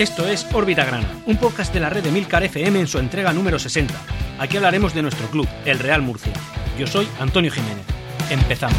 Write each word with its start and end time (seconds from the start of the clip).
Esto 0.00 0.26
es 0.26 0.46
Órbita 0.54 0.86
Grana, 0.86 1.06
un 1.26 1.36
podcast 1.36 1.74
de 1.74 1.80
la 1.80 1.90
red 1.90 2.02
de 2.02 2.10
Milcar 2.10 2.42
FM 2.42 2.80
en 2.80 2.86
su 2.86 2.98
entrega 2.98 3.34
número 3.34 3.58
60. 3.58 3.92
Aquí 4.38 4.56
hablaremos 4.56 4.94
de 4.94 5.02
nuestro 5.02 5.28
club, 5.28 5.46
el 5.66 5.78
Real 5.78 6.00
Murcia. 6.00 6.32
Yo 6.78 6.86
soy 6.86 7.06
Antonio 7.20 7.50
Jiménez. 7.50 7.84
Empezamos. 8.30 8.78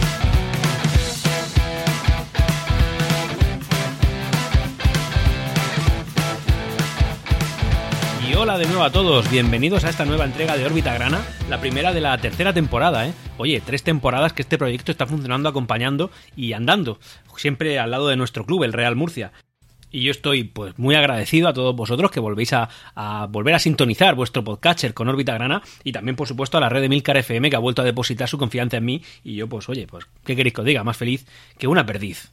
Y 8.27 8.33
hola 8.33 8.57
de 8.57 8.65
nuevo 8.65 8.83
a 8.83 8.91
todos, 8.91 9.29
bienvenidos 9.29 9.83
a 9.83 9.89
esta 9.91 10.05
nueva 10.05 10.25
entrega 10.25 10.57
de 10.57 10.65
Órbita 10.65 10.95
Grana, 10.95 11.21
la 11.51 11.61
primera 11.61 11.93
de 11.93 12.01
la 12.01 12.17
tercera 12.17 12.51
temporada, 12.51 13.05
¿eh? 13.05 13.13
Oye, 13.37 13.61
tres 13.63 13.83
temporadas 13.83 14.33
que 14.33 14.41
este 14.41 14.57
proyecto 14.57 14.91
está 14.91 15.05
funcionando, 15.05 15.49
acompañando 15.49 16.09
y 16.35 16.53
andando, 16.53 16.97
siempre 17.37 17.77
al 17.77 17.91
lado 17.91 18.07
de 18.07 18.17
nuestro 18.17 18.43
club, 18.43 18.63
el 18.63 18.73
Real 18.73 18.95
Murcia. 18.95 19.31
Y 19.91 20.03
yo 20.03 20.11
estoy 20.11 20.45
pues 20.45 20.77
muy 20.79 20.95
agradecido 20.95 21.47
a 21.47 21.53
todos 21.53 21.75
vosotros 21.75 22.11
que 22.11 22.19
volvéis 22.19 22.53
a, 22.53 22.69
volver 23.29 23.55
a 23.55 23.59
sintonizar 23.59 24.15
vuestro 24.15 24.43
podcatcher 24.43 24.93
con 24.93 25.09
órbita 25.09 25.33
grana 25.33 25.61
y 25.83 25.91
también 25.91 26.15
por 26.15 26.27
supuesto 26.27 26.57
a 26.57 26.61
la 26.61 26.69
red 26.69 26.81
de 26.81 26.89
Milcar 26.89 27.17
FM 27.17 27.49
que 27.49 27.55
ha 27.55 27.59
vuelto 27.59 27.81
a 27.81 27.85
depositar 27.85 28.29
su 28.29 28.37
confianza 28.37 28.77
en 28.77 28.85
mí 28.85 29.03
y 29.23 29.35
yo 29.35 29.47
pues 29.47 29.67
oye, 29.69 29.87
pues 29.87 30.05
qué 30.23 30.35
queréis 30.35 30.53
que 30.53 30.61
os 30.61 30.67
diga, 30.67 30.83
más 30.83 30.97
feliz 30.97 31.25
que 31.57 31.67
una 31.67 31.85
perdiz. 31.85 32.31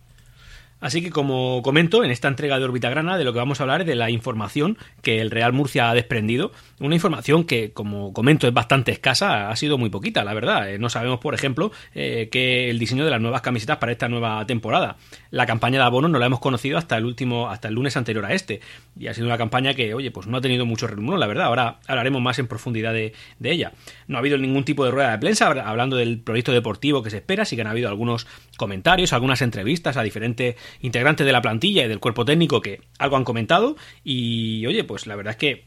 Así 0.80 1.02
que 1.02 1.10
como 1.10 1.60
comento, 1.62 2.04
en 2.04 2.10
esta 2.10 2.28
entrega 2.28 2.58
de 2.58 2.64
Órbita 2.64 2.88
Grana 2.88 3.18
de 3.18 3.24
lo 3.24 3.32
que 3.32 3.38
vamos 3.38 3.60
a 3.60 3.64
hablar 3.64 3.80
es 3.80 3.86
de 3.86 3.96
la 3.96 4.10
información 4.10 4.78
que 5.02 5.20
el 5.20 5.30
Real 5.30 5.52
Murcia 5.52 5.90
ha 5.90 5.94
desprendido. 5.94 6.52
Una 6.78 6.94
información 6.94 7.44
que, 7.44 7.72
como 7.72 8.12
comento, 8.12 8.46
es 8.46 8.54
bastante 8.54 8.92
escasa, 8.92 9.50
ha 9.50 9.56
sido 9.56 9.76
muy 9.76 9.90
poquita, 9.90 10.22
la 10.22 10.34
verdad. 10.34 10.78
No 10.78 10.88
sabemos, 10.88 11.18
por 11.18 11.34
ejemplo, 11.34 11.72
eh, 11.94 12.28
que 12.30 12.70
el 12.70 12.78
diseño 12.78 13.04
de 13.04 13.10
las 13.10 13.20
nuevas 13.20 13.42
camisetas 13.42 13.78
para 13.78 13.92
esta 13.92 14.08
nueva 14.08 14.46
temporada. 14.46 14.96
La 15.30 15.46
campaña 15.46 15.78
de 15.78 15.84
abono 15.84 16.08
no 16.08 16.18
la 16.18 16.26
hemos 16.26 16.40
conocido 16.40 16.78
hasta 16.78 16.96
el 16.96 17.04
último, 17.04 17.50
hasta 17.50 17.68
el 17.68 17.74
lunes 17.74 17.96
anterior 17.96 18.24
a 18.24 18.32
este. 18.32 18.60
Y 18.98 19.08
ha 19.08 19.14
sido 19.14 19.26
una 19.26 19.38
campaña 19.38 19.74
que, 19.74 19.94
oye, 19.94 20.10
pues 20.10 20.26
no 20.26 20.36
ha 20.36 20.40
tenido 20.40 20.64
mucho 20.64 20.86
remuno, 20.86 21.16
la 21.16 21.26
verdad. 21.26 21.46
Ahora 21.46 21.80
hablaremos 21.86 22.22
más 22.22 22.38
en 22.38 22.46
profundidad 22.46 22.92
de, 22.92 23.14
de 23.38 23.50
ella. 23.50 23.72
No 24.06 24.16
ha 24.16 24.20
habido 24.20 24.38
ningún 24.38 24.64
tipo 24.64 24.84
de 24.84 24.92
rueda 24.92 25.10
de 25.10 25.18
prensa 25.18 25.48
hablando 25.48 25.96
del 25.96 26.20
proyecto 26.20 26.52
deportivo 26.52 27.02
que 27.02 27.10
se 27.10 27.16
espera, 27.16 27.44
sí 27.44 27.56
que 27.56 27.62
han 27.62 27.68
habido 27.68 27.88
algunos 27.88 28.26
comentarios, 28.56 29.12
algunas 29.12 29.42
entrevistas 29.42 29.96
a 29.96 30.02
diferentes 30.02 30.56
integrantes 30.80 31.26
de 31.26 31.32
la 31.32 31.42
plantilla 31.42 31.84
y 31.84 31.88
del 31.88 32.00
cuerpo 32.00 32.24
técnico 32.24 32.60
que 32.60 32.80
algo 32.98 33.16
han 33.16 33.24
comentado 33.24 33.76
y 34.04 34.66
oye, 34.66 34.84
pues 34.84 35.06
la 35.06 35.16
verdad 35.16 35.32
es 35.32 35.36
que 35.36 35.64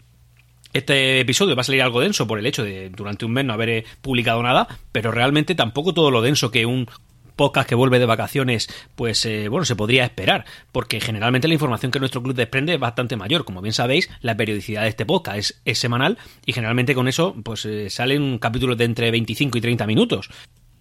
este 0.74 1.20
episodio 1.20 1.56
va 1.56 1.62
a 1.62 1.66
salir 1.66 1.82
algo 1.82 2.00
denso 2.00 2.28
por 2.28 2.40
el 2.40 2.46
hecho 2.46 2.64
de 2.64 2.90
durante 2.90 3.26
un 3.26 3.34
mes 3.34 3.46
no 3.46 3.54
haber 3.54 3.84
publicado 4.02 4.42
nada, 4.42 4.68
pero 4.92 5.12
realmente 5.12 5.54
tampoco 5.56 5.94
todo 5.94 6.12
lo 6.12 6.22
denso 6.22 6.50
que 6.50 6.66
un 6.66 6.88
podcast 7.36 7.68
que 7.68 7.76
vuelve 7.76 8.00
de 8.00 8.06
vacaciones, 8.06 8.70
pues 8.96 9.26
eh, 9.26 9.48
bueno, 9.50 9.66
se 9.66 9.76
podría 9.76 10.04
esperar, 10.04 10.46
porque 10.72 11.00
generalmente 11.00 11.48
la 11.48 11.56
información 11.56 11.92
que 11.92 12.00
nuestro 12.00 12.22
club 12.22 12.36
desprende 12.36 12.76
es 12.76 12.80
bastante 12.80 13.18
mayor. 13.18 13.46
Como 13.46 13.62
bien 13.62 13.74
sabéis, 13.74 14.10
la 14.22 14.38
periodicidad 14.38 14.84
de 14.84 14.90
este 14.90 15.06
podcast 15.06 15.38
es, 15.38 15.62
es 15.66 15.80
semanal 15.80 16.18
y 16.46 16.54
generalmente 16.54 16.94
con 16.94 17.08
eso 17.08 17.36
pues 17.44 17.66
eh, 17.66 17.90
salen 17.90 18.38
capítulos 18.38 18.78
de 18.78 18.86
entre 18.86 19.12
25 19.12 19.58
y 19.58 19.62
30 19.62 19.88
minutos 19.88 20.30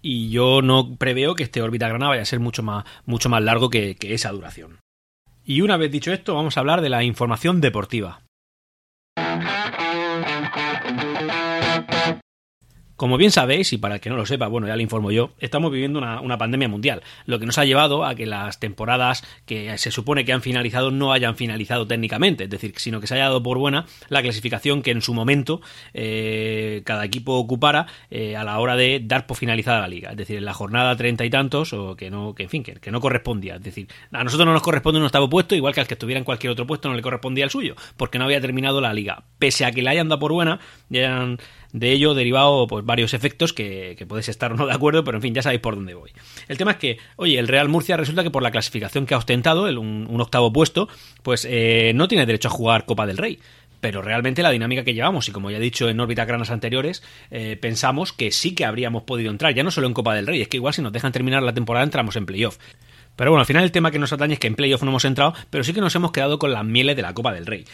y 0.02 0.30
yo 0.30 0.62
no 0.62 0.96
preveo 0.96 1.34
que 1.34 1.42
este 1.42 1.62
órbita 1.62 1.88
grana 1.88 2.08
vaya 2.08 2.22
a 2.22 2.26
ser 2.26 2.40
mucho 2.40 2.62
más, 2.62 2.84
mucho 3.06 3.28
más 3.28 3.42
largo 3.42 3.70
que, 3.70 3.96
que 3.96 4.14
esa 4.14 4.30
duración. 4.30 4.78
Y 5.44 5.62
una 5.62 5.76
vez 5.76 5.90
dicho 5.90 6.12
esto, 6.12 6.34
vamos 6.34 6.56
a 6.56 6.60
hablar 6.60 6.80
de 6.80 6.90
la 6.90 7.02
información 7.02 7.60
deportiva. 7.60 8.22
Como 13.00 13.16
bien 13.16 13.30
sabéis, 13.30 13.72
y 13.72 13.78
para 13.78 13.94
el 13.94 14.00
que 14.02 14.10
no 14.10 14.16
lo 14.16 14.26
sepa, 14.26 14.46
bueno, 14.46 14.66
ya 14.66 14.76
lo 14.76 14.82
informo 14.82 15.10
yo, 15.10 15.30
estamos 15.38 15.72
viviendo 15.72 15.98
una, 15.98 16.20
una, 16.20 16.36
pandemia 16.36 16.68
mundial, 16.68 17.02
lo 17.24 17.38
que 17.38 17.46
nos 17.46 17.56
ha 17.56 17.64
llevado 17.64 18.04
a 18.04 18.14
que 18.14 18.26
las 18.26 18.60
temporadas 18.60 19.24
que 19.46 19.78
se 19.78 19.90
supone 19.90 20.26
que 20.26 20.34
han 20.34 20.42
finalizado 20.42 20.90
no 20.90 21.14
hayan 21.14 21.34
finalizado 21.34 21.86
técnicamente, 21.86 22.44
es 22.44 22.50
decir, 22.50 22.74
sino 22.76 23.00
que 23.00 23.06
se 23.06 23.14
haya 23.14 23.24
dado 23.24 23.42
por 23.42 23.56
buena 23.56 23.86
la 24.10 24.20
clasificación 24.20 24.82
que 24.82 24.90
en 24.90 25.00
su 25.00 25.14
momento 25.14 25.62
eh, 25.94 26.82
cada 26.84 27.06
equipo 27.06 27.38
ocupara 27.38 27.86
eh, 28.10 28.36
a 28.36 28.44
la 28.44 28.58
hora 28.58 28.76
de 28.76 29.00
dar 29.02 29.26
por 29.26 29.38
finalizada 29.38 29.80
la 29.80 29.88
liga, 29.88 30.10
es 30.10 30.18
decir, 30.18 30.36
en 30.36 30.44
la 30.44 30.52
jornada 30.52 30.94
treinta 30.94 31.24
y 31.24 31.30
tantos, 31.30 31.72
o 31.72 31.96
que 31.96 32.10
no, 32.10 32.34
que 32.34 32.42
en 32.42 32.50
fin, 32.50 32.62
que, 32.62 32.74
que, 32.74 32.90
no 32.90 33.00
correspondía, 33.00 33.54
es 33.54 33.62
decir, 33.62 33.88
a 34.12 34.22
nosotros 34.24 34.44
no 34.44 34.52
nos 34.52 34.62
corresponde 34.62 35.00
un 35.00 35.06
octavo 35.06 35.30
puesto, 35.30 35.54
igual 35.54 35.72
que 35.72 35.80
al 35.80 35.86
que 35.86 35.94
estuviera 35.94 36.18
en 36.18 36.24
cualquier 36.24 36.52
otro 36.52 36.66
puesto 36.66 36.90
no 36.90 36.96
le 36.96 37.00
correspondía 37.00 37.44
el 37.44 37.50
suyo, 37.50 37.76
porque 37.96 38.18
no 38.18 38.26
había 38.26 38.42
terminado 38.42 38.82
la 38.82 38.92
liga, 38.92 39.24
pese 39.38 39.64
a 39.64 39.72
que 39.72 39.80
la 39.80 39.92
hayan 39.92 40.10
dado 40.10 40.18
por 40.18 40.32
buena, 40.32 40.60
ya 40.90 41.00
hayan 41.00 41.38
de 41.72 41.92
ello 41.92 42.14
derivado 42.14 42.66
pues 42.66 42.84
varios 42.84 43.14
efectos 43.14 43.52
que, 43.52 43.94
que 43.96 44.06
podéis 44.06 44.28
estar 44.28 44.52
o 44.52 44.56
no 44.56 44.66
de 44.66 44.72
acuerdo, 44.72 45.04
pero 45.04 45.18
en 45.18 45.22
fin, 45.22 45.34
ya 45.34 45.42
sabéis 45.42 45.60
por 45.60 45.74
dónde 45.74 45.94
voy. 45.94 46.10
El 46.48 46.58
tema 46.58 46.72
es 46.72 46.76
que, 46.78 46.98
oye, 47.16 47.38
el 47.38 47.48
Real 47.48 47.68
Murcia 47.68 47.96
resulta 47.96 48.22
que 48.22 48.30
por 48.30 48.42
la 48.42 48.50
clasificación 48.50 49.06
que 49.06 49.14
ha 49.14 49.18
ostentado, 49.18 49.68
el, 49.68 49.78
un, 49.78 50.20
octavo 50.20 50.52
puesto, 50.52 50.88
pues 51.22 51.46
eh, 51.48 51.92
no 51.94 52.08
tiene 52.08 52.26
derecho 52.26 52.48
a 52.48 52.52
jugar 52.52 52.84
Copa 52.84 53.06
del 53.06 53.16
Rey 53.18 53.38
pero 53.80 54.02
realmente 54.02 54.42
la 54.42 54.50
dinámica 54.50 54.84
que 54.84 54.94
llevamos, 54.94 55.28
y 55.28 55.32
como 55.32 55.50
ya 55.50 55.56
he 55.56 55.60
dicho 55.60 55.88
en 55.88 55.98
órbitas 56.00 56.26
granas 56.26 56.50
anteriores, 56.50 57.02
eh, 57.30 57.56
pensamos 57.60 58.12
que 58.12 58.30
sí 58.30 58.54
que 58.54 58.64
habríamos 58.64 59.04
podido 59.04 59.30
entrar, 59.30 59.54
ya 59.54 59.62
no 59.62 59.70
solo 59.70 59.86
en 59.86 59.94
Copa 59.94 60.14
del 60.14 60.26
Rey, 60.26 60.42
es 60.42 60.48
que 60.48 60.58
igual 60.58 60.74
si 60.74 60.82
nos 60.82 60.92
dejan 60.92 61.12
terminar 61.12 61.42
la 61.42 61.54
temporada 61.54 61.84
entramos 61.84 62.14
en 62.16 62.26
playoff. 62.26 62.58
Pero 63.16 63.30
bueno, 63.30 63.40
al 63.40 63.46
final 63.46 63.64
el 63.64 63.72
tema 63.72 63.90
que 63.90 63.98
nos 63.98 64.12
atañe 64.12 64.34
es 64.34 64.38
que 64.38 64.46
en 64.46 64.54
playoff 64.54 64.82
no 64.82 64.90
hemos 64.90 65.04
entrado, 65.04 65.34
pero 65.50 65.64
sí 65.64 65.72
que 65.72 65.80
nos 65.80 65.94
hemos 65.94 66.12
quedado 66.12 66.38
con 66.38 66.52
las 66.52 66.64
mieles 66.64 66.96
de 66.96 67.02
la 67.02 67.14
Copa 67.14 67.32
del 67.32 67.46
Rey. 67.46 67.64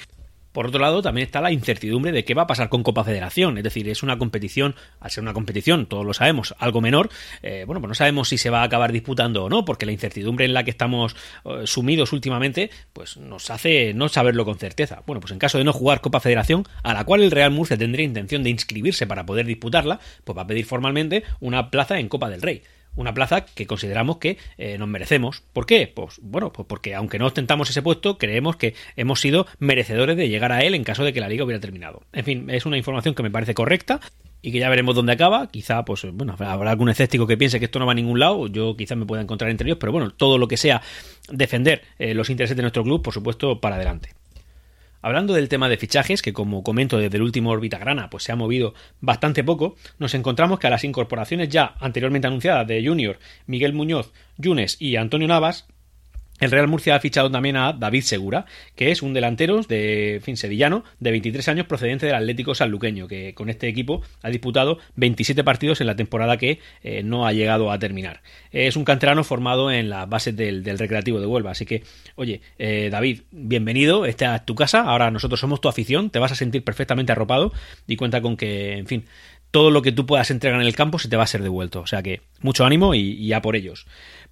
Por 0.57 0.69
otro 0.69 0.81
lado, 0.81 1.03
también 1.03 1.27
está 1.27 1.43
la 1.43 1.53
incertidumbre 1.53 2.13
de 2.13 2.25
qué 2.25 2.33
va 2.33 2.45
a 2.45 2.47
pasar 2.47 2.71
con 2.71 2.83
Copa 2.83 3.05
Federación. 3.05 3.59
Es 3.59 3.65
decir, 3.65 3.91
es 3.91 4.03
una 4.03 4.17
competición, 4.17 4.75
al 5.01 5.11
ser 5.11 5.23
una 5.23 5.35
competición, 5.35 5.85
todos 5.85 6.07
lo 6.07 6.15
sabemos, 6.15 6.55
algo 6.59 6.81
menor, 6.81 7.11
eh, 7.43 7.65
bueno, 7.67 7.83
pues 7.83 7.91
no 7.91 7.95
sabemos 7.95 8.31
si 8.31 8.39
se 8.39 8.49
va 8.49 8.63
a 8.63 8.65
acabar 8.65 8.91
disputando 8.91 9.45
o 9.45 9.51
no, 9.51 9.67
porque 9.67 9.85
la 9.85 9.93
incertidumbre 9.93 10.47
en 10.47 10.55
la 10.55 10.65
que 10.65 10.71
estamos 10.71 11.15
eh, 11.45 11.67
sumidos 11.67 12.15
últimamente, 12.15 12.71
pues 12.95 13.19
nos 13.19 13.51
hace 13.51 13.93
no 13.93 14.09
saberlo 14.09 14.47
con 14.47 14.57
certeza. 14.57 15.03
Bueno, 15.07 15.21
pues 15.21 15.31
en 15.31 15.39
caso 15.39 15.59
de 15.59 15.65
no 15.65 15.75
jugar 15.75 16.01
Copa 16.01 16.21
Federación, 16.21 16.65
a 16.83 16.95
la 16.95 17.05
cual 17.05 17.23
el 17.23 17.33
Real 17.33 17.51
Murcia 17.51 17.77
tendría 17.77 18.07
intención 18.07 18.43
de 18.43 18.49
inscribirse 18.49 19.07
para 19.07 19.27
poder 19.27 19.45
disputarla, 19.45 20.01
pues 20.25 20.39
va 20.39 20.41
a 20.41 20.47
pedir 20.47 20.65
formalmente 20.65 21.23
una 21.39 21.71
plaza 21.71 21.99
en 21.99 22.09
Copa 22.09 22.31
del 22.31 22.41
Rey 22.41 22.63
una 22.97 23.15
plaza 23.15 23.45
que 23.45 23.67
consideramos 23.67 24.19
que 24.19 24.39
eh, 24.59 24.79
nos 24.79 24.89
merecemos. 24.89 25.43
¿Por 25.53 25.67
qué? 25.67 25.91
Pues 25.93 26.19
bueno, 26.23 26.53
pues 26.53 26.67
porque 26.67 26.95
aunque 26.95 27.19
no 27.19 27.27
ostentamos 27.27 27.71
ese 27.71 27.83
puesto, 27.83 28.19
creemos 28.19 28.57
que 28.57 28.75
hemos 28.97 29.21
sido 29.21 29.47
merecedores 29.59 30.17
de 30.17 30.29
llegar 30.29 30.53
a 30.53 30.63
él 30.63 30.75
en 30.75 30.85
caso 30.85 31.05
de 31.05 31.13
que 31.13 31.21
la 31.21 31.29
liga 31.29 31.45
hubiera 31.45 31.61
terminado. 31.61 32.03
En 32.13 32.25
fin, 32.25 32.51
es 32.51 32.67
una 32.67 32.77
información 32.77 33.15
que 33.15 33.23
me 33.23 33.31
parece 33.31 33.55
correcta 33.55 34.01
y 34.43 34.53
que 34.53 34.59
ya 34.59 34.69
veremos 34.69 34.95
dónde 34.95 35.13
acaba. 35.13 35.49
Quizá, 35.49 35.85
pues 35.85 36.07
bueno, 36.13 36.35
habrá 36.39 36.71
algún 36.71 36.89
escéptico 36.89 37.27
que 37.27 37.37
piense 37.37 37.59
que 37.59 37.67
esto 37.67 37.79
no 37.79 37.87
va 37.87 37.93
a 37.93 37.97
ningún 37.97 38.19
lado. 38.19 38.47
Yo 38.47 38.77
quizá 38.77 38.95
me 38.95 39.07
pueda 39.07 39.23
encontrar 39.23 39.51
entre 39.51 39.69
ellos, 39.69 39.79
pero 39.79 39.93
bueno, 39.93 40.11
todo 40.11 40.39
lo 40.39 40.49
que 40.49 40.57
sea 40.57 40.83
defender 41.31 41.83
eh, 41.99 42.15
los 42.15 42.31
intereses 42.31 42.57
de 42.57 42.63
nuestro 42.63 42.83
club, 42.83 43.03
por 43.03 43.13
supuesto, 43.13 43.61
para 43.61 43.77
adelante. 43.77 44.11
Hablando 45.03 45.35
del 45.35 45.49
tema 45.49 45.69
de 45.69 45.77
fichajes, 45.77 46.23
que 46.23 46.33
como 46.33 46.63
comento 46.63 46.99
desde 46.99 47.17
el 47.17 47.23
último 47.23 47.51
órbita 47.51 47.79
grana, 47.79 48.11
pues 48.11 48.25
se 48.25 48.33
ha 48.33 48.37
movido 48.37 48.75
bastante 49.01 49.45
poco, 49.45 49.77
nos 49.99 50.15
encontramos 50.15 50.59
que 50.59 50.67
a 50.67 50.71
las 50.71 50.85
incorporaciones 50.85 51.49
ya 51.49 51.75
anteriormente 51.81 52.27
anunciadas 52.27 52.67
de 52.67 52.85
Junior, 52.87 53.19
Miguel 53.47 53.73
Muñoz, 53.73 54.13
Yunes 54.39 54.81
y 54.81 54.97
Antonio 54.97 55.29
Navas, 55.29 55.67
el 56.41 56.51
Real 56.51 56.69
Murcia 56.69 56.95
ha 56.95 57.01
fichado 57.01 57.31
también 57.31 57.57
a 57.57 57.73
David 57.73 58.03
Segura, 58.03 58.45
que 58.75 58.91
es 58.91 59.01
un 59.01 59.15
delantero 59.15 59.63
de 59.63 60.21
fin 60.23 60.37
sevillano 60.37 60.85
de 61.01 61.11
23 61.11 61.49
años 61.49 61.67
procedente 61.67 62.07
del 62.07 62.15
Atlético 62.15 62.55
Sanluqueño, 62.55 63.09
que 63.09 63.33
con 63.35 63.49
este 63.49 63.69
equipo 63.69 64.03
ha 64.23 64.29
disputado 64.29 64.79
27 64.97 65.45
partidos 65.45 65.81
en 65.81 65.87
la 65.87 65.97
temporada 65.97 66.37
que 66.37 66.61
eh, 66.83 67.03
no 67.03 67.27
ha 67.27 67.33
llegado 67.33 67.71
a 67.73 67.79
terminar. 67.79 68.21
Es 68.51 68.77
un 68.77 68.85
canterano 68.85 69.25
formado 69.25 69.71
en 69.71 69.89
las 69.89 70.09
bases 70.09 70.37
del, 70.37 70.63
del 70.63 70.79
Recreativo 70.79 71.21
de 71.21 71.27
Huelva, 71.27 71.53
así 71.53 71.65
que, 71.65 71.85
oye, 72.17 72.43
eh, 72.59 72.89
David, 72.91 73.23
bienvenido, 73.31 74.05
esta 74.05 74.37
es 74.37 74.45
tu 74.45 74.55
casa, 74.55 74.83
ahora 74.83 75.11
nosotros 75.11 75.41
somos 75.41 75.61
tu 75.63 75.69
afición, 75.69 76.11
te 76.11 76.19
vas 76.19 76.33
a 76.33 76.37
sentir 76.37 76.63
perfectamente 76.65 77.13
arropado 77.13 77.53
y 77.87 77.97
cuenta 77.97 78.21
con 78.21 78.37
que, 78.37 78.77
en 78.77 78.87
fin, 78.87 79.05
todo 79.51 79.71
lo 79.71 79.81
que 79.81 79.93
tú 79.93 80.05
puedas 80.05 80.31
entregar 80.31 80.61
en 80.61 80.67
el 80.67 80.75
campo 80.75 80.99
se 80.99 81.09
te 81.09 81.17
va 81.17 81.23
a 81.23 81.27
ser 81.27 81.43
devuelto. 81.43 81.81
O 81.81 81.87
sea 81.87 82.03
que 82.03 82.21
mucho 82.41 82.67
ánimo 82.67 82.95
y, 82.95 83.01
y 83.01 83.29
ya 83.29 83.41
por 83.41 83.57
ellos. 83.57 83.87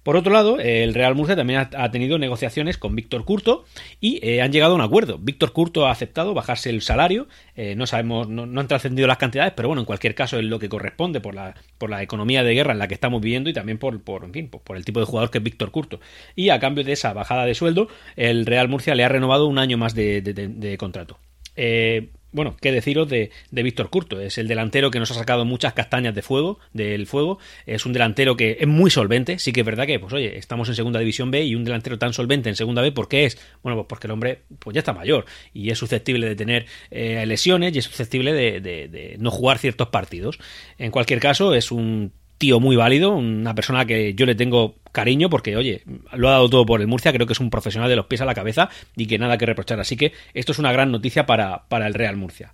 Por 0.05 0.17
otro 0.17 0.31
lado, 0.31 0.59
el 0.59 0.93
Real 0.93 1.15
Murcia 1.15 1.35
también 1.35 1.67
ha, 1.73 1.89
tenido 1.89 2.19
negociaciones 2.19 2.77
con 2.77 2.95
Víctor 2.95 3.25
Curto 3.25 3.65
y 3.99 4.19
eh, 4.21 4.43
han 4.43 4.51
llegado 4.51 4.73
a 4.73 4.75
un 4.75 4.81
acuerdo. 4.81 5.17
Víctor 5.17 5.51
Curto 5.51 5.87
ha 5.87 5.91
aceptado 5.91 6.35
bajarse 6.35 6.69
el 6.69 6.83
salario. 6.83 7.27
Eh, 7.55 7.73
no 7.73 7.87
sabemos, 7.87 8.29
no, 8.29 8.43
han 8.43 8.67
trascendido 8.67 9.07
las 9.07 9.17
cantidades, 9.17 9.53
pero 9.55 9.67
bueno, 9.67 9.81
en 9.81 9.87
cualquier 9.87 10.13
caso 10.13 10.37
es 10.37 10.45
lo 10.45 10.59
que 10.59 10.69
corresponde 10.69 11.21
por 11.21 11.33
la, 11.33 11.55
por 11.79 11.89
la 11.89 12.03
economía 12.03 12.43
de 12.43 12.53
guerra 12.53 12.73
en 12.73 12.77
la 12.77 12.87
que 12.87 12.93
estamos 12.93 13.19
viviendo 13.19 13.49
y 13.49 13.53
también 13.53 13.79
por, 13.79 13.99
por, 14.03 14.25
en 14.25 14.31
fin, 14.31 14.47
por, 14.47 14.77
el 14.77 14.85
tipo 14.85 14.99
de 14.99 15.07
jugador 15.07 15.31
que 15.31 15.39
es 15.39 15.43
Víctor 15.43 15.71
Curto. 15.71 15.99
Y 16.35 16.49
a 16.49 16.59
cambio 16.59 16.83
de 16.83 16.91
esa 16.91 17.11
bajada 17.13 17.47
de 17.47 17.55
sueldo, 17.55 17.87
el 18.15 18.45
Real 18.45 18.67
Murcia 18.67 18.93
le 18.93 19.05
ha 19.05 19.09
renovado 19.09 19.47
un 19.47 19.57
año 19.57 19.79
más 19.79 19.95
de 19.95 20.75
contrato. 20.77 21.17
Eh, 21.55 22.09
bueno, 22.35 22.57
qué 22.61 22.73
deciros 22.73 23.07
de, 23.07 23.31
Víctor 23.51 23.89
Curto. 23.89 24.19
Es 24.19 24.37
el 24.37 24.49
delantero 24.49 24.91
que 24.91 24.99
nos 24.99 25.09
ha 25.11 25.13
sacado 25.13 25.45
muchas 25.45 25.73
castañas 25.73 26.13
de 26.13 26.21
fuego, 26.21 26.59
del 26.73 27.07
fuego. 27.07 27.39
Es 27.65 27.85
un 27.85 27.93
delantero 27.93 28.35
que 28.35 28.57
es 28.59 28.67
muy 28.67 28.91
solvente. 28.91 29.39
Sí 29.39 29.53
que 29.53 29.61
es 29.61 29.65
verdad 29.65 29.87
que, 29.87 29.99
pues 29.99 30.11
oye, 30.11 30.37
estamos 30.37 30.67
en 30.67 30.75
segunda 30.75 30.99
división 30.99 31.31
B 31.31 31.45
y 31.45 31.55
un 31.55 31.63
delantero 31.63 31.97
tan 31.97 32.11
solvente 32.11 32.49
en 32.49 32.57
segunda 32.57 32.81
B, 32.81 32.91
¿por 32.91 33.07
qué 33.07 33.23
es? 33.23 33.37
Bueno, 33.63 33.77
pues 33.77 33.87
porque 33.87 34.07
el 34.07 34.11
hombre 34.11 34.41
pues 34.59 34.73
ya 34.73 34.79
está 34.79 34.91
mayor 34.91 35.25
y 35.53 35.69
es 35.69 35.79
susceptible 35.79 36.27
de 36.27 36.35
tener 36.35 36.65
eh, 36.91 37.25
lesiones 37.25 37.73
y 37.73 37.79
es 37.79 37.85
susceptible 37.85 38.33
de 38.33 39.15
no 39.17 39.31
jugar 39.31 39.57
ciertos 39.57 39.87
partidos. 39.87 40.37
En 40.77 40.91
cualquier 40.91 41.21
caso, 41.21 41.55
es 41.55 41.71
un 41.71 42.11
tío 42.37 42.59
muy 42.59 42.75
válido, 42.75 43.11
una 43.11 43.55
persona 43.55 43.85
que 43.85 44.13
yo 44.13 44.25
le 44.25 44.35
tengo 44.35 44.75
cariño 44.91 45.29
porque, 45.29 45.55
oye, 45.57 45.83
lo 46.13 46.29
ha 46.29 46.31
dado 46.31 46.49
todo 46.49 46.65
por 46.65 46.81
el 46.81 46.87
Murcia, 46.87 47.13
creo 47.13 47.27
que 47.27 47.33
es 47.33 47.39
un 47.39 47.49
profesional 47.49 47.89
de 47.89 47.95
los 47.95 48.05
pies 48.05 48.21
a 48.21 48.25
la 48.25 48.33
cabeza 48.33 48.69
y 48.95 49.07
que 49.07 49.17
nada 49.17 49.37
que 49.37 49.45
reprochar. 49.45 49.79
Así 49.79 49.97
que 49.97 50.13
esto 50.33 50.51
es 50.51 50.59
una 50.59 50.71
gran 50.71 50.91
noticia 50.91 51.25
para, 51.25 51.65
para 51.67 51.87
el 51.87 51.93
Real 51.93 52.17
Murcia. 52.17 52.53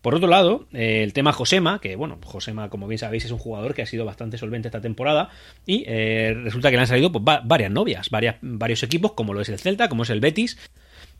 Por 0.00 0.14
otro 0.14 0.28
lado, 0.28 0.66
eh, 0.72 1.02
el 1.02 1.12
tema 1.12 1.32
Josema, 1.32 1.78
que 1.80 1.94
bueno, 1.94 2.18
Josema, 2.24 2.70
como 2.70 2.88
bien 2.88 2.98
sabéis, 2.98 3.26
es 3.26 3.32
un 3.32 3.38
jugador 3.38 3.74
que 3.74 3.82
ha 3.82 3.86
sido 3.86 4.06
bastante 4.06 4.38
solvente 4.38 4.68
esta 4.68 4.80
temporada 4.80 5.28
y 5.66 5.84
eh, 5.86 6.34
resulta 6.42 6.70
que 6.70 6.76
le 6.76 6.82
han 6.82 6.86
salido 6.86 7.12
pues, 7.12 7.22
varias 7.44 7.70
novias, 7.70 8.08
varias, 8.08 8.36
varios 8.40 8.82
equipos, 8.82 9.12
como 9.12 9.34
lo 9.34 9.42
es 9.42 9.50
el 9.50 9.58
Celta, 9.58 9.90
como 9.90 10.04
es 10.04 10.10
el 10.10 10.20
Betis, 10.20 10.58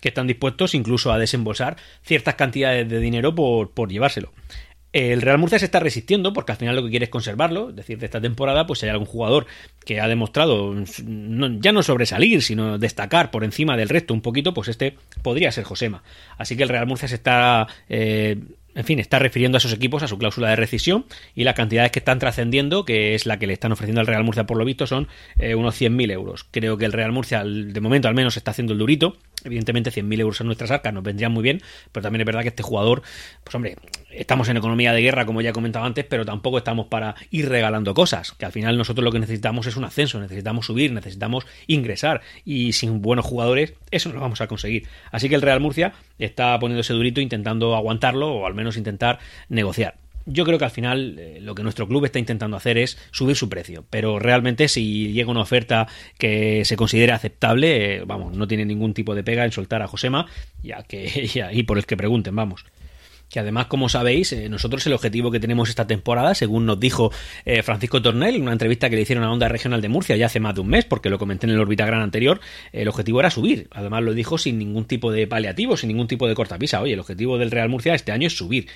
que 0.00 0.08
están 0.08 0.26
dispuestos 0.26 0.74
incluso 0.74 1.12
a 1.12 1.18
desembolsar 1.18 1.76
ciertas 2.02 2.36
cantidades 2.36 2.88
de 2.88 3.00
dinero 3.00 3.34
por, 3.34 3.72
por 3.72 3.90
llevárselo. 3.90 4.32
El 4.92 5.22
Real 5.22 5.38
Murcia 5.38 5.58
se 5.58 5.66
está 5.66 5.78
resistiendo 5.78 6.32
porque 6.32 6.52
al 6.52 6.58
final 6.58 6.74
lo 6.74 6.82
que 6.82 6.90
quiere 6.90 7.04
es 7.04 7.10
conservarlo. 7.10 7.70
Es 7.70 7.76
decir, 7.76 7.98
de 7.98 8.06
esta 8.06 8.20
temporada, 8.20 8.66
pues 8.66 8.82
hay 8.82 8.88
algún 8.88 9.06
jugador 9.06 9.46
que 9.84 10.00
ha 10.00 10.08
demostrado 10.08 10.74
ya 11.60 11.72
no 11.72 11.82
sobresalir, 11.82 12.42
sino 12.42 12.76
destacar 12.78 13.30
por 13.30 13.44
encima 13.44 13.76
del 13.76 13.88
resto 13.88 14.14
un 14.14 14.20
poquito, 14.20 14.52
pues 14.52 14.68
este 14.68 14.96
podría 15.22 15.52
ser 15.52 15.64
Josema. 15.64 16.02
Así 16.38 16.56
que 16.56 16.64
el 16.64 16.68
Real 16.68 16.86
Murcia 16.86 17.06
se 17.06 17.14
está 17.14 17.68
eh, 17.88 18.38
en 18.74 18.84
fin, 18.84 18.98
está 18.98 19.18
refiriendo 19.18 19.56
a 19.56 19.58
esos 19.58 19.72
equipos 19.72 20.02
a 20.02 20.08
su 20.08 20.18
cláusula 20.18 20.50
de 20.50 20.56
rescisión 20.56 21.04
y 21.34 21.44
las 21.44 21.54
cantidades 21.54 21.90
que 21.90 21.98
están 21.98 22.18
trascendiendo, 22.18 22.84
que 22.84 23.14
es 23.14 23.26
la 23.26 23.38
que 23.38 23.46
le 23.46 23.52
están 23.52 23.72
ofreciendo 23.72 24.00
al 24.00 24.06
Real 24.06 24.24
Murcia 24.24 24.46
por 24.46 24.56
lo 24.56 24.64
visto, 24.64 24.86
son 24.86 25.08
eh, 25.38 25.54
unos 25.54 25.80
100.000 25.80 26.12
euros. 26.12 26.46
Creo 26.50 26.76
que 26.76 26.84
el 26.84 26.92
Real 26.92 27.12
Murcia, 27.12 27.42
de 27.44 27.80
momento 27.80 28.08
al 28.08 28.14
menos, 28.14 28.36
está 28.36 28.52
haciendo 28.52 28.72
el 28.72 28.78
durito. 28.78 29.16
Evidentemente 29.42 29.90
100.000 29.90 30.20
euros 30.20 30.40
en 30.40 30.46
nuestras 30.46 30.70
arcas 30.70 30.92
nos 30.92 31.02
vendrían 31.02 31.32
muy 31.32 31.42
bien, 31.42 31.62
pero 31.92 32.02
también 32.02 32.20
es 32.20 32.26
verdad 32.26 32.42
que 32.42 32.48
este 32.48 32.62
jugador, 32.62 33.02
pues 33.42 33.54
hombre, 33.54 33.76
estamos 34.10 34.48
en 34.48 34.58
economía 34.58 34.92
de 34.92 35.00
guerra, 35.00 35.24
como 35.24 35.40
ya 35.40 35.50
he 35.50 35.52
comentado 35.52 35.84
antes, 35.84 36.04
pero 36.04 36.24
tampoco 36.24 36.58
estamos 36.58 36.88
para 36.88 37.14
ir 37.30 37.48
regalando 37.48 37.94
cosas, 37.94 38.32
que 38.32 38.44
al 38.44 38.52
final 38.52 38.76
nosotros 38.76 39.02
lo 39.02 39.12
que 39.12 39.18
necesitamos 39.18 39.66
es 39.66 39.76
un 39.76 39.84
ascenso, 39.84 40.20
necesitamos 40.20 40.66
subir, 40.66 40.92
necesitamos 40.92 41.46
ingresar, 41.66 42.20
y 42.44 42.72
sin 42.72 43.00
buenos 43.00 43.24
jugadores 43.24 43.74
eso 43.90 44.10
no 44.10 44.16
lo 44.16 44.20
vamos 44.20 44.40
a 44.42 44.46
conseguir. 44.46 44.86
Así 45.10 45.28
que 45.28 45.36
el 45.36 45.42
Real 45.42 45.60
Murcia 45.60 45.94
está 46.20 46.58
poniéndose 46.58 46.92
durito 46.92 47.20
intentando 47.20 47.74
aguantarlo, 47.74 48.32
o 48.32 48.46
al 48.46 48.54
menos 48.54 48.76
intentar 48.76 49.18
negociar. 49.48 49.96
Yo 50.26 50.44
creo 50.44 50.58
que 50.58 50.64
al 50.64 50.70
final 50.70 51.18
eh, 51.18 51.38
lo 51.40 51.54
que 51.54 51.62
nuestro 51.62 51.88
club 51.88 52.04
está 52.04 52.18
intentando 52.18 52.56
hacer 52.56 52.78
es 52.78 52.98
subir 53.10 53.36
su 53.36 53.48
precio, 53.48 53.84
pero 53.90 54.18
realmente 54.18 54.68
si 54.68 55.12
llega 55.12 55.30
una 55.30 55.40
oferta 55.40 55.88
que 56.18 56.64
se 56.64 56.76
considere 56.76 57.12
aceptable, 57.12 57.96
eh, 57.96 58.02
vamos, 58.06 58.36
no 58.36 58.46
tiene 58.46 58.64
ningún 58.64 58.94
tipo 58.94 59.14
de 59.14 59.24
pega 59.24 59.44
en 59.44 59.52
soltar 59.52 59.82
a 59.82 59.88
Josema, 59.88 60.26
ya 60.62 60.82
que 60.82 61.28
y 61.52 61.62
por 61.64 61.78
el 61.78 61.86
que 61.86 61.96
pregunten, 61.96 62.36
vamos 62.36 62.64
que 63.30 63.40
además, 63.40 63.66
como 63.66 63.88
sabéis, 63.88 64.32
eh, 64.32 64.48
nosotros 64.48 64.86
el 64.86 64.92
objetivo 64.92 65.30
que 65.30 65.40
tenemos 65.40 65.68
esta 65.68 65.86
temporada, 65.86 66.34
según 66.34 66.66
nos 66.66 66.78
dijo 66.78 67.12
Francisco 67.62 68.02
Tornel 68.02 68.34
en 68.34 68.42
una 68.42 68.52
entrevista 68.52 68.90
que 68.90 68.96
le 68.96 69.02
hicieron 69.02 69.24
a 69.24 69.32
Onda 69.32 69.48
Regional 69.48 69.80
de 69.80 69.88
Murcia 69.88 70.16
ya 70.16 70.26
hace 70.26 70.40
más 70.40 70.54
de 70.54 70.60
un 70.60 70.68
mes, 70.68 70.84
porque 70.84 71.10
lo 71.10 71.18
comenté 71.18 71.46
en 71.46 71.52
el 71.52 71.60
Orbitagran 71.60 72.02
anterior, 72.02 72.40
el 72.72 72.88
objetivo 72.88 73.20
era 73.20 73.30
subir. 73.30 73.68
Además 73.70 74.02
lo 74.02 74.14
dijo 74.14 74.38
sin 74.38 74.58
ningún 74.58 74.84
tipo 74.84 75.12
de 75.12 75.26
paliativo, 75.26 75.76
sin 75.76 75.88
ningún 75.88 76.08
tipo 76.08 76.28
de 76.28 76.34
cortapisa. 76.34 76.80
Oye, 76.80 76.94
el 76.94 77.00
objetivo 77.00 77.38
del 77.38 77.50
Real 77.50 77.68
Murcia 77.68 77.94
este 77.94 78.12
año 78.12 78.26
es 78.26 78.36
subir. 78.36 78.68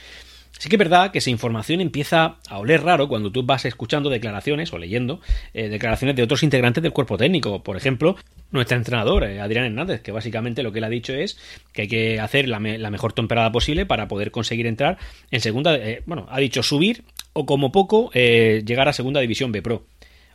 Sí 0.59 0.69
que 0.69 0.77
es 0.77 0.79
verdad 0.79 1.11
que 1.11 1.19
esa 1.19 1.31
información 1.31 1.81
empieza 1.81 2.37
a 2.49 2.59
oler 2.59 2.83
raro 2.83 3.09
cuando 3.09 3.31
tú 3.31 3.43
vas 3.43 3.65
escuchando 3.65 4.09
declaraciones 4.09 4.73
o 4.73 4.79
leyendo 4.79 5.21
eh, 5.53 5.69
declaraciones 5.69 6.17
de 6.17 6.23
otros 6.23 6.43
integrantes 6.43 6.83
del 6.83 6.93
cuerpo 6.93 7.19
técnico. 7.19 7.62
Por 7.62 7.77
ejemplo, 7.77 8.17
nuestro 8.51 8.77
entrenador, 8.77 9.25
eh, 9.25 9.41
Adrián 9.41 9.67
Hernández, 9.67 10.01
que 10.01 10.12
básicamente 10.12 10.62
lo 10.62 10.73
que 10.73 10.79
él 10.79 10.85
ha 10.85 10.89
dicho 10.89 11.12
es 11.12 11.39
que 11.73 11.83
hay 11.83 11.89
que 11.89 12.21
hacer 12.21 12.49
la, 12.49 12.61
mejor 12.61 13.12
temporada 13.12 13.51
posible 13.51 13.85
para 13.85 14.09
poder 14.09 14.31
conseguir 14.31 14.67
entrar 14.67 14.97
en 15.31 15.41
segunda. 15.41 15.75
Eh, 15.77 16.03
bueno, 16.06 16.27
ha 16.31 16.39
dicho 16.39 16.62
subir 16.62 17.05
o 17.33 17.47
como 17.47 17.73
poco 17.73 18.11
llegar 18.12 18.89
a 18.89 18.93
segunda 18.93 19.21
división 19.21 19.50
B 19.50 19.61
Pro. 19.61 19.85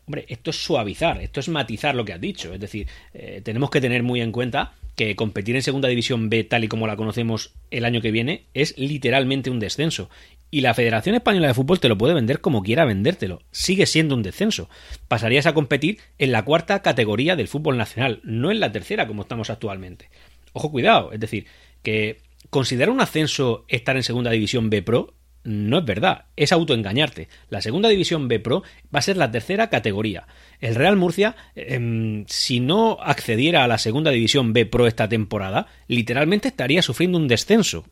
Hombre, 0.09 0.25
esto 0.27 0.50
es 0.50 0.56
suavizar, 0.56 1.21
esto 1.21 1.39
es 1.39 1.50
matizar 1.50 1.94
lo 1.94 2.03
que 2.03 2.13
has 2.13 2.19
dicho. 2.19 2.51
Es 2.51 2.59
decir, 2.59 2.88
eh, 3.13 3.41
tenemos 3.44 3.69
que 3.69 3.79
tener 3.79 4.01
muy 4.01 4.21
en 4.21 4.31
cuenta 4.31 4.73
que 4.95 5.15
competir 5.15 5.56
en 5.56 5.61
Segunda 5.61 5.88
División 5.88 6.31
B 6.31 6.44
tal 6.44 6.63
y 6.63 6.67
como 6.67 6.88
la 6.88 6.95
conocemos 6.95 7.53
el 7.69 7.85
año 7.85 8.01
que 8.01 8.09
viene 8.09 8.45
es 8.56 8.75
literalmente 8.75 9.51
un 9.51 9.59
descenso. 9.59 10.09
Y 10.50 10.61
la 10.61 10.73
Federación 10.73 11.13
Española 11.13 11.45
de 11.45 11.53
Fútbol 11.53 11.79
te 11.79 11.89
lo 11.89 11.95
puede 11.95 12.15
vender 12.15 12.41
como 12.41 12.63
quiera 12.63 12.85
vendértelo. 12.85 13.44
Sigue 13.51 13.85
siendo 13.85 14.15
un 14.15 14.23
descenso. 14.23 14.67
Pasarías 15.07 15.45
a 15.45 15.53
competir 15.53 16.00
en 16.17 16.31
la 16.31 16.44
cuarta 16.44 16.81
categoría 16.81 17.35
del 17.35 17.47
fútbol 17.47 17.77
nacional, 17.77 18.19
no 18.23 18.50
en 18.50 18.59
la 18.59 18.71
tercera 18.71 19.05
como 19.05 19.21
estamos 19.21 19.51
actualmente. 19.51 20.09
Ojo, 20.53 20.71
cuidado. 20.71 21.12
Es 21.12 21.19
decir, 21.19 21.45
que 21.83 22.17
considerar 22.50 22.89
un 22.89 23.01
ascenso 23.01 23.63
estar 23.67 23.95
en 23.95 24.01
Segunda 24.01 24.31
División 24.31 24.71
B 24.71 24.81
Pro 24.81 25.13
no 25.44 25.80
es 25.80 25.86
verdad, 25.86 26.25
es 26.36 26.51
autoengañarte. 26.51 27.30
La 27.50 27.62
segunda 27.62 27.89
división 27.89 28.27
B 28.27 28.39
Pro 28.39 28.63
va 28.94 29.00
a 29.00 29.03
ser 29.03 29.18
la 29.18 29.31
tercera 29.31 29.69
categoría. 29.69 30.27
El 30.59 30.75
Real 30.75 30.95
Murcia, 30.95 31.36
em, 31.56 32.25
si 32.27 32.59
no 32.59 32.97
accediera 33.01 33.63
a 33.63 33.68
la 33.68 33.77
segunda 33.77 34.12
división 34.12 34.53
B 34.53 34.65
Pro 34.65 34.88
esta 34.88 35.07
temporada, 35.07 35.68
literalmente 35.88 36.50
estaría 36.50 36.81
sufriendo 36.81 37.18
un 37.18 37.27
descenso. 37.27 37.86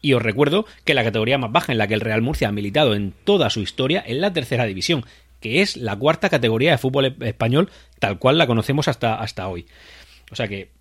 Y 0.00 0.12
os 0.12 0.22
recuerdo 0.22 0.66
que 0.84 0.94
la 0.94 1.04
categoría 1.04 1.38
más 1.38 1.50
baja 1.50 1.72
en 1.72 1.78
la 1.78 1.88
que 1.88 1.94
el 1.94 2.00
Real 2.00 2.22
Murcia 2.22 2.48
ha 2.48 2.52
militado 2.52 2.94
en 2.94 3.12
toda 3.24 3.50
su 3.50 3.60
historia 3.60 4.00
es 4.00 4.16
la 4.16 4.32
tercera 4.32 4.64
división, 4.64 5.04
que 5.40 5.62
es 5.62 5.76
la 5.76 5.96
cuarta 5.96 6.30
categoría 6.30 6.70
de 6.70 6.78
fútbol 6.78 7.06
e-, 7.06 7.28
español 7.28 7.70
tal 7.98 8.18
cual 8.18 8.38
la 8.38 8.46
conocemos 8.46 8.88
hasta, 8.88 9.16
hasta 9.16 9.48
hoy. 9.48 9.66
O 10.30 10.36
sea 10.36 10.48
que 10.48 10.75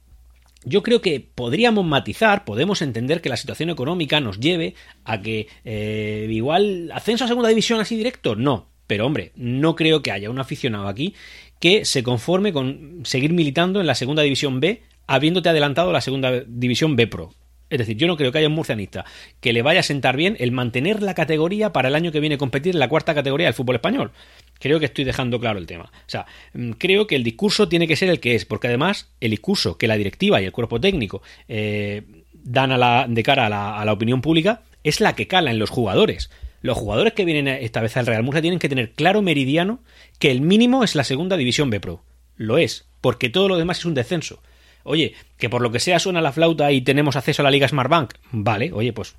yo 0.65 0.83
creo 0.83 1.01
que 1.01 1.19
podríamos 1.19 1.85
matizar, 1.85 2.43
podemos 2.43 2.81
entender 2.81 3.21
que 3.21 3.29
la 3.29 3.37
situación 3.37 3.69
económica 3.69 4.19
nos 4.19 4.39
lleve 4.39 4.75
a 5.03 5.21
que 5.21 5.47
eh, 5.63 6.27
igual 6.29 6.91
ascenso 6.93 7.25
a 7.25 7.27
segunda 7.27 7.49
división 7.49 7.79
así 7.79 7.95
directo, 7.95 8.35
no. 8.35 8.67
Pero 8.87 9.05
hombre, 9.05 9.31
no 9.35 9.75
creo 9.75 10.01
que 10.01 10.11
haya 10.11 10.29
un 10.29 10.39
aficionado 10.39 10.87
aquí 10.87 11.15
que 11.59 11.85
se 11.85 12.03
conforme 12.03 12.53
con 12.53 13.01
seguir 13.03 13.33
militando 13.33 13.79
en 13.79 13.87
la 13.87 13.95
segunda 13.95 14.21
división 14.21 14.59
B 14.59 14.83
habiéndote 15.07 15.49
adelantado 15.49 15.89
a 15.89 15.93
la 15.93 16.01
segunda 16.01 16.43
división 16.45 16.95
B 16.95 17.07
Pro. 17.07 17.31
Es 17.69 17.79
decir, 17.79 17.97
yo 17.97 18.07
no 18.07 18.15
creo 18.15 18.31
que 18.31 18.37
haya 18.37 18.47
un 18.47 18.53
murcianista 18.53 19.05
que 19.39 19.51
le 19.51 19.61
vaya 19.61 19.79
a 19.79 19.83
sentar 19.83 20.15
bien 20.15 20.37
el 20.39 20.51
mantener 20.51 21.01
la 21.01 21.15
categoría 21.15 21.73
para 21.73 21.87
el 21.87 21.95
año 21.95 22.11
que 22.11 22.19
viene 22.19 22.37
competir 22.37 22.75
en 22.75 22.79
la 22.79 22.89
cuarta 22.89 23.15
categoría 23.15 23.47
del 23.47 23.53
fútbol 23.53 23.75
español. 23.75 24.11
Creo 24.59 24.79
que 24.79 24.85
estoy 24.85 25.03
dejando 25.03 25.39
claro 25.39 25.57
el 25.57 25.65
tema. 25.65 25.85
O 25.85 26.09
sea, 26.09 26.25
mm, 26.53 26.71
creo 26.71 27.07
que 27.07 27.15
el 27.15 27.23
discurso 27.23 27.67
tiene 27.67 27.87
que 27.87 27.95
ser 27.95 28.09
el 28.09 28.19
que 28.19 28.35
es, 28.35 28.45
porque 28.45 28.67
además 28.67 29.11
el 29.19 29.31
discurso 29.31 29.77
que 29.77 29.87
la 29.87 29.97
directiva 29.97 30.41
y 30.41 30.45
el 30.45 30.51
cuerpo 30.51 30.79
técnico 30.79 31.21
eh, 31.47 32.03
dan 32.33 33.13
de 33.13 33.23
cara 33.23 33.47
a 33.47 33.49
la, 33.49 33.79
a 33.79 33.85
la 33.85 33.93
opinión 33.93 34.21
pública 34.21 34.61
es 34.83 35.01
la 35.01 35.15
que 35.15 35.27
cala 35.27 35.49
en 35.49 35.59
los 35.59 35.71
jugadores. 35.71 36.29
Los 36.61 36.77
jugadores 36.77 37.13
que 37.13 37.25
vienen 37.25 37.47
esta 37.47 37.81
vez 37.81 37.97
al 37.97 38.05
Real 38.05 38.23
Murcia 38.23 38.41
tienen 38.41 38.59
que 38.59 38.69
tener 38.69 38.91
claro 38.93 39.21
meridiano 39.21 39.79
que 40.19 40.31
el 40.31 40.41
mínimo 40.41 40.83
es 40.83 40.95
la 40.95 41.03
segunda 41.03 41.37
división 41.37 41.69
B 41.69 41.79
Pro. 41.79 42.03
Lo 42.37 42.57
es, 42.57 42.87
porque 43.01 43.29
todo 43.29 43.47
lo 43.47 43.57
demás 43.57 43.79
es 43.79 43.85
un 43.85 43.93
descenso. 43.93 44.41
Oye, 44.87 45.15
que 45.37 45.49
por 45.49 45.61
lo 45.61 45.71
que 45.71 45.79
sea 45.79 45.97
suena 45.97 46.21
la 46.21 46.31
flauta 46.31 46.71
y 46.71 46.81
tenemos 46.81 47.15
acceso 47.15 47.41
a 47.41 47.43
la 47.43 47.49
Liga 47.49 47.67
Smart 47.67 47.89
Bank. 47.89 48.13
Vale, 48.31 48.71
oye, 48.71 48.93
pues 48.93 49.15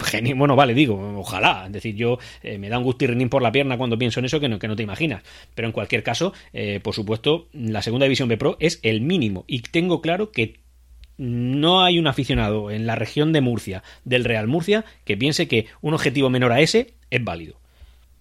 genial. 0.00 0.36
Bueno, 0.36 0.56
vale, 0.56 0.74
digo, 0.74 1.00
ojalá. 1.16 1.66
Es 1.66 1.72
decir, 1.72 1.94
yo 1.94 2.18
eh, 2.42 2.58
me 2.58 2.68
da 2.68 2.78
un 2.78 2.84
gustirrinín 2.84 3.28
por 3.28 3.40
la 3.40 3.52
pierna 3.52 3.78
cuando 3.78 3.96
pienso 3.96 4.18
en 4.18 4.26
eso 4.26 4.40
que 4.40 4.48
no, 4.48 4.58
que 4.58 4.66
no 4.66 4.74
te 4.74 4.82
imaginas. 4.82 5.22
Pero 5.54 5.68
en 5.68 5.72
cualquier 5.72 6.02
caso, 6.02 6.32
eh, 6.52 6.80
por 6.82 6.94
supuesto, 6.94 7.46
la 7.52 7.80
segunda 7.80 8.06
división 8.06 8.28
B 8.28 8.36
Pro 8.36 8.56
es 8.58 8.80
el 8.82 9.02
mínimo. 9.02 9.44
Y 9.46 9.60
tengo 9.60 10.02
claro 10.02 10.32
que 10.32 10.60
no 11.16 11.84
hay 11.84 12.00
un 12.00 12.08
aficionado 12.08 12.72
en 12.72 12.84
la 12.84 12.96
región 12.96 13.32
de 13.32 13.40
Murcia, 13.40 13.84
del 14.04 14.24
Real 14.24 14.48
Murcia, 14.48 14.84
que 15.04 15.16
piense 15.16 15.46
que 15.46 15.66
un 15.80 15.94
objetivo 15.94 16.28
menor 16.28 16.50
a 16.50 16.60
ese 16.60 16.94
es 17.10 17.22
válido 17.22 17.63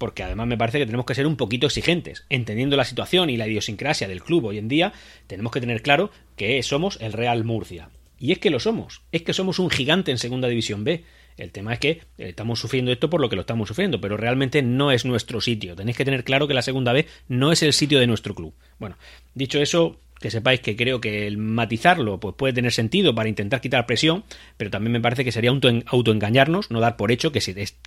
porque 0.04 0.24
además 0.24 0.48
me 0.48 0.58
parece 0.58 0.80
que 0.80 0.86
tenemos 0.86 1.06
que 1.06 1.16
ser 1.16 1.26
un 1.26 1.38
poquito 1.38 1.66
exigentes. 1.66 2.26
Entendiendo 2.30 2.76
la 2.76 2.84
situación 2.84 3.30
y 3.30 3.38
la 3.38 3.48
idiosincrasia 3.48 4.06
del 4.06 4.22
club 4.22 4.44
hoy 4.44 4.58
en 4.58 4.68
día, 4.68 4.92
tenemos 5.28 5.54
que 5.54 5.62
tener 5.62 5.82
claro 5.82 6.12
que 6.36 6.62
somos 6.62 6.98
el 7.00 7.14
Real 7.14 7.46
Murcia. 7.46 7.88
Y 8.20 8.34
es 8.34 8.40
que 8.40 8.50
lo 8.50 8.60
somos, 8.60 9.02
es 9.14 9.22
que 9.22 9.32
somos 9.32 9.60
un 9.60 9.70
gigante 9.70 10.12
en 10.12 10.18
Segunda 10.18 10.50
División 10.50 10.84
B. 10.84 11.06
El 11.38 11.52
tema 11.52 11.74
es 11.74 11.80
que 11.80 11.90
eh, 11.90 12.02
estamos 12.18 12.60
sufriendo 12.60 12.92
esto 12.92 13.10
por 13.10 13.22
lo 13.22 13.30
que 13.30 13.36
lo 13.36 13.42
estamos 13.42 13.68
sufriendo, 13.68 14.00
pero 14.02 14.18
realmente 14.18 14.62
no 14.62 14.92
es 14.92 15.06
nuestro 15.06 15.42
sitio. 15.42 15.76
Tenéis 15.76 15.98
que 15.98 16.06
tener 16.06 16.24
claro 16.24 16.48
que 16.48 16.54
la 16.54 16.62
Segunda 16.62 16.94
B 16.94 17.08
no 17.28 17.52
es 17.52 17.64
el 17.64 17.74
sitio 17.74 18.00
de 18.00 18.08
nuestro 18.08 18.36
club. 18.36 18.54
Bueno, 18.80 18.98
dicho 19.34 19.60
eso, 19.60 20.00
que 20.20 20.32
sepáis 20.32 20.62
que 20.62 20.76
creo 20.76 21.02
que 21.02 21.28
el 21.28 21.38
matizarlo 21.38 22.20
pues 22.20 22.36
puede 22.36 22.54
tener 22.54 22.72
sentido 22.72 23.14
para 23.14 23.28
intentar 23.28 23.60
quitar 23.60 23.86
presión, 23.86 24.24
pero 24.56 24.72
también 24.72 24.94
me 24.94 25.02
parece 25.02 25.26
que 25.26 25.34
sería 25.34 25.52
autoengañarnos, 25.86 26.72
no 26.72 26.80
dar 26.80 26.96
por 26.96 27.12
hecho 27.12 27.32
que, 27.32 27.42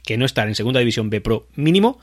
que 0.05 0.17
no 0.19 0.27
estar 0.27 0.47
en 0.47 0.55
segunda 0.55 0.81
división 0.81 1.09
B 1.09 1.23
Pro 1.23 1.49
mínimo 1.55 1.99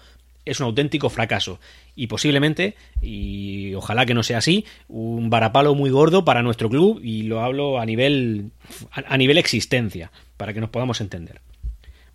es 0.45 0.59
un 0.59 0.67
auténtico 0.67 1.09
fracaso 1.09 1.59
y 1.95 2.07
posiblemente, 2.07 2.75
y 3.01 3.73
ojalá 3.75 4.05
que 4.05 4.13
no 4.13 4.23
sea 4.23 4.39
así, 4.39 4.65
un 4.87 5.29
varapalo 5.29 5.75
muy 5.75 5.89
gordo 5.89 6.25
para 6.25 6.43
nuestro 6.43 6.69
club 6.69 6.99
y 7.03 7.23
lo 7.23 7.41
hablo 7.41 7.79
a 7.79 7.85
nivel 7.85 8.51
a 8.91 9.17
nivel 9.17 9.37
existencia 9.37 10.11
para 10.37 10.53
que 10.53 10.61
nos 10.61 10.69
podamos 10.69 11.01
entender. 11.01 11.41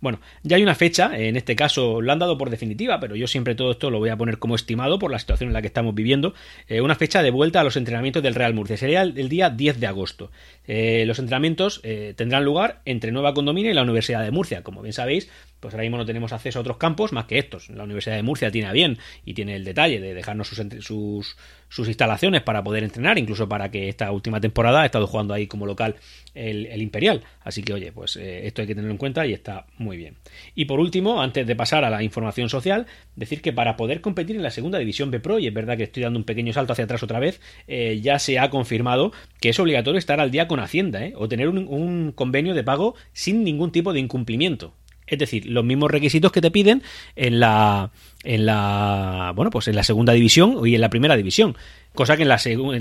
Bueno, 0.01 0.21
ya 0.43 0.55
hay 0.55 0.63
una 0.63 0.75
fecha, 0.75 1.17
en 1.17 1.35
este 1.35 1.57
caso 1.57 2.01
lo 2.01 2.11
han 2.11 2.19
dado 2.19 2.37
por 2.37 2.49
definitiva, 2.49 3.01
pero 3.01 3.15
yo 3.17 3.27
siempre 3.27 3.55
todo 3.55 3.71
esto 3.71 3.89
lo 3.89 3.99
voy 3.99 4.09
a 4.09 4.17
poner 4.17 4.39
como 4.39 4.55
estimado 4.55 4.97
por 4.97 5.11
la 5.11 5.19
situación 5.19 5.49
en 5.49 5.53
la 5.53 5.61
que 5.61 5.67
estamos 5.67 5.93
viviendo, 5.93 6.33
eh, 6.67 6.79
una 6.79 6.95
fecha 6.95 7.21
de 7.21 7.31
vuelta 7.31 7.59
a 7.59 7.63
los 7.65 7.75
entrenamientos 7.75 8.23
del 8.23 8.35
Real 8.35 8.53
Murcia. 8.53 8.77
Sería 8.77 9.01
el, 9.01 9.29
día 9.29 9.49
10 9.49 9.79
de 9.79 9.87
agosto. 9.87 10.31
Eh, 10.67 11.03
los 11.05 11.19
entrenamientos 11.19 11.81
eh, 11.83 12.13
tendrán 12.15 12.45
lugar 12.45 12.81
entre 12.85 13.11
Nueva 13.11 13.33
Condominia 13.33 13.71
y 13.71 13.73
la 13.73 13.83
Universidad 13.83 14.23
de 14.23 14.31
Murcia. 14.31 14.63
Como 14.63 14.81
bien 14.81 14.93
sabéis, 14.93 15.29
pues 15.59 15.73
ahora 15.73 15.83
mismo 15.83 15.97
no 15.97 16.05
tenemos 16.05 16.31
acceso 16.33 16.59
a 16.59 16.61
otros 16.61 16.77
campos 16.77 17.11
más 17.11 17.25
que 17.25 17.37
estos. 17.37 17.69
La 17.69 17.83
Universidad 17.83 18.15
de 18.15 18.23
Murcia 18.23 18.51
tiene 18.51 18.67
a 18.67 18.71
bien 18.71 18.97
y 19.25 19.33
tiene 19.33 19.55
el 19.55 19.63
detalle 19.63 19.99
de 19.99 20.13
dejarnos 20.13 20.47
sus, 20.47 20.61
sus, 20.79 21.37
sus 21.67 21.87
instalaciones 21.87 22.41
para 22.41 22.63
poder 22.63 22.83
entrenar, 22.83 23.17
incluso 23.17 23.47
para 23.47 23.69
que 23.69 23.89
esta 23.89 24.11
última 24.11 24.39
temporada 24.39 24.81
ha 24.81 24.85
estado 24.85 25.07
jugando 25.07 25.33
ahí 25.33 25.47
como 25.47 25.65
local 25.65 25.95
el, 26.33 26.81
Imperial. 26.81 27.23
Así 27.41 27.63
que, 27.63 27.73
oye, 27.73 27.91
pues 27.91 28.15
eh, 28.15 28.47
esto 28.47 28.61
hay 28.61 28.67
que 28.67 28.75
tenerlo 28.75 28.91
en 28.91 28.97
cuenta 28.97 29.25
y 29.25 29.33
está 29.33 29.65
muy 29.77 29.97
bien. 29.97 30.15
Y 30.55 30.65
por 30.65 30.79
último, 30.79 31.21
antes 31.21 31.45
de 31.45 31.55
pasar 31.55 31.83
a 31.83 31.89
la 31.89 32.03
información 32.03 32.49
social, 32.49 32.87
decir 33.15 33.41
que 33.41 33.53
para 33.53 33.75
poder 33.75 34.01
competir 34.01 34.35
en 34.35 34.43
la 34.43 34.51
segunda 34.51 34.79
división 34.79 35.11
B 35.11 35.19
Pro, 35.19 35.39
y 35.39 35.47
es 35.47 35.53
verdad 35.53 35.77
que 35.77 35.83
estoy 35.83 36.03
dando 36.03 36.19
un 36.19 36.25
pequeño 36.25 36.53
salto 36.53 36.73
hacia 36.73 36.85
atrás 36.85 37.03
otra 37.03 37.19
vez, 37.19 37.41
eh, 37.67 37.99
ya 38.01 38.19
se 38.19 38.39
ha 38.39 38.49
confirmado 38.49 39.11
que 39.41 39.49
es 39.49 39.59
obligatorio 39.59 39.99
estar 39.99 40.19
al 40.19 40.31
día 40.31 40.47
con 40.47 40.59
Hacienda, 40.59 41.05
¿eh? 41.05 41.13
o 41.15 41.27
tener 41.27 41.49
un 41.49 42.11
convenio 42.13 42.53
de 42.53 42.63
pago 42.63 42.95
sin 43.13 43.43
ningún 43.43 43.71
tipo 43.71 43.93
de 43.93 43.99
incumplimiento. 43.99 44.73
Es 45.09 45.19
decir, 45.19 45.45
los 45.45 45.63
mismos 45.63 45.91
requisitos 45.91 46.31
que 46.31 46.41
te 46.41 46.51
piden 46.51 46.83
en 47.15 47.39
la 47.39 47.91
en 48.23 48.45
la 48.45 49.31
bueno, 49.35 49.49
pues 49.51 49.67
en 49.67 49.75
la 49.75 49.83
segunda 49.83 50.13
división 50.13 50.55
y 50.65 50.75
en 50.75 50.81
la 50.81 50.89
primera 50.89 51.15
división, 51.15 51.55
cosa 51.93 52.17
que 52.17 52.23
en 52.23 52.29
la, 52.29 52.39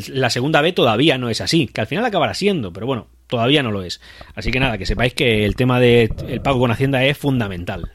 la 0.08 0.30
segunda 0.30 0.60
B 0.60 0.72
todavía 0.72 1.18
no 1.18 1.30
es 1.30 1.40
así, 1.40 1.68
que 1.68 1.80
al 1.80 1.86
final 1.86 2.04
acabará 2.04 2.34
siendo, 2.34 2.72
pero 2.72 2.86
bueno, 2.86 3.08
todavía 3.26 3.62
no 3.62 3.70
lo 3.70 3.82
es. 3.82 4.00
Así 4.34 4.50
que 4.50 4.60
nada, 4.60 4.78
que 4.78 4.86
sepáis 4.86 5.14
que 5.14 5.44
el 5.44 5.54
tema 5.54 5.80
del 5.80 6.40
pago 6.42 6.58
con 6.58 6.70
Hacienda 6.70 7.04
es 7.04 7.16
fundamental. 7.16 7.92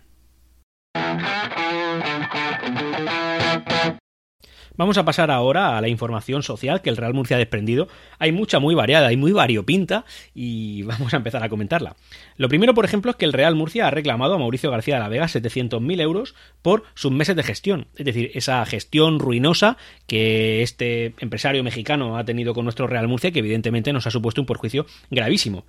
Vamos 4.76 4.98
a 4.98 5.06
pasar 5.06 5.30
ahora 5.30 5.78
a 5.78 5.82
la 5.82 5.88
información 5.88 6.42
social 6.42 6.82
que 6.82 6.90
el 6.90 6.98
Real 6.98 7.14
Murcia 7.14 7.36
ha 7.36 7.40
desprendido. 7.40 7.88
Hay 8.18 8.32
mucha 8.32 8.60
muy 8.60 8.74
variada 8.74 9.14
y 9.14 9.18
muy 9.18 9.32
variopinta 9.32 10.04
y 10.34 10.82
vamos 10.84 11.14
a 11.14 11.18
empezar 11.18 11.44
a 11.44 11.50
comentarla. 11.50 11.96
Lo 12.38 12.50
primero, 12.50 12.74
por 12.74 12.84
ejemplo, 12.84 13.12
es 13.12 13.18
que 13.18 13.26
el 13.26 13.34
Real 13.34 13.56
Murcia 13.56 13.88
ha 13.88 13.92
reclamado 13.92 14.34
a 14.34 14.38
Mauricio 14.40 14.72
García 14.72 14.96
de 14.96 15.02
la 15.02 15.10
Vega 15.10 15.26
700.000 15.26 16.02
euros 16.02 16.34
por 16.64 16.84
sus 16.96 17.12
meses 17.12 17.36
de 17.36 17.44
gestión. 17.44 17.88
Es 17.96 18.06
decir, 18.06 18.32
esa 18.34 18.66
gestión 18.66 19.20
ruinosa 19.20 19.78
que 20.08 20.64
este 20.64 21.14
empresario 21.20 21.64
mexicano 21.64 22.18
ha 22.18 22.26
tenido 22.26 22.56
con 22.56 22.66
nuestro 22.66 22.88
Real 22.88 23.08
Murcia 23.08 23.32
que 23.32 23.40
evidentemente 23.40 23.94
nos 23.94 24.08
ha 24.08 24.12
supuesto 24.12 24.42
un 24.42 24.48
perjuicio 24.48 24.88
gravísimo. 25.12 25.66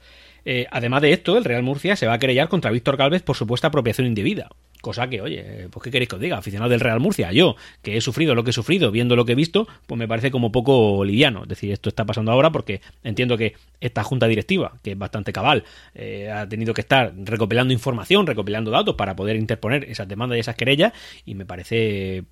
Eh, 0.46 0.66
además 0.70 1.02
de 1.02 1.12
esto, 1.12 1.36
el 1.36 1.44
Real 1.44 1.62
Murcia 1.62 1.96
se 1.96 2.06
va 2.06 2.14
a 2.14 2.18
querellar 2.18 2.48
contra 2.48 2.70
Víctor 2.70 2.96
Galvez 2.96 3.22
por 3.22 3.36
supuesta 3.36 3.68
apropiación 3.68 4.06
indebida. 4.06 4.48
Cosa 4.84 5.08
que, 5.08 5.22
oye, 5.22 5.68
pues 5.70 5.82
¿qué 5.82 5.90
queréis 5.90 6.10
que 6.10 6.16
os 6.16 6.20
diga? 6.20 6.36
Aficionado 6.36 6.68
del 6.68 6.78
Real 6.78 7.00
Murcia, 7.00 7.32
yo, 7.32 7.56
que 7.80 7.96
he 7.96 8.02
sufrido 8.02 8.34
lo 8.34 8.44
que 8.44 8.50
he 8.50 8.52
sufrido, 8.52 8.90
viendo 8.90 9.16
lo 9.16 9.24
que 9.24 9.32
he 9.32 9.34
visto, 9.34 9.66
pues 9.86 9.98
me 9.98 10.06
parece 10.06 10.30
como 10.30 10.52
poco 10.52 11.06
liviano. 11.06 11.44
Es 11.44 11.48
decir, 11.48 11.72
esto 11.72 11.88
está 11.88 12.04
pasando 12.04 12.30
ahora 12.32 12.52
porque 12.52 12.82
entiendo 13.02 13.38
que 13.38 13.54
esta 13.80 14.04
junta 14.04 14.28
directiva, 14.28 14.74
que 14.82 14.90
es 14.90 14.98
bastante 14.98 15.32
cabal, 15.32 15.64
eh, 15.94 16.30
ha 16.30 16.46
tenido 16.50 16.74
que 16.74 16.82
estar 16.82 17.14
recopilando 17.16 17.72
información, 17.72 18.26
recopilando 18.26 18.70
datos 18.70 18.94
para 18.94 19.16
poder 19.16 19.36
interponer 19.36 19.84
esas 19.84 20.06
demandas 20.06 20.36
y 20.36 20.40
esas 20.40 20.54
querellas, 20.54 20.92
y 21.24 21.34
me 21.34 21.46
parece, 21.46 22.24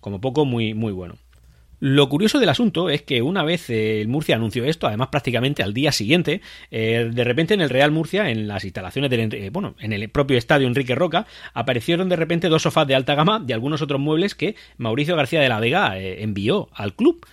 como 0.00 0.18
poco 0.18 0.46
muy, 0.46 0.72
muy 0.72 0.92
bueno. 0.94 1.16
Lo 1.80 2.08
curioso 2.08 2.40
del 2.40 2.48
asunto 2.48 2.90
es 2.90 3.02
que 3.02 3.22
una 3.22 3.44
vez 3.44 3.70
eh, 3.70 4.00
el 4.00 4.08
Murcia 4.08 4.34
anunció 4.34 4.64
esto, 4.64 4.88
además 4.88 5.08
prácticamente 5.08 5.62
al 5.62 5.74
día 5.74 5.92
siguiente, 5.92 6.40
eh, 6.70 7.08
de 7.12 7.24
repente 7.24 7.54
en 7.54 7.60
el 7.60 7.70
Real 7.70 7.92
Murcia, 7.92 8.30
en 8.30 8.48
las 8.48 8.64
instalaciones 8.64 9.10
del, 9.10 9.32
eh, 9.32 9.50
bueno, 9.50 9.76
en 9.78 9.92
el 9.92 10.08
propio 10.08 10.38
estadio 10.38 10.66
Enrique 10.66 10.96
Roca, 10.96 11.26
aparecieron 11.54 12.08
de 12.08 12.16
repente 12.16 12.48
dos 12.48 12.62
sofás 12.62 12.86
de 12.86 12.96
alta 12.96 13.14
gama 13.14 13.44
y 13.46 13.52
algunos 13.52 13.80
otros 13.80 14.00
muebles 14.00 14.34
que 14.34 14.56
Mauricio 14.76 15.14
García 15.14 15.40
de 15.40 15.48
la 15.48 15.60
Vega 15.60 15.98
envió 15.98 16.68
al 16.74 16.94
club. 16.94 17.24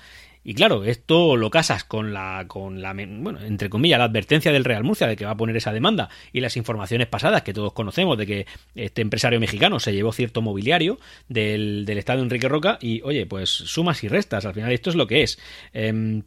Y 0.48 0.54
claro, 0.54 0.84
esto 0.84 1.38
lo 1.38 1.50
casas 1.50 1.84
con 1.84 2.14
la, 2.14 2.46
con 2.48 2.80
la, 2.80 2.94
bueno, 2.94 3.40
entre 3.42 3.68
comillas, 3.68 3.98
la 3.98 4.06
advertencia 4.06 4.52
del 4.52 4.64
Real 4.64 4.84
Murcia 4.84 5.08
de 5.08 5.16
que 5.16 5.26
va 5.26 5.32
a 5.32 5.38
poner 5.38 5.58
esa 5.58 5.74
demanda 5.74 6.10
y 6.32 6.40
las 6.40 6.56
informaciones 6.56 7.08
pasadas 7.08 7.42
que 7.42 7.52
todos 7.52 7.74
conocemos 7.74 8.16
de 8.16 8.28
que 8.28 8.46
este 8.76 9.02
empresario 9.02 9.40
mexicano 9.40 9.80
se 9.80 9.92
llevó 9.92 10.14
cierto 10.14 10.44
mobiliario 10.44 11.00
del, 11.28 11.84
del 11.86 11.98
estado 11.98 12.22
Enrique 12.22 12.48
Roca 12.48 12.78
y, 12.80 13.02
oye, 13.02 13.26
pues 13.26 13.50
sumas 13.50 14.04
y 14.04 14.08
restas, 14.08 14.46
al 14.46 14.54
final 14.54 14.72
esto 14.72 14.92
es 14.92 14.96
lo 14.96 15.08
que 15.08 15.24
es. 15.24 15.40
Em, 15.74 16.22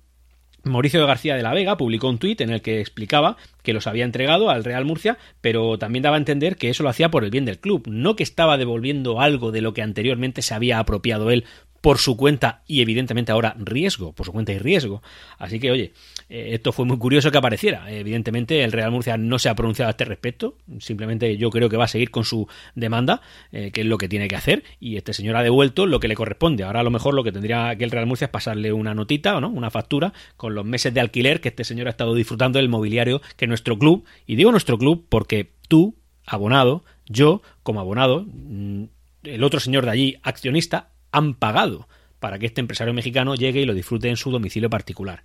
Mauricio 0.65 1.07
García 1.07 1.37
de 1.37 1.43
la 1.43 1.55
Vega 1.55 1.77
publicó 1.77 2.09
un 2.09 2.19
tuit 2.19 2.41
en 2.41 2.51
el 2.51 2.63
que 2.63 2.81
explicaba 2.81 3.37
que 3.63 3.73
los 3.73 3.87
había 3.87 4.05
entregado 4.05 4.51
al 4.51 4.65
Real 4.65 4.85
Murcia, 4.85 5.19
pero 5.41 5.79
también 5.79 6.03
daba 6.03 6.17
a 6.17 6.19
entender 6.19 6.57
que 6.57 6.71
eso 6.71 6.83
lo 6.83 6.89
hacía 6.89 7.11
por 7.11 7.25
el 7.25 7.31
bien 7.31 7.45
del 7.45 7.59
club, 7.59 7.85
no 7.87 8.17
que 8.17 8.23
estaba 8.23 8.59
devolviendo 8.59 9.21
algo 9.21 9.53
de 9.53 9.61
lo 9.61 9.73
que 9.75 9.83
anteriormente 9.83 10.43
se 10.43 10.55
había 10.55 10.79
apropiado 10.79 11.31
él 11.31 11.45
por 11.81 11.99
su 11.99 12.17
cuenta 12.17 12.63
y 12.67 12.81
evidentemente 12.81 13.33
ahora 13.33 13.55
riesgo, 13.59 14.13
por 14.13 14.27
su 14.27 14.33
cuenta 14.33 14.53
y 14.53 14.59
riesgo. 14.59 15.03
Así 15.39 15.61
que, 15.61 15.71
oye, 15.71 15.93
eh, 16.29 16.51
esto 16.53 16.73
fue 16.73 16.85
muy 16.85 16.99
curioso 16.99 17.31
que 17.31 17.39
apareciera. 17.39 17.91
Evidentemente 17.91 18.65
el 18.65 18.73
Real 18.73 18.91
Murcia 18.91 19.17
no 19.17 19.39
se 19.39 19.49
ha 19.49 19.55
pronunciado 19.55 19.89
a 19.89 19.91
este 19.93 20.05
respecto, 20.05 20.57
simplemente 20.81 21.37
yo 21.37 21.51
creo 21.51 21.69
que 21.69 21.77
va 21.77 21.85
a 21.85 21.89
seguir 21.89 22.11
con 22.11 22.25
su 22.25 22.49
demanda, 22.75 23.23
eh, 23.53 23.71
que 23.71 23.83
es 23.83 23.87
lo 23.87 23.99
que 23.99 24.09
tiene 24.09 24.29
que 24.29 24.37
hacer, 24.37 24.65
y 24.81 24.97
este 24.97 25.13
señor 25.13 25.37
ha 25.37 25.43
devuelto 25.43 25.87
lo 25.87 26.01
que 26.01 26.09
le 26.09 26.15
corresponde. 26.15 26.65
Ahora 26.65 26.81
a 26.81 26.85
lo 26.85 26.91
mejor 26.91 27.15
lo 27.15 27.25
que 27.25 27.33
tendría 27.33 27.75
que 27.77 27.85
el 27.85 27.91
Real 27.91 28.07
Murcia 28.07 28.27
es 28.27 28.31
pasarle 28.31 28.73
una 28.73 28.95
notita 28.95 29.37
o 29.37 29.41
no, 29.41 29.49
una 29.49 29.71
factura 29.71 30.13
con 30.37 30.55
los 30.55 30.65
meses 30.65 30.93
de 30.93 31.01
alquiler 31.01 31.41
que 31.41 31.49
este 31.49 31.65
señor 31.65 31.87
ha 31.87 31.91
estado 31.91 32.15
disfrutando 32.15 32.59
del 32.59 32.69
mobiliario 32.69 33.21
que 33.37 33.47
nuestro 33.47 33.79
club, 33.79 34.05
y 34.27 34.37
digo 34.37 34.51
nuestro 34.51 34.79
club 34.79 35.07
porque 35.09 35.53
tú, 35.69 35.95
abonado, 36.27 36.85
yo 37.07 37.43
como 37.63 37.81
abonado, 37.81 38.27
mm, 38.27 38.85
el 39.25 39.45
otro 39.45 39.61
señor 39.61 39.85
de 39.85 39.91
allí, 39.91 40.17
accionista, 40.23 40.91
han 41.13 41.35
pagado 41.35 41.89
para 42.21 42.39
que 42.39 42.47
este 42.47 42.61
empresario 42.61 42.95
mexicano 42.95 43.35
llegue 43.35 43.61
y 43.61 43.67
lo 43.67 43.75
disfrute 43.75 44.09
en 44.09 44.17
su 44.17 44.31
domicilio 44.31 44.71
particular. 44.71 45.23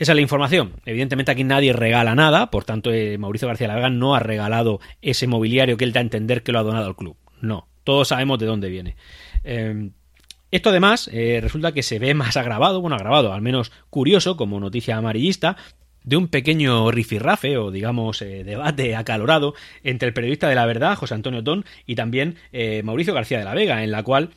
Esa 0.00 0.12
es 0.12 0.16
la 0.16 0.22
información. 0.22 0.72
Evidentemente 0.86 1.30
aquí 1.30 1.44
nadie 1.44 1.74
regala 1.74 2.14
nada, 2.14 2.50
por 2.50 2.64
tanto 2.64 2.90
eh, 2.90 3.18
Mauricio 3.18 3.48
García 3.48 3.68
La 3.68 3.74
Vega 3.74 3.90
no 3.90 4.14
ha 4.14 4.18
regalado 4.18 4.80
ese 5.02 5.26
mobiliario 5.26 5.76
que 5.76 5.84
él 5.84 5.92
da 5.92 6.00
a 6.00 6.02
entender 6.02 6.42
que 6.42 6.52
lo 6.52 6.58
ha 6.58 6.62
donado 6.62 6.86
al 6.86 6.96
club. 6.96 7.16
No, 7.42 7.68
todos 7.84 8.08
sabemos 8.08 8.38
de 8.38 8.46
dónde 8.46 8.70
viene. 8.70 8.96
Em, 9.44 9.92
esto 10.50 10.70
además 10.70 11.10
eh, 11.12 11.40
resulta 11.42 11.72
que 11.72 11.82
se 11.82 11.98
ve 11.98 12.14
más 12.14 12.38
agravado, 12.38 12.80
bueno, 12.80 12.96
agravado, 12.96 13.34
al 13.34 13.42
menos 13.42 13.72
curioso 13.90 14.38
como 14.38 14.58
noticia 14.58 14.96
amarillista, 14.96 15.58
de 16.02 16.16
un 16.16 16.28
pequeño 16.28 16.90
rifirrafe 16.90 17.58
o 17.58 17.70
digamos 17.70 18.22
eh, 18.22 18.42
debate 18.42 18.96
acalorado 18.96 19.52
entre 19.84 20.08
el 20.08 20.14
periodista 20.14 20.48
de 20.48 20.54
la 20.54 20.64
verdad, 20.64 20.96
José 20.96 21.12
Antonio 21.12 21.44
Tón, 21.44 21.66
y 21.84 21.94
también 21.94 22.36
Mauricio 22.84 23.12
García 23.12 23.38
de 23.38 23.44
la 23.44 23.52
Vega, 23.52 23.84
en 23.84 23.90
la 23.90 24.02
cual 24.02 24.30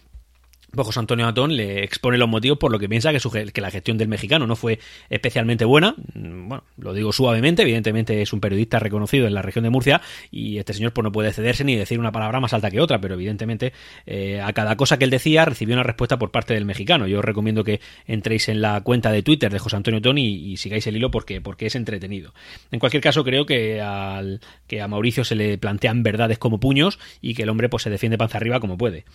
José 0.76 1.00
Antonio 1.00 1.28
Atón 1.28 1.56
le 1.56 1.84
expone 1.84 2.18
los 2.18 2.28
motivos 2.28 2.58
por 2.58 2.72
lo 2.72 2.80
que 2.80 2.90
piensa 2.90 3.12
que, 3.12 3.52
que, 3.52 3.62
la 3.62 3.70
gestión 3.70 3.98
del 3.98 4.08
mexicano 4.08 4.48
no 4.48 4.56
fue 4.56 4.80
especialmente 5.10 5.66
buena. 5.66 5.96
Mm, 6.14 6.48
bueno, 6.50 6.64
lo 6.78 6.94
digo 6.94 7.14
suavemente, 7.14 7.62
evidentemente 7.62 8.22
es 8.22 8.34
un 8.34 8.40
periodista 8.40 8.80
reconocido 8.80 9.28
en 9.28 9.36
la 9.36 9.42
región 9.42 9.64
de 9.64 9.70
Murcia 9.70 10.02
y 10.32 10.58
este 10.58 10.74
señor 10.74 10.94
pues 10.94 11.04
no 11.04 11.12
puede 11.12 11.32
cederse 11.32 11.64
ni 11.64 11.76
decir 11.76 12.00
una 12.00 12.12
palabra 12.12 12.40
más 12.40 12.54
alta 12.54 12.72
que 12.72 12.82
otra, 12.82 13.00
pero 13.00 13.14
evidentemente 13.14 13.74
eh, 14.06 14.42
a 14.42 14.52
cada 14.54 14.76
cosa 14.76 14.98
que 14.98 15.06
él 15.06 15.12
decía 15.12 15.46
recibió 15.46 15.76
una 15.76 15.84
respuesta 15.84 16.18
por 16.18 16.32
parte 16.32 16.54
del 16.56 16.66
mexicano. 16.66 17.06
Yo 17.08 17.20
os 17.20 17.26
recomiendo 17.26 17.64
que 17.64 17.80
entréis 18.08 18.50
en 18.50 18.62
la 18.62 18.82
cuenta 18.82 19.12
de 19.12 19.22
Twitter 19.22 19.52
de 19.52 19.60
José 19.60 19.76
Antonio 19.76 20.00
Atón 20.00 20.18
y, 20.18 20.58
sigáis 20.58 20.88
el 20.88 20.96
hilo 20.96 21.12
porque, 21.12 21.42
porque 21.42 21.66
es 21.66 21.76
entretenido. 21.76 22.34
En 22.72 22.80
cualquier 22.80 23.02
caso, 23.04 23.24
creo 23.24 23.46
que, 23.46 23.82
al, 23.82 24.40
que 24.68 24.82
a 24.82 24.88
Mauricio 24.88 25.24
se 25.24 25.36
le 25.36 25.58
plantean 25.58 26.04
verdades 26.04 26.38
como 26.38 26.60
puños 26.60 27.00
y 27.22 27.34
que 27.34 27.44
el 27.44 27.50
hombre 27.50 27.70
pues 27.70 27.84
se 27.84 27.90
defiende 27.90 28.18
panza 28.18 28.38
arriba 28.38 28.60
como 28.60 28.78
puede. 28.78 29.06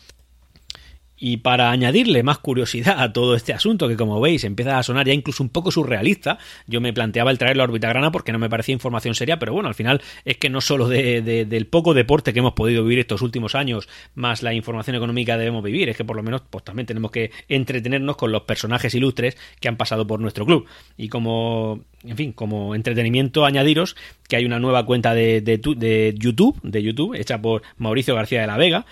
Y 1.18 1.38
para 1.38 1.70
añadirle 1.70 2.22
más 2.22 2.38
curiosidad 2.38 3.00
a 3.00 3.12
todo 3.12 3.34
este 3.34 3.52
asunto, 3.52 3.88
que 3.88 3.96
como 3.96 4.20
veis 4.20 4.44
empieza 4.44 4.78
a 4.78 4.82
sonar 4.82 5.06
ya 5.06 5.12
incluso 5.12 5.42
un 5.42 5.48
poco 5.48 5.70
surrealista, 5.72 6.38
yo 6.66 6.80
me 6.80 6.92
planteaba 6.92 7.30
el 7.30 7.38
traer 7.38 7.56
la 7.56 7.64
órbita 7.64 7.88
grana 7.88 8.12
porque 8.12 8.32
no 8.32 8.38
me 8.38 8.48
parecía 8.48 8.72
información 8.72 9.14
seria, 9.14 9.38
pero 9.38 9.52
bueno, 9.52 9.68
al 9.68 9.75
final 9.75 10.00
es 10.25 10.37
que 10.37 10.48
no 10.48 10.60
solo 10.60 10.88
de, 10.88 11.22
del 11.22 11.66
poco 11.66 11.92
deporte 11.92 12.32
que 12.32 12.38
hemos 12.38 12.52
podido 12.52 12.84
vivir 12.84 13.00
estos 13.00 13.22
últimos 13.22 13.54
años, 13.54 13.88
más 14.14 14.42
la 14.42 14.54
información 14.54 14.96
económica 14.96 15.37
debemos 15.37 15.62
vivir, 15.64 15.88
es 15.88 15.96
que 15.96 16.04
por 16.04 16.16
lo 16.16 16.22
menos 16.22 16.42
pues 16.48 16.64
también 16.64 16.87
tenemos 16.87 17.10
que 17.10 17.32
entretenernos 17.48 18.16
con 18.16 18.30
los 18.30 18.42
personajes 18.42 18.94
ilustres 18.94 19.37
que 19.60 19.68
han 19.68 19.76
pasado 19.76 20.06
por 20.06 20.20
nuestro 20.20 20.46
club. 20.46 20.66
Y 20.96 21.08
como, 21.08 21.80
en 22.04 22.16
fin, 22.16 22.32
como 22.32 22.75
entretenimiento 22.75 23.44
añadiros 23.44 23.96
que 24.28 24.37
hay 24.37 24.44
una 24.44 24.60
nueva 24.60 24.87
cuenta 24.87 25.14
de, 25.14 25.40
de 25.40 26.14
YouTube, 26.16 26.60
de 26.62 26.82
YouTube, 26.82 27.14
hecha 27.14 27.40
por 27.40 27.62
Mauricio 27.76 28.14
García 28.14 28.42
de 28.42 28.46
la 28.46 28.56
Vega, 28.56 28.87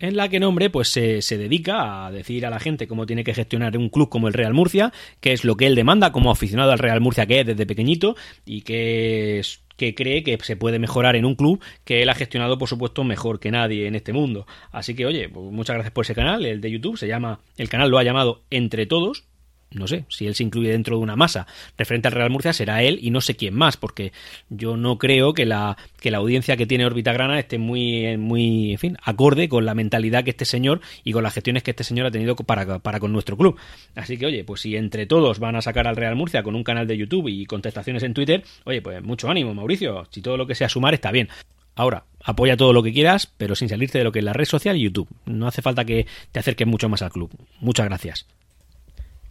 en 0.00 0.16
la 0.16 0.28
que 0.28 0.40
nombre 0.40 0.70
pues 0.70 0.88
se, 0.88 1.22
se, 1.22 1.38
dedica 1.38 2.06
a 2.06 2.10
decir 2.10 2.44
a 2.46 2.50
la 2.50 2.58
gente 2.58 2.88
cómo 2.88 3.06
tiene 3.06 3.24
que 3.24 3.34
gestionar 3.34 3.76
un 3.76 3.88
club 3.88 4.08
como 4.08 4.28
el 4.28 4.34
Real 4.34 4.54
Murcia, 4.54 4.92
qué 5.20 5.32
es 5.32 5.44
lo 5.44 5.56
que 5.56 5.66
él 5.66 5.74
demanda 5.74 6.10
como 6.10 6.30
aficionado 6.30 6.72
al 6.72 6.78
Real 6.78 7.00
Murcia 7.00 7.26
que 7.26 7.40
es 7.40 7.46
desde 7.46 7.66
pequeñito 7.66 8.16
y 8.44 8.62
que 8.62 9.42
que 9.80 9.94
cree 9.94 10.22
que 10.22 10.36
se 10.42 10.56
puede 10.56 10.78
mejorar 10.78 11.16
en 11.16 11.24
un 11.24 11.34
club 11.34 11.58
que 11.86 12.02
él 12.02 12.10
ha 12.10 12.14
gestionado, 12.14 12.58
por 12.58 12.68
supuesto, 12.68 13.02
mejor 13.02 13.40
que 13.40 13.50
nadie 13.50 13.86
en 13.86 13.94
este 13.94 14.12
mundo. 14.12 14.46
Así 14.72 14.94
que, 14.94 15.06
oye, 15.06 15.30
pues 15.30 15.50
muchas 15.50 15.72
gracias 15.72 15.94
por 15.94 16.04
ese 16.04 16.14
canal, 16.14 16.44
el 16.44 16.60
de 16.60 16.70
YouTube, 16.70 16.98
se 16.98 17.08
llama, 17.08 17.40
el 17.56 17.70
canal 17.70 17.88
lo 17.88 17.96
ha 17.96 18.02
llamado 18.02 18.42
Entre 18.50 18.84
Todos, 18.84 19.24
no 19.72 19.86
sé, 19.86 20.04
si 20.08 20.26
él 20.26 20.34
se 20.34 20.42
incluye 20.42 20.70
dentro 20.70 20.96
de 20.96 21.02
una 21.02 21.14
masa 21.14 21.46
referente 21.78 22.08
al 22.08 22.14
Real 22.14 22.30
Murcia 22.30 22.52
será 22.52 22.82
él 22.82 22.98
y 23.00 23.10
no 23.10 23.20
sé 23.20 23.36
quién 23.36 23.54
más, 23.54 23.76
porque 23.76 24.12
yo 24.48 24.76
no 24.76 24.98
creo 24.98 25.32
que 25.32 25.46
la, 25.46 25.76
que 26.00 26.10
la 26.10 26.18
audiencia 26.18 26.56
que 26.56 26.66
tiene 26.66 26.86
Orbita 26.86 27.12
Grana 27.12 27.38
esté 27.38 27.58
muy, 27.58 28.16
muy, 28.16 28.72
en 28.72 28.78
fin, 28.78 28.96
acorde 29.02 29.48
con 29.48 29.64
la 29.64 29.74
mentalidad 29.74 30.24
que 30.24 30.30
este 30.30 30.44
señor 30.44 30.80
y 31.04 31.12
con 31.12 31.22
las 31.22 31.34
gestiones 31.34 31.62
que 31.62 31.70
este 31.70 31.84
señor 31.84 32.06
ha 32.06 32.10
tenido 32.10 32.34
para, 32.36 32.80
para 32.80 32.98
con 32.98 33.12
nuestro 33.12 33.36
club. 33.36 33.58
Así 33.94 34.18
que, 34.18 34.26
oye, 34.26 34.44
pues 34.44 34.62
si 34.62 34.76
entre 34.76 35.06
todos 35.06 35.38
van 35.38 35.56
a 35.56 35.62
sacar 35.62 35.86
al 35.86 35.96
Real 35.96 36.16
Murcia 36.16 36.42
con 36.42 36.56
un 36.56 36.64
canal 36.64 36.86
de 36.86 36.96
YouTube 36.96 37.28
y 37.28 37.46
contestaciones 37.46 38.02
en 38.02 38.14
Twitter, 38.14 38.42
oye, 38.64 38.82
pues 38.82 39.02
mucho 39.02 39.30
ánimo, 39.30 39.54
Mauricio, 39.54 40.06
si 40.10 40.20
todo 40.20 40.36
lo 40.36 40.46
que 40.46 40.54
sea 40.54 40.68
sumar 40.68 40.94
está 40.94 41.12
bien. 41.12 41.28
Ahora, 41.76 42.04
apoya 42.24 42.56
todo 42.56 42.72
lo 42.72 42.82
que 42.82 42.92
quieras, 42.92 43.32
pero 43.36 43.54
sin 43.54 43.68
salirte 43.68 43.98
de 43.98 44.04
lo 44.04 44.12
que 44.12 44.18
es 44.18 44.24
la 44.24 44.32
red 44.32 44.44
social 44.44 44.76
y 44.76 44.82
YouTube. 44.82 45.08
No 45.26 45.46
hace 45.46 45.62
falta 45.62 45.84
que 45.84 46.06
te 46.32 46.40
acerques 46.40 46.66
mucho 46.66 46.88
más 46.88 47.02
al 47.02 47.10
club. 47.10 47.30
Muchas 47.60 47.86
gracias 47.86 48.26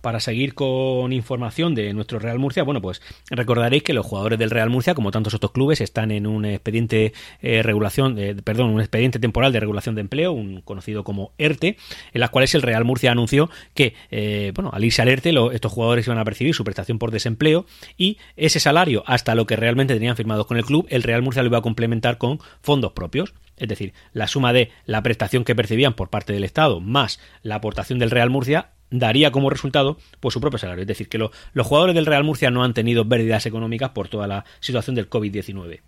para 0.01 0.20
seguir 0.20 0.53
con 0.53 1.13
información 1.13 1.75
de 1.75 1.94
nuestro 1.94 2.20
Real 2.20 2.39
Murcia, 2.39 2.63
bueno, 2.63 2.82
pues 2.82 3.01
recordaréis 3.29 3.84
que 3.84 3.94
los 3.94 4.06
jugadores 4.06 4.39
del 4.39 4.50
Real 4.50 4.70
Murcia, 4.70 4.96
como 4.96 5.12
tantos 5.12 5.34
otros 5.34 5.51
clubes, 5.51 5.82
están 5.82 6.12
en 6.12 6.27
un 6.27 6.46
expediente 6.46 7.13
eh, 7.41 7.63
regulación, 7.63 8.18
perdón, 8.44 8.72
un 8.72 8.79
expediente 8.79 9.20
temporal 9.20 9.51
de 9.51 9.60
regulación 9.60 9.96
de 9.96 10.01
empleo, 10.01 10.32
un 10.32 10.62
conocido 10.62 11.03
como 11.03 11.32
ERTE, 11.38 11.77
en 12.13 12.20
las 12.20 12.29
cuales 12.29 12.53
el 12.56 12.62
Real 12.62 12.86
Murcia 12.86 13.12
anunció 13.12 13.50
que, 13.74 13.94
eh, 14.12 14.51
bueno, 14.56 14.72
al 14.74 14.84
irse 14.84 15.01
al 15.01 15.10
ERTE, 15.10 15.29
estos 15.53 15.72
jugadores 15.72 16.08
iban 16.08 16.20
a 16.20 16.25
percibir 16.25 16.53
su 16.53 16.63
prestación 16.63 17.00
por 17.00 17.12
desempleo 17.12 17.65
y 17.98 18.18
ese 18.36 18.60
salario, 18.60 19.03
hasta 19.06 19.36
lo 19.36 19.46
que 19.46 19.56
realmente 19.56 19.94
tenían 19.94 20.15
firmado 20.15 20.48
con 20.48 20.58
el 20.58 20.65
club, 20.65 20.88
el 20.89 21.03
Real 21.03 21.22
Murcia 21.22 21.44
lo 21.44 21.50
iba 21.50 21.60
a 21.60 21.63
complementar 21.63 22.18
con 22.18 22.39
fondos 22.62 22.94
propios. 22.94 23.34
Es 23.58 23.68
decir, 23.68 23.94
la 24.13 24.27
suma 24.27 24.53
de 24.53 24.72
la 24.86 25.03
prestación 25.03 25.44
que 25.44 25.56
percibían 25.56 25.94
por 25.94 26.10
parte 26.10 26.32
del 26.32 26.46
Estado 26.46 26.79
más 26.79 27.20
la 27.44 27.56
aportación 27.56 28.00
del 28.00 28.12
Real 28.12 28.29
Murcia 28.29 28.70
daría 28.91 29.31
como 29.31 29.50
resultado 29.50 29.98
pues 30.19 30.34
su 30.34 30.41
propio 30.41 30.60
salario. 30.60 30.81
Es 30.81 30.88
decir, 30.88 31.10
que 31.10 31.17
los 31.17 31.67
jugadores 31.67 31.96
del 31.96 32.05
Real 32.05 32.24
Murcia 32.24 32.51
no 32.51 32.63
han 32.63 32.74
tenido 32.74 33.08
pérdidas 33.08 33.46
económicas 33.46 33.89
por 33.89 34.08
toda 34.08 34.27
la 34.27 34.46
situación 34.60 34.96
del 34.96 35.10
COVID-19. 35.10 35.81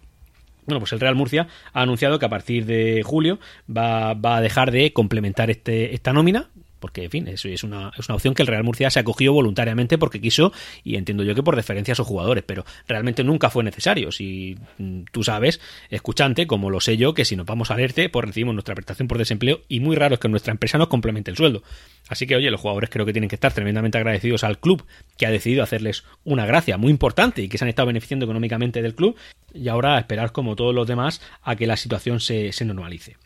Bueno, 0.65 0.79
pues 0.79 0.93
el 0.93 0.99
Real 0.99 1.15
Murcia 1.15 1.47
ha 1.73 1.81
anunciado 1.81 2.19
que 2.19 2.25
a 2.25 2.29
partir 2.29 2.65
de 2.65 3.01
julio 3.03 3.39
va, 3.69 4.13
va 4.13 4.37
a 4.37 4.41
dejar 4.41 4.71
de 4.71 4.93
complementar 4.93 5.49
este, 5.49 5.93
esta 5.95 6.13
nómina 6.13 6.49
porque, 6.81 7.05
en 7.05 7.11
fin, 7.11 7.27
eso 7.29 7.47
es 7.47 7.63
una, 7.63 7.93
es 7.97 8.09
una 8.09 8.15
opción 8.15 8.33
que 8.33 8.41
el 8.41 8.47
Real 8.47 8.65
Murcia 8.65 8.89
se 8.89 8.99
acogió 8.99 9.31
voluntariamente 9.31 9.97
porque 9.97 10.19
quiso, 10.19 10.51
y 10.83 10.95
entiendo 10.95 11.23
yo 11.23 11.33
que 11.35 11.43
por 11.43 11.55
deferencia 11.55 11.93
a 11.93 11.95
sus 11.95 12.07
jugadores, 12.07 12.43
pero 12.45 12.65
realmente 12.87 13.23
nunca 13.23 13.49
fue 13.49 13.63
necesario. 13.63 14.11
Si 14.11 14.57
mm, 14.77 15.03
tú 15.11 15.23
sabes, 15.23 15.61
escuchante, 15.89 16.47
como 16.47 16.69
lo 16.69 16.81
sé 16.81 16.97
yo, 16.97 17.13
que 17.13 17.23
si 17.23 17.37
nos 17.37 17.45
vamos 17.45 17.71
a 17.71 17.79
ERTE, 17.79 18.09
pues 18.09 18.25
recibimos 18.25 18.55
nuestra 18.55 18.75
prestación 18.75 19.07
por 19.07 19.17
desempleo 19.17 19.61
y 19.69 19.79
muy 19.79 19.95
raro 19.95 20.15
es 20.15 20.19
que 20.19 20.27
nuestra 20.27 20.51
empresa 20.51 20.77
nos 20.77 20.87
complemente 20.87 21.31
el 21.31 21.37
sueldo. 21.37 21.63
Así 22.09 22.27
que, 22.27 22.35
oye, 22.35 22.51
los 22.51 22.59
jugadores 22.59 22.89
creo 22.89 23.05
que 23.05 23.13
tienen 23.13 23.29
que 23.29 23.35
estar 23.35 23.53
tremendamente 23.53 23.97
agradecidos 23.97 24.43
al 24.43 24.59
club 24.59 24.83
que 25.17 25.27
ha 25.27 25.31
decidido 25.31 25.63
hacerles 25.63 26.03
una 26.23 26.45
gracia 26.45 26.77
muy 26.77 26.91
importante 26.91 27.41
y 27.43 27.47
que 27.47 27.57
se 27.57 27.63
han 27.63 27.69
estado 27.69 27.87
beneficiando 27.87 28.25
económicamente 28.25 28.81
del 28.81 28.95
club 28.95 29.15
y 29.53 29.67
ahora 29.67 29.99
esperar 29.99 30.31
como 30.31 30.55
todos 30.55 30.73
los 30.73 30.87
demás 30.87 31.21
a 31.43 31.55
que 31.55 31.67
la 31.67 31.77
situación 31.77 32.19
se, 32.19 32.51
se 32.51 32.65
normalice. 32.65 33.17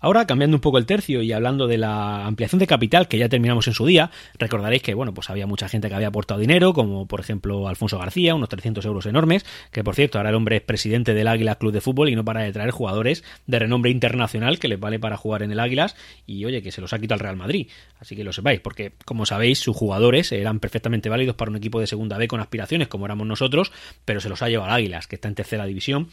Ahora, 0.00 0.26
cambiando 0.26 0.56
un 0.56 0.60
poco 0.60 0.78
el 0.78 0.86
tercio 0.86 1.22
y 1.22 1.32
hablando 1.32 1.66
de 1.66 1.76
la 1.76 2.24
ampliación 2.24 2.60
de 2.60 2.68
capital 2.68 3.08
que 3.08 3.18
ya 3.18 3.28
terminamos 3.28 3.66
en 3.66 3.74
su 3.74 3.84
día, 3.84 4.10
recordaréis 4.38 4.82
que, 4.82 4.94
bueno, 4.94 5.12
pues 5.12 5.28
había 5.28 5.46
mucha 5.46 5.68
gente 5.68 5.88
que 5.88 5.94
había 5.94 6.08
aportado 6.08 6.38
dinero, 6.38 6.72
como 6.72 7.06
por 7.06 7.18
ejemplo 7.18 7.66
Alfonso 7.66 7.98
García, 7.98 8.34
unos 8.36 8.48
300 8.48 8.84
euros 8.84 9.06
enormes, 9.06 9.44
que 9.72 9.82
por 9.82 9.96
cierto, 9.96 10.18
ahora 10.18 10.30
el 10.30 10.36
hombre 10.36 10.56
es 10.56 10.62
presidente 10.62 11.14
del 11.14 11.26
Águila 11.26 11.56
Club 11.56 11.72
de 11.72 11.80
Fútbol 11.80 12.08
y 12.10 12.14
no 12.14 12.24
para 12.24 12.42
de 12.42 12.52
traer 12.52 12.70
jugadores 12.70 13.24
de 13.46 13.58
renombre 13.58 13.90
internacional 13.90 14.60
que 14.60 14.68
les 14.68 14.78
vale 14.78 15.00
para 15.00 15.16
jugar 15.16 15.42
en 15.42 15.50
el 15.50 15.58
Águilas 15.58 15.96
y, 16.26 16.44
oye, 16.44 16.62
que 16.62 16.70
se 16.70 16.80
los 16.80 16.92
ha 16.92 16.98
quitado 17.00 17.16
al 17.16 17.20
Real 17.20 17.36
Madrid. 17.36 17.68
Así 17.98 18.14
que 18.14 18.22
lo 18.22 18.32
sepáis, 18.32 18.60
porque, 18.60 18.92
como 19.04 19.26
sabéis, 19.26 19.58
sus 19.58 19.76
jugadores 19.76 20.30
eran 20.30 20.60
perfectamente 20.60 21.08
válidos 21.08 21.34
para 21.34 21.50
un 21.50 21.56
equipo 21.56 21.80
de 21.80 21.88
segunda 21.88 22.18
B 22.18 22.28
con 22.28 22.40
aspiraciones, 22.40 22.86
como 22.86 23.04
éramos 23.04 23.26
nosotros, 23.26 23.72
pero 24.04 24.20
se 24.20 24.28
los 24.28 24.42
ha 24.42 24.48
llevado 24.48 24.70
al 24.70 24.78
Águilas, 24.78 25.08
que 25.08 25.16
está 25.16 25.26
en 25.26 25.34
tercera 25.34 25.66
división 25.66 26.08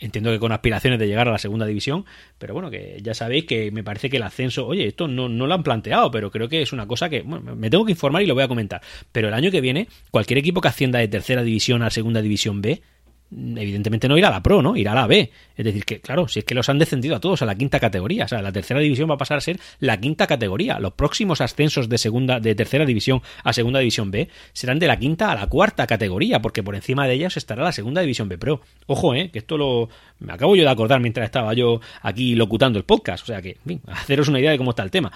entiendo 0.00 0.30
que 0.30 0.38
con 0.38 0.52
aspiraciones 0.52 0.98
de 0.98 1.06
llegar 1.06 1.28
a 1.28 1.32
la 1.32 1.38
segunda 1.38 1.66
división, 1.66 2.04
pero 2.38 2.54
bueno, 2.54 2.70
que 2.70 2.98
ya 3.02 3.14
sabéis 3.14 3.44
que 3.44 3.70
me 3.70 3.84
parece 3.84 4.10
que 4.10 4.16
el 4.16 4.22
ascenso, 4.22 4.66
oye, 4.66 4.86
esto 4.86 5.06
no, 5.08 5.28
no 5.28 5.46
lo 5.46 5.54
han 5.54 5.62
planteado, 5.62 6.10
pero 6.10 6.30
creo 6.30 6.48
que 6.48 6.62
es 6.62 6.72
una 6.72 6.86
cosa 6.86 7.08
que 7.08 7.22
bueno, 7.22 7.54
me 7.54 7.70
tengo 7.70 7.84
que 7.84 7.92
informar 7.92 8.22
y 8.22 8.26
lo 8.26 8.34
voy 8.34 8.44
a 8.44 8.48
comentar. 8.48 8.80
Pero 9.12 9.28
el 9.28 9.34
año 9.34 9.50
que 9.50 9.60
viene, 9.60 9.88
cualquier 10.10 10.38
equipo 10.38 10.60
que 10.60 10.68
ascienda 10.68 10.98
de 10.98 11.08
tercera 11.08 11.42
división 11.42 11.82
a 11.82 11.90
segunda 11.90 12.22
división 12.22 12.62
B, 12.62 12.82
evidentemente 13.32 14.08
no 14.08 14.18
irá 14.18 14.28
a 14.28 14.32
la 14.32 14.42
Pro, 14.42 14.62
¿no? 14.62 14.76
Irá 14.76 14.92
a 14.92 14.94
la 14.94 15.06
B. 15.06 15.30
Es 15.56 15.64
decir, 15.64 15.84
que 15.84 16.00
claro, 16.00 16.28
si 16.28 16.40
es 16.40 16.44
que 16.44 16.54
los 16.54 16.68
han 16.68 16.78
descendido 16.78 17.16
a 17.16 17.20
todos 17.20 17.42
a 17.42 17.46
la 17.46 17.54
quinta 17.54 17.78
categoría, 17.78 18.24
o 18.24 18.28
sea, 18.28 18.42
la 18.42 18.52
tercera 18.52 18.80
división 18.80 19.08
va 19.10 19.14
a 19.14 19.18
pasar 19.18 19.38
a 19.38 19.40
ser 19.40 19.60
la 19.78 20.00
quinta 20.00 20.26
categoría. 20.26 20.78
Los 20.78 20.92
próximos 20.94 21.40
ascensos 21.40 21.88
de 21.88 21.98
segunda 21.98 22.40
de 22.40 22.54
tercera 22.54 22.84
división 22.84 23.22
a 23.44 23.52
segunda 23.52 23.78
división 23.80 24.10
B 24.10 24.28
serán 24.52 24.78
de 24.78 24.86
la 24.86 24.98
quinta 24.98 25.30
a 25.30 25.34
la 25.34 25.46
cuarta 25.46 25.86
categoría, 25.86 26.40
porque 26.40 26.62
por 26.62 26.74
encima 26.74 27.06
de 27.06 27.14
ellas 27.14 27.36
estará 27.36 27.62
la 27.62 27.72
segunda 27.72 28.00
división 28.00 28.28
B 28.28 28.38
Pro. 28.38 28.60
Ojo, 28.86 29.14
eh, 29.14 29.30
que 29.30 29.38
esto 29.38 29.56
lo 29.56 29.88
me 30.18 30.32
acabo 30.32 30.54
yo 30.56 30.64
de 30.64 30.70
acordar 30.70 31.00
mientras 31.00 31.24
estaba 31.24 31.54
yo 31.54 31.80
aquí 32.02 32.34
locutando 32.34 32.78
el 32.78 32.84
podcast, 32.84 33.24
o 33.24 33.26
sea 33.26 33.42
que, 33.42 33.50
en 33.50 33.64
fin, 33.66 33.80
haceros 33.86 34.28
una 34.28 34.40
idea 34.40 34.50
de 34.50 34.58
cómo 34.58 34.70
está 34.70 34.82
el 34.82 34.90
tema. 34.90 35.12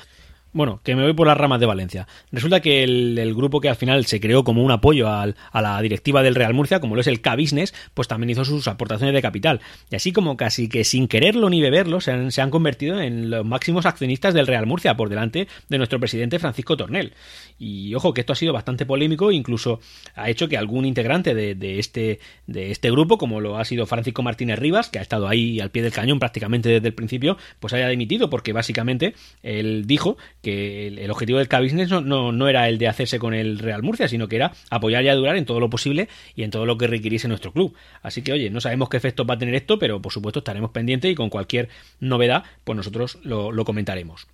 Bueno, 0.55 0.81
que 0.85 0.95
me 0.95 1.03
voy 1.03 1.15
por 1.15 1.27
las 1.27 1.37
ramas 1.37 1.59
de 1.59 1.67
Valencia. 1.67 2.07
Resulta 2.31 2.61
que 2.61 2.85
el, 2.85 3.35
grupo 3.35 3.61
que 3.61 3.69
al 3.69 3.75
final 3.75 4.07
se 4.07 4.21
creó 4.21 4.45
como 4.45 4.63
un 4.63 4.71
apoyo 4.71 5.09
a 5.09 5.35
la 5.53 5.83
directiva 5.83 6.23
del 6.23 6.37
Real 6.37 6.55
Murcia, 6.55 6.79
como 6.79 6.95
lo 6.95 7.01
es 7.01 7.09
el 7.09 7.21
K-Business, 7.21 7.75
pues 7.93 8.07
también 8.07 8.31
hizo 8.31 8.45
sus 8.45 8.69
aportaciones 8.69 9.17
de 9.17 9.21
capital. 9.21 9.61
Y 9.91 9.97
así 9.97 10.13
como 10.13 10.37
casi 10.37 10.69
que 10.69 10.85
sin 10.85 11.09
quererlo 11.09 11.51
ni 11.51 11.61
beberlo, 11.61 12.01
se 12.01 12.13
han, 12.13 12.31
se 12.31 12.41
han 12.41 12.51
convertido 12.51 13.01
en 13.01 13.31
los 13.31 13.45
máximos 13.45 13.85
accionistas 13.85 14.33
del 14.33 14.47
Real 14.47 14.65
Murcia, 14.65 14.97
por 14.97 15.09
delante 15.09 15.49
de 15.69 15.77
nuestro 15.79 15.99
presidente 15.99 16.39
Francisco 16.39 16.77
Tornel. 16.77 17.15
Y 17.59 17.93
ojo 17.97 18.15
que 18.15 18.21
esto 18.21 18.33
ha 18.33 18.37
sido 18.37 18.53
bastante 18.53 18.87
polémico, 18.87 19.33
incluso 19.33 19.81
ha 20.15 20.31
hecho 20.31 20.49
que 20.49 20.57
algún 20.57 20.85
integrante 20.85 21.35
de, 21.35 21.79
este, 21.81 22.21
de 22.47 22.71
este 22.71 22.93
grupo, 22.93 23.19
como 23.19 23.41
lo 23.41 23.59
ha 23.59 23.65
sido 23.65 23.87
Francisco 23.87 24.23
Martínez 24.23 24.61
Rivas, 24.61 24.89
que 24.89 25.01
ha 25.01 25.03
estado 25.03 25.27
ahí 25.27 25.59
al 25.59 25.71
pie 25.71 25.83
del 25.83 25.93
cañón 25.93 26.21
prácticamente 26.21 26.69
desde 26.69 26.87
el 26.87 26.95
principio, 26.95 27.39
pues 27.59 27.73
haya 27.73 27.89
dimitido, 27.89 28.31
porque 28.31 28.53
básicamente 28.53 29.17
él 29.43 29.85
dijo 29.89 30.17
que 30.45 30.87
el, 30.87 31.11
objetivo 31.11 31.39
del 31.39 31.49
K-Business 31.49 31.91
no, 31.91 32.31
no, 32.31 32.49
era 32.49 32.69
el 32.69 32.79
de 32.79 32.87
hacerse 32.87 33.19
con 33.19 33.35
el 33.35 33.59
Real 33.59 33.83
Murcia, 33.83 34.07
sino 34.07 34.29
que 34.29 34.37
era 34.37 34.53
apoyar 34.71 35.03
y 35.03 35.09
adular 35.09 35.37
en 35.37 35.45
todo 35.45 35.59
lo 35.59 35.69
posible 35.69 36.09
y 36.37 36.45
en 36.45 36.53
todo 36.53 36.67
lo 36.67 36.79
que 36.79 36.87
requiriese 36.87 37.27
nuestro 37.27 37.53
club. 37.53 37.75
Así 38.03 38.23
que, 38.23 38.33
oye, 38.33 38.51
no 38.51 38.61
sabemos 38.61 38.89
qué 38.89 38.97
efecto 38.97 39.27
va 39.27 39.35
a 39.35 39.39
tener 39.39 39.57
esto, 39.57 39.81
pero 39.81 40.01
por 40.01 40.13
supuesto 40.13 40.39
estaremos 40.39 40.71
pendientes 40.71 41.11
y 41.11 41.17
con 41.17 41.31
cualquier 41.31 41.69
novedad, 41.99 42.45
pues 42.63 42.77
nosotros 42.77 43.19
lo 43.25 43.65
comentaremos. 43.65 44.29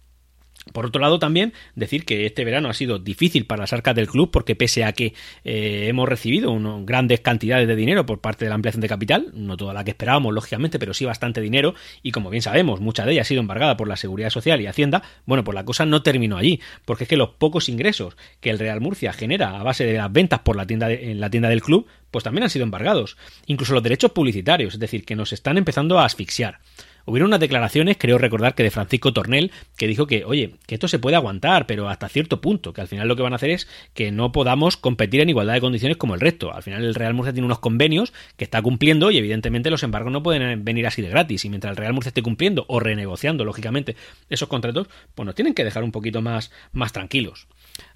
Por 0.72 0.86
otro 0.86 1.00
lado, 1.00 1.18
también 1.18 1.52
decir 1.74 2.04
que 2.04 2.26
este 2.26 2.44
verano 2.44 2.68
ha 2.68 2.74
sido 2.74 2.98
difícil 2.98 3.46
para 3.46 3.62
las 3.62 3.72
arcas 3.72 3.94
del 3.94 4.08
club 4.08 4.30
porque 4.30 4.54
pese 4.54 4.84
a 4.84 4.92
que 4.92 5.14
eh, 5.44 5.86
hemos 5.88 6.08
recibido 6.08 6.56
grandes 6.84 7.20
cantidades 7.20 7.66
de 7.68 7.76
dinero 7.76 8.06
por 8.06 8.20
parte 8.20 8.44
de 8.44 8.48
la 8.48 8.54
ampliación 8.54 8.80
de 8.80 8.88
capital, 8.88 9.30
no 9.34 9.56
toda 9.56 9.74
la 9.74 9.84
que 9.84 9.90
esperábamos, 9.90 10.32
lógicamente, 10.32 10.78
pero 10.78 10.94
sí 10.94 11.04
bastante 11.04 11.40
dinero, 11.40 11.74
y 12.02 12.12
como 12.12 12.30
bien 12.30 12.42
sabemos, 12.42 12.80
mucha 12.80 13.04
de 13.04 13.12
ella 13.12 13.22
ha 13.22 13.24
sido 13.24 13.40
embargada 13.40 13.76
por 13.76 13.88
la 13.88 13.96
Seguridad 13.96 14.30
Social 14.30 14.60
y 14.60 14.66
Hacienda, 14.66 15.02
bueno, 15.26 15.44
pues 15.44 15.54
la 15.54 15.64
cosa 15.64 15.86
no 15.86 16.02
terminó 16.02 16.36
allí, 16.36 16.60
porque 16.84 17.04
es 17.04 17.08
que 17.08 17.16
los 17.16 17.30
pocos 17.30 17.68
ingresos 17.68 18.16
que 18.40 18.50
el 18.50 18.58
Real 18.58 18.80
Murcia 18.80 19.12
genera 19.12 19.58
a 19.58 19.62
base 19.62 19.84
de 19.84 19.94
las 19.94 20.12
ventas 20.12 20.40
por 20.40 20.56
la 20.56 20.66
tienda 20.66 20.90
en 20.90 21.20
la 21.20 21.30
tienda 21.30 21.48
del 21.48 21.62
club, 21.62 21.86
pues 22.10 22.24
también 22.24 22.44
han 22.44 22.50
sido 22.50 22.64
embargados. 22.64 23.16
Incluso 23.46 23.74
los 23.74 23.82
derechos 23.82 24.12
publicitarios, 24.12 24.74
es 24.74 24.80
decir, 24.80 25.04
que 25.04 25.16
nos 25.16 25.32
están 25.32 25.58
empezando 25.58 25.98
a 25.98 26.04
asfixiar. 26.04 26.58
Hubieron 27.04 27.28
unas 27.28 27.40
declaraciones, 27.40 27.96
creo 27.98 28.18
recordar 28.18 28.54
que 28.54 28.62
de 28.62 28.70
Francisco 28.70 29.12
Tornel, 29.12 29.50
que 29.76 29.86
dijo 29.86 30.06
que, 30.06 30.24
oye, 30.24 30.54
que 30.66 30.74
esto 30.74 30.88
se 30.88 30.98
puede 30.98 31.16
aguantar, 31.16 31.66
pero 31.66 31.88
hasta 31.88 32.08
cierto 32.08 32.40
punto, 32.40 32.72
que 32.72 32.80
al 32.80 32.88
final 32.88 33.08
lo 33.08 33.16
que 33.16 33.22
van 33.22 33.32
a 33.32 33.36
hacer 33.36 33.50
es 33.50 33.68
que 33.94 34.12
no 34.12 34.32
podamos 34.32 34.76
competir 34.76 35.20
en 35.20 35.28
igualdad 35.28 35.54
de 35.54 35.60
condiciones 35.60 35.96
como 35.96 36.14
el 36.14 36.20
resto. 36.20 36.54
Al 36.54 36.62
final 36.62 36.84
el 36.84 36.94
Real 36.94 37.14
Murcia 37.14 37.32
tiene 37.32 37.46
unos 37.46 37.58
convenios 37.58 38.12
que 38.36 38.44
está 38.44 38.62
cumpliendo 38.62 39.10
y 39.10 39.18
evidentemente 39.18 39.70
los 39.70 39.82
embargos 39.82 40.12
no 40.12 40.22
pueden 40.22 40.64
venir 40.64 40.86
así 40.86 41.02
de 41.02 41.08
gratis. 41.08 41.44
Y 41.44 41.48
mientras 41.48 41.70
el 41.70 41.76
Real 41.76 41.92
Murcia 41.92 42.08
esté 42.08 42.22
cumpliendo 42.22 42.64
o 42.68 42.80
renegociando, 42.80 43.44
lógicamente, 43.44 43.96
esos 44.28 44.48
contratos, 44.48 44.88
pues 45.14 45.26
nos 45.26 45.34
tienen 45.34 45.54
que 45.54 45.64
dejar 45.64 45.82
un 45.82 45.92
poquito 45.92 46.22
más, 46.22 46.50
más 46.72 46.92
tranquilos. 46.92 47.48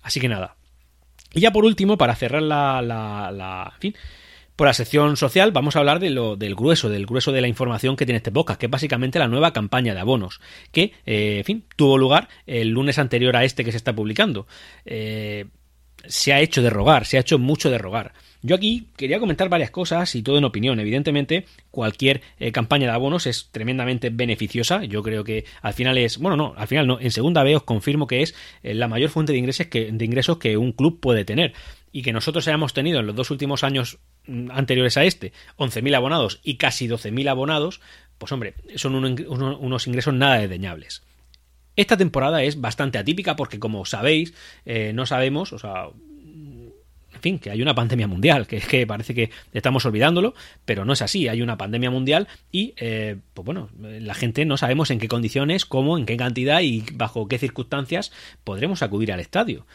Así 0.02 0.20
que 0.20 0.28
nada. 0.28 0.56
Y 1.32 1.40
ya 1.40 1.52
por 1.52 1.64
último, 1.64 1.98
para 1.98 2.14
cerrar 2.14 2.42
la, 2.42 2.80
la, 2.80 3.32
la 3.32 3.74
fin, 3.80 3.94
por 4.56 4.66
la 4.66 4.74
sección 4.74 5.16
social 5.16 5.52
vamos 5.52 5.76
a 5.76 5.80
hablar 5.80 6.00
del 6.00 6.54
grueso, 6.54 6.88
del 6.88 7.06
grueso 7.06 7.32
de 7.32 7.40
la 7.40 7.48
información 7.48 7.96
que 7.96 8.06
tiene 8.06 8.18
este 8.18 8.32
podcast, 8.32 8.60
que 8.60 8.66
es 8.66 8.70
básicamente 8.70 9.18
la 9.18 9.28
nueva 9.28 9.52
campaña 9.52 9.94
de 9.94 10.00
abonos, 10.00 10.40
que, 10.70 10.92
eh, 11.06 11.38
en 11.38 11.44
fin, 11.44 11.64
tuvo 11.76 11.98
lugar 11.98 12.28
el 12.46 12.68
lunes 12.68 12.98
anterior 12.98 13.36
a 13.36 13.44
este 13.44 13.64
que 13.64 13.72
se 13.72 13.76
está 13.76 13.94
publicando. 13.94 14.46
Eh, 14.84 15.46
se 16.06 16.32
ha 16.32 16.40
hecho 16.40 16.62
de 16.62 16.70
rogar, 16.70 17.06
se 17.06 17.16
ha 17.16 17.20
hecho 17.20 17.38
mucho 17.38 17.70
de 17.70 17.78
rogar. 17.78 18.12
Yo 18.42 18.54
aquí 18.54 18.88
quería 18.98 19.18
comentar 19.18 19.48
varias 19.48 19.70
cosas 19.70 20.14
y 20.14 20.22
todo 20.22 20.36
en 20.36 20.44
opinión. 20.44 20.78
Evidentemente, 20.78 21.46
cualquier 21.70 22.20
eh, 22.38 22.52
campaña 22.52 22.86
de 22.86 22.92
abonos 22.92 23.26
es 23.26 23.48
tremendamente 23.50 24.10
beneficiosa. 24.10 24.84
Yo 24.84 25.02
creo 25.02 25.24
que 25.24 25.46
al 25.62 25.72
final 25.72 25.96
es, 25.96 26.18
bueno, 26.18 26.36
no, 26.36 26.54
al 26.58 26.68
final 26.68 26.86
no, 26.86 27.00
en 27.00 27.10
segunda 27.10 27.42
vez 27.42 27.56
os 27.56 27.62
confirmo 27.62 28.06
que 28.06 28.20
es 28.20 28.34
la 28.62 28.86
mayor 28.86 29.08
fuente 29.08 29.32
de 29.32 29.38
ingresos 29.38 29.68
que, 29.68 29.90
de 29.90 30.04
ingresos 30.04 30.36
que 30.36 30.58
un 30.58 30.72
club 30.72 31.00
puede 31.00 31.24
tener. 31.24 31.54
Y 31.90 32.02
que 32.02 32.12
nosotros 32.12 32.46
hayamos 32.46 32.74
tenido 32.74 33.00
en 33.00 33.06
los 33.06 33.16
dos 33.16 33.30
últimos 33.30 33.64
años 33.64 33.98
anteriores 34.50 34.96
a 34.96 35.04
este, 35.04 35.32
11.000 35.58 35.94
abonados 35.94 36.40
y 36.42 36.56
casi 36.56 36.88
12.000 36.88 37.28
abonados, 37.28 37.80
pues 38.18 38.32
hombre, 38.32 38.54
son 38.76 38.94
unos 38.94 39.86
ingresos 39.86 40.14
nada 40.14 40.38
desdeñables. 40.38 41.02
Esta 41.76 41.96
temporada 41.96 42.42
es 42.42 42.60
bastante 42.60 42.98
atípica 42.98 43.36
porque, 43.36 43.58
como 43.58 43.84
sabéis, 43.84 44.32
eh, 44.64 44.92
no 44.94 45.06
sabemos, 45.06 45.52
o 45.52 45.58
sea, 45.58 45.88
en 47.14 47.20
fin, 47.20 47.38
que 47.38 47.50
hay 47.50 47.62
una 47.62 47.74
pandemia 47.74 48.06
mundial, 48.06 48.46
que 48.46 48.58
es 48.58 48.66
que 48.66 48.86
parece 48.86 49.14
que 49.14 49.30
estamos 49.52 49.84
olvidándolo, 49.84 50.34
pero 50.64 50.84
no 50.84 50.92
es 50.92 51.02
así, 51.02 51.26
hay 51.26 51.42
una 51.42 51.56
pandemia 51.56 51.90
mundial 51.90 52.28
y, 52.52 52.74
eh, 52.76 53.16
pues 53.34 53.44
bueno, 53.44 53.70
la 53.80 54.14
gente 54.14 54.44
no 54.44 54.56
sabemos 54.56 54.90
en 54.90 54.98
qué 54.98 55.08
condiciones, 55.08 55.64
cómo, 55.64 55.98
en 55.98 56.06
qué 56.06 56.16
cantidad 56.16 56.60
y 56.60 56.84
bajo 56.92 57.26
qué 57.26 57.38
circunstancias 57.38 58.12
podremos 58.44 58.82
acudir 58.82 59.12
al 59.12 59.20
estadio. 59.20 59.66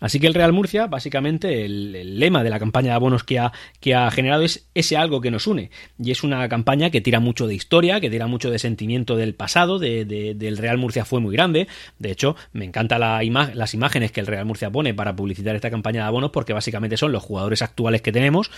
Así 0.00 0.20
que 0.20 0.26
el 0.26 0.34
Real 0.34 0.52
Murcia, 0.52 0.86
básicamente, 0.88 1.64
el, 1.64 2.18
lema 2.18 2.44
de 2.44 2.50
la 2.50 2.58
campaña 2.58 2.90
de 2.90 2.94
abonos 2.96 3.24
que 3.24 3.38
ha, 3.38 4.10
generado 4.10 4.42
es 4.42 4.68
ese 4.74 4.96
algo 4.96 5.20
que 5.20 5.30
nos 5.30 5.46
une. 5.46 5.70
Y 5.98 6.10
es 6.10 6.22
una 6.22 6.46
campaña 6.48 6.90
que 6.90 7.00
tira 7.00 7.18
mucho 7.18 7.46
de 7.46 7.54
historia, 7.54 8.00
que 8.00 8.10
tira 8.10 8.26
mucho 8.26 8.50
de 8.50 8.58
sentimiento 8.58 9.16
del 9.16 9.34
pasado, 9.34 9.78
de, 9.78 10.04
del 10.04 10.58
Real 10.58 10.76
Murcia 10.76 11.04
fue 11.04 11.20
muy 11.20 11.34
grande. 11.34 11.66
De 11.98 12.10
hecho, 12.10 12.36
me 12.52 12.66
encantan 12.66 13.00
la 13.00 13.22
las 13.54 13.74
imágenes 13.74 14.12
que 14.12 14.20
el 14.20 14.26
Real 14.26 14.44
Murcia 14.44 14.70
pone 14.70 14.92
para 14.92 15.16
publicitar 15.16 15.54
esta 15.56 15.70
campaña 15.70 16.02
de 16.02 16.08
abonos, 16.08 16.30
porque 16.30 16.52
básicamente 16.52 16.96
son 16.96 17.12
los 17.12 17.22
jugadores 17.22 17.62
actuales 17.62 18.02
que 18.02 18.12
tenemos 18.12 18.50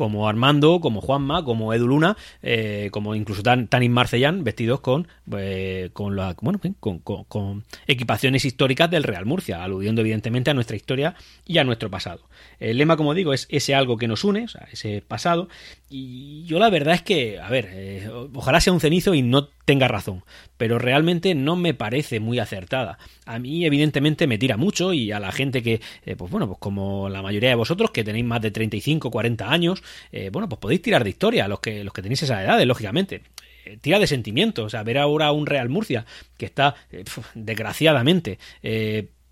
como 0.00 0.26
Armando, 0.26 0.80
como 0.80 1.02
Juanma, 1.02 1.44
como 1.44 1.74
Edu 1.74 1.86
Luna, 1.86 2.16
eh, 2.42 2.88
como 2.90 3.14
incluso 3.14 3.42
Tanin 3.42 3.92
Marcellán, 3.92 4.44
vestidos 4.44 4.80
con, 4.80 5.06
eh, 5.36 5.90
con, 5.92 6.16
bueno, 6.40 6.58
con, 6.80 7.00
con, 7.00 7.64
equipaciones 7.86 8.46
históricas 8.46 8.90
del 8.90 9.02
Real 9.02 9.26
Murcia, 9.26 9.62
aludiendo 9.62 10.00
evidentemente 10.00 10.50
a 10.50 10.54
nuestra 10.54 10.74
historia 10.74 11.16
y 11.44 11.58
a 11.58 11.64
nuestro 11.64 11.90
pasado. 11.90 12.22
El 12.60 12.78
lema, 12.78 12.96
como 12.96 13.12
digo, 13.12 13.34
es 13.34 13.46
ese 13.50 13.74
algo 13.74 13.98
que 13.98 14.08
nos 14.08 14.24
une, 14.24 14.44
o 14.44 14.48
sea, 14.48 14.66
ese 14.72 15.02
pasado, 15.06 15.50
y 15.90 16.44
yo 16.44 16.58
la 16.58 16.70
verdad 16.70 16.94
es 16.94 17.02
que, 17.02 17.38
a 17.38 17.50
ver, 17.50 17.68
eh, 17.70 18.08
ojalá 18.32 18.62
sea 18.62 18.72
un 18.72 18.80
cenizo 18.80 19.12
y 19.12 19.20
no 19.20 19.50
tenga 19.70 19.86
razón, 19.86 20.24
pero 20.56 20.80
realmente 20.80 21.36
no 21.36 21.54
me 21.54 21.74
parece 21.74 22.18
muy 22.18 22.40
acertada. 22.40 22.98
A 23.24 23.38
mí, 23.38 23.64
evidentemente, 23.64 24.26
me 24.26 24.36
tira 24.36 24.56
mucho 24.56 24.92
y 24.92 25.12
a 25.12 25.20
la 25.20 25.30
gente 25.30 25.62
que, 25.62 25.80
pues 26.18 26.28
bueno, 26.28 26.48
pues 26.48 26.58
como 26.58 27.08
la 27.08 27.22
mayoría 27.22 27.50
de 27.50 27.54
vosotros 27.54 27.92
que 27.92 28.02
tenéis 28.02 28.24
más 28.24 28.42
de 28.42 28.50
35, 28.50 29.12
40 29.12 29.48
años, 29.48 29.84
eh, 30.10 30.30
bueno, 30.32 30.48
pues 30.48 30.58
podéis 30.58 30.82
tirar 30.82 31.04
de 31.04 31.10
historia, 31.10 31.46
los 31.46 31.60
que, 31.60 31.84
los 31.84 31.92
que 31.92 32.02
tenéis 32.02 32.24
esa 32.24 32.42
edad, 32.42 32.60
lógicamente 32.64 33.22
eh, 33.64 33.78
tira 33.80 34.00
de 34.00 34.08
sentimientos. 34.08 34.64
O 34.64 34.70
sea, 34.70 34.82
ver 34.82 34.98
ahora 34.98 35.30
un 35.30 35.46
Real 35.46 35.68
Murcia 35.68 36.04
que 36.36 36.46
está, 36.46 36.74
eh, 36.90 37.04
desgraciadamente, 37.34 38.40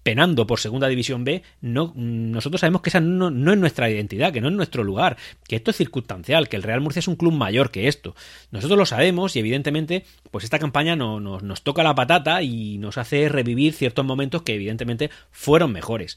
penando 0.09 0.47
por 0.47 0.59
Segunda 0.59 0.89
División 0.89 1.23
B, 1.23 1.43
no, 1.61 1.93
nosotros 1.95 2.63
sabemos 2.63 2.81
que 2.81 2.89
esa 2.89 2.99
no, 2.99 3.29
es 3.29 3.59
nuestra 3.59 3.91
identidad, 3.91 4.33
que 4.33 4.41
no 4.41 4.49
es 4.49 4.55
nuestro 4.55 4.83
lugar, 4.83 5.19
que 5.47 5.57
esto 5.57 5.71
es 5.71 5.77
circunstancial, 5.77 6.49
que 6.49 6.57
el 6.57 6.63
Real 6.63 6.81
Murcia 6.81 7.01
es 7.01 7.09
un 7.09 7.17
club 7.17 7.35
mayor 7.35 7.71
que 7.71 7.89
esto. 7.89 8.17
Nosotros 8.51 8.79
lo 8.79 8.87
sabemos 8.87 9.37
y 9.37 9.41
evidentemente, 9.41 10.07
pues 10.31 10.45
esta 10.45 10.59
campaña 10.59 10.97
no, 10.97 11.21
nos 11.21 11.63
toca 11.63 11.83
la 11.83 11.95
patata 11.95 12.41
y 12.41 12.79
nos 12.79 12.97
hace 12.97 13.29
revivir 13.29 13.75
ciertos 13.75 14.03
momentos 14.03 14.41
que 14.41 14.55
evidentemente 14.55 15.11
fueron 15.31 15.73
mejores. 15.73 16.17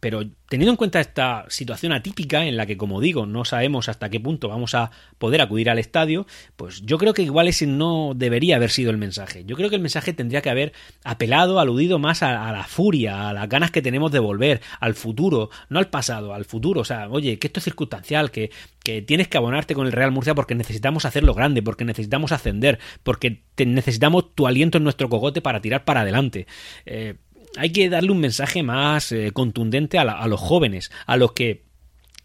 Pero 0.00 0.22
teniendo 0.48 0.72
en 0.72 0.76
cuenta 0.76 1.00
esta 1.00 1.44
situación 1.48 1.92
atípica 1.92 2.44
en 2.44 2.56
la 2.56 2.66
que, 2.66 2.76
como 2.76 3.00
digo, 3.00 3.26
no 3.26 3.44
sabemos 3.44 3.88
hasta 3.88 4.10
qué 4.10 4.20
punto 4.20 4.48
vamos 4.48 4.74
a 4.74 4.90
poder 5.18 5.40
acudir 5.40 5.70
al 5.70 5.78
estadio, 5.78 6.26
pues 6.56 6.82
yo 6.82 6.98
creo 6.98 7.14
que 7.14 7.22
igual 7.22 7.48
ese 7.48 7.66
no 7.66 8.12
debería 8.14 8.56
haber 8.56 8.70
sido 8.70 8.90
el 8.90 8.98
mensaje. 8.98 9.44
Yo 9.44 9.56
creo 9.56 9.70
que 9.70 9.76
el 9.76 9.82
mensaje 9.82 10.12
tendría 10.12 10.42
que 10.42 10.50
haber 10.50 10.72
apelado, 11.02 11.58
aludido 11.60 11.98
más 11.98 12.22
a, 12.22 12.52
la 12.52 12.64
furia, 12.64 13.28
a 13.28 13.32
las 13.32 13.48
ganas 13.48 13.70
que 13.70 13.82
tenemos 13.82 14.12
de 14.12 14.18
volver, 14.18 14.60
al 14.80 14.94
futuro, 14.94 15.50
no 15.68 15.78
al 15.78 15.88
pasado, 15.88 16.34
al 16.34 16.44
futuro. 16.44 16.82
O 16.82 16.84
sea, 16.84 17.08
oye, 17.08 17.38
que 17.38 17.46
esto 17.46 17.60
es 17.60 17.64
circunstancial, 17.64 18.30
que, 18.30 18.50
que 18.84 19.02
tienes 19.02 19.28
que 19.28 19.38
abonarte 19.38 19.74
con 19.74 19.86
el 19.86 19.92
Real 19.92 20.12
Murcia 20.12 20.34
porque 20.34 20.54
necesitamos 20.54 21.04
hacerlo 21.04 21.34
grande, 21.34 21.62
porque 21.62 21.84
necesitamos 21.84 22.32
ascender, 22.32 22.78
porque 23.02 23.42
necesitamos 23.56 24.34
tu 24.34 24.46
aliento 24.46 24.78
en 24.78 24.84
nuestro 24.84 25.08
cogote 25.08 25.40
para 25.40 25.60
tirar 25.60 25.84
para 25.84 26.02
adelante. 26.02 26.46
Eh, 26.84 27.14
hay 27.56 27.70
que 27.70 27.88
darle 27.88 28.10
un 28.10 28.20
mensaje 28.20 28.62
más 28.62 29.12
eh, 29.12 29.30
contundente 29.32 29.98
a, 29.98 30.26
los 30.26 30.40
jóvenes, 30.40 30.90
a 31.06 31.16
los 31.16 31.32
que 31.32 31.64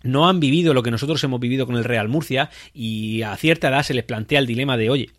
no 0.03 0.27
han 0.27 0.39
vivido 0.39 0.73
lo 0.73 0.83
que 0.83 0.91
nosotros 0.91 1.23
hemos 1.23 1.39
vivido 1.39 1.65
con 1.65 1.75
el 1.75 1.83
Real 1.83 2.09
Murcia 2.09 2.49
y 2.73 3.21
a 3.21 3.35
cierta 3.37 3.69
edad 3.69 3.83
se 3.83 3.93
les 3.93 4.03
plantea 4.03 4.39
el 4.39 4.47
dilema 4.47 4.77
de, 4.77 4.89
oye, 4.89 5.09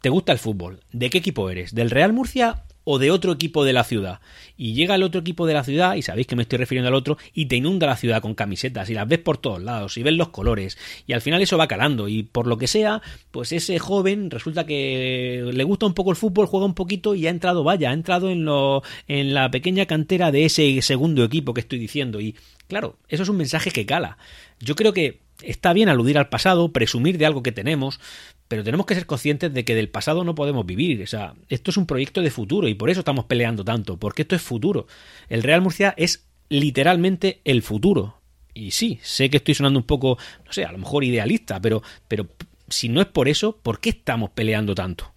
¿te 0.00 0.08
gusta 0.08 0.32
el 0.32 0.38
fútbol? 0.38 0.80
¿De 0.92 1.10
qué 1.10 1.18
equipo 1.18 1.50
eres? 1.50 1.74
¿Del 1.74 1.90
Real 1.90 2.12
Murcia 2.12 2.65
o 2.88 3.00
de 3.00 3.10
otro 3.10 3.32
equipo 3.32 3.64
de 3.64 3.72
la 3.72 3.82
ciudad. 3.82 4.20
Y 4.56 4.74
llega 4.74 4.94
el 4.94 5.02
otro 5.02 5.20
equipo 5.20 5.44
de 5.44 5.54
la 5.54 5.64
ciudad, 5.64 5.96
y 5.96 6.02
sabéis 6.02 6.28
que 6.28 6.36
me 6.36 6.42
estoy 6.42 6.58
refiriendo 6.58 6.86
al 6.86 6.94
otro, 6.94 7.18
y 7.34 7.46
te 7.46 7.56
inunda 7.56 7.88
la 7.88 7.96
ciudad 7.96 8.22
con 8.22 8.34
camisetas, 8.34 8.88
y 8.88 8.94
las 8.94 9.08
ves 9.08 9.18
por 9.18 9.38
todos 9.38 9.60
lados, 9.60 9.98
y 9.98 10.04
ves 10.04 10.14
los 10.14 10.28
colores, 10.28 10.78
y 11.04 11.12
al 11.12 11.20
final 11.20 11.42
eso 11.42 11.58
va 11.58 11.66
calando, 11.66 12.06
y 12.06 12.22
por 12.22 12.46
lo 12.46 12.58
que 12.58 12.68
sea, 12.68 13.02
pues 13.32 13.50
ese 13.50 13.80
joven 13.80 14.30
resulta 14.30 14.64
que 14.66 15.50
le 15.52 15.64
gusta 15.64 15.84
un 15.86 15.94
poco 15.94 16.10
el 16.10 16.16
fútbol, 16.16 16.46
juega 16.46 16.64
un 16.64 16.74
poquito, 16.74 17.16
y 17.16 17.26
ha 17.26 17.30
entrado, 17.30 17.64
vaya, 17.64 17.90
ha 17.90 17.92
entrado 17.92 18.30
en, 18.30 18.44
lo, 18.44 18.84
en 19.08 19.34
la 19.34 19.50
pequeña 19.50 19.86
cantera 19.86 20.30
de 20.30 20.44
ese 20.44 20.80
segundo 20.80 21.24
equipo 21.24 21.54
que 21.54 21.62
estoy 21.62 21.80
diciendo, 21.80 22.20
y 22.20 22.36
claro, 22.68 22.98
eso 23.08 23.24
es 23.24 23.28
un 23.28 23.36
mensaje 23.36 23.72
que 23.72 23.84
cala. 23.84 24.16
Yo 24.60 24.76
creo 24.76 24.92
que 24.92 25.26
está 25.42 25.72
bien 25.72 25.88
aludir 25.88 26.18
al 26.18 26.28
pasado, 26.28 26.72
presumir 26.72 27.18
de 27.18 27.26
algo 27.26 27.42
que 27.42 27.52
tenemos, 27.52 28.00
pero 28.48 28.62
tenemos 28.62 28.86
que 28.86 28.94
ser 28.94 29.06
conscientes 29.06 29.52
de 29.52 29.64
que 29.64 29.74
del 29.74 29.88
pasado 29.88 30.24
no 30.24 30.34
podemos 30.34 30.64
vivir. 30.64 31.02
O 31.02 31.06
sea, 31.06 31.34
esto 31.48 31.70
es 31.70 31.76
un 31.76 31.86
proyecto 31.86 32.22
de 32.22 32.30
futuro 32.30 32.68
y 32.68 32.74
por 32.74 32.90
eso 32.90 33.00
estamos 33.00 33.24
peleando 33.24 33.64
tanto, 33.64 33.96
porque 33.96 34.22
esto 34.22 34.36
es 34.36 34.42
futuro. 34.42 34.86
El 35.28 35.42
Real 35.42 35.62
Murcia 35.62 35.94
es 35.96 36.26
literalmente 36.48 37.40
el 37.44 37.62
futuro. 37.62 38.20
Y 38.54 38.70
sí, 38.70 38.98
sé 39.02 39.28
que 39.28 39.38
estoy 39.38 39.54
sonando 39.54 39.78
un 39.78 39.86
poco, 39.86 40.16
no 40.44 40.52
sé, 40.52 40.64
a 40.64 40.72
lo 40.72 40.78
mejor 40.78 41.04
idealista, 41.04 41.60
pero, 41.60 41.82
pero 42.08 42.28
si 42.68 42.88
no 42.88 43.00
es 43.00 43.06
por 43.06 43.28
eso, 43.28 43.58
¿por 43.62 43.80
qué 43.80 43.90
estamos 43.90 44.30
peleando 44.30 44.74
tanto? 44.74 45.12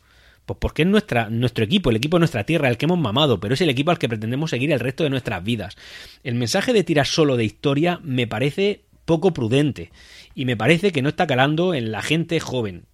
Pues 0.45 0.57
porque 0.59 0.81
es 0.81 0.87
nuestra, 0.87 1.29
nuestro 1.29 1.63
equipo, 1.63 1.89
el 1.91 1.95
equipo 1.97 2.17
de 2.17 2.21
nuestra 2.21 2.43
tierra, 2.43 2.69
el 2.69 2.77
que 2.77 2.85
hemos 2.85 2.97
mamado, 2.97 3.39
pero 3.39 3.53
es 3.53 3.61
el 3.61 3.69
equipo 3.69 3.91
al 3.91 3.99
que 3.99 4.09
pretendemos 4.09 4.49
seguir 4.49 4.71
el 4.71 4.79
resto 4.79 5.03
de 5.03 5.11
nuestras 5.11 5.43
vidas. 5.43 5.77
El 6.23 6.35
mensaje 6.35 6.73
de 6.73 6.83
tirar 6.83 7.05
solo 7.05 7.37
de 7.37 7.45
historia 7.45 7.99
me 8.03 8.25
parece 8.25 8.81
poco 9.05 9.31
prudente 9.31 9.91
y 10.35 10.45
me 10.45 10.57
parece 10.57 10.91
que 10.91 11.01
no 11.01 11.09
está 11.09 11.27
calando 11.27 11.73
en 11.73 11.91
la 11.91 12.01
gente 12.01 12.39
joven. 12.39 12.85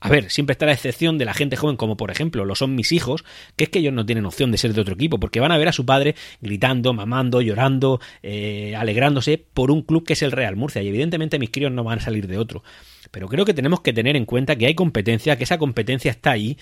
A 0.00 0.08
ver, 0.08 0.30
siempre 0.30 0.52
está 0.52 0.66
la 0.66 0.72
excepción 0.72 1.18
de 1.18 1.24
la 1.24 1.34
gente 1.34 1.56
joven, 1.56 1.76
como 1.76 1.96
por 1.96 2.10
ejemplo 2.10 2.44
lo 2.44 2.54
son 2.54 2.74
mis 2.74 2.92
hijos, 2.92 3.24
que 3.56 3.64
es 3.64 3.70
que 3.70 3.80
ellos 3.80 3.92
no 3.92 4.06
tienen 4.06 4.26
opción 4.26 4.52
de 4.52 4.58
ser 4.58 4.72
de 4.72 4.80
otro 4.80 4.94
equipo, 4.94 5.18
porque 5.18 5.40
van 5.40 5.52
a 5.52 5.58
ver 5.58 5.68
a 5.68 5.72
su 5.72 5.84
padre 5.84 6.14
gritando, 6.40 6.92
mamando, 6.92 7.40
llorando, 7.40 8.00
eh, 8.22 8.74
alegrándose 8.76 9.38
por 9.38 9.70
un 9.70 9.82
club 9.82 10.04
que 10.06 10.12
es 10.12 10.22
el 10.22 10.32
Real 10.32 10.56
Murcia, 10.56 10.82
y 10.82 10.88
evidentemente 10.88 11.38
mis 11.38 11.50
críos 11.50 11.72
no 11.72 11.84
van 11.84 11.98
a 11.98 12.02
salir 12.02 12.26
de 12.28 12.38
otro. 12.38 12.62
Pero 13.10 13.28
creo 13.28 13.44
que 13.44 13.54
tenemos 13.54 13.80
que 13.80 13.92
tener 13.92 14.16
en 14.16 14.24
cuenta 14.24 14.56
que 14.56 14.66
hay 14.66 14.74
competencia, 14.74 15.36
que 15.36 15.44
esa 15.44 15.58
competencia 15.58 16.10
está 16.10 16.32
ahí, 16.32 16.58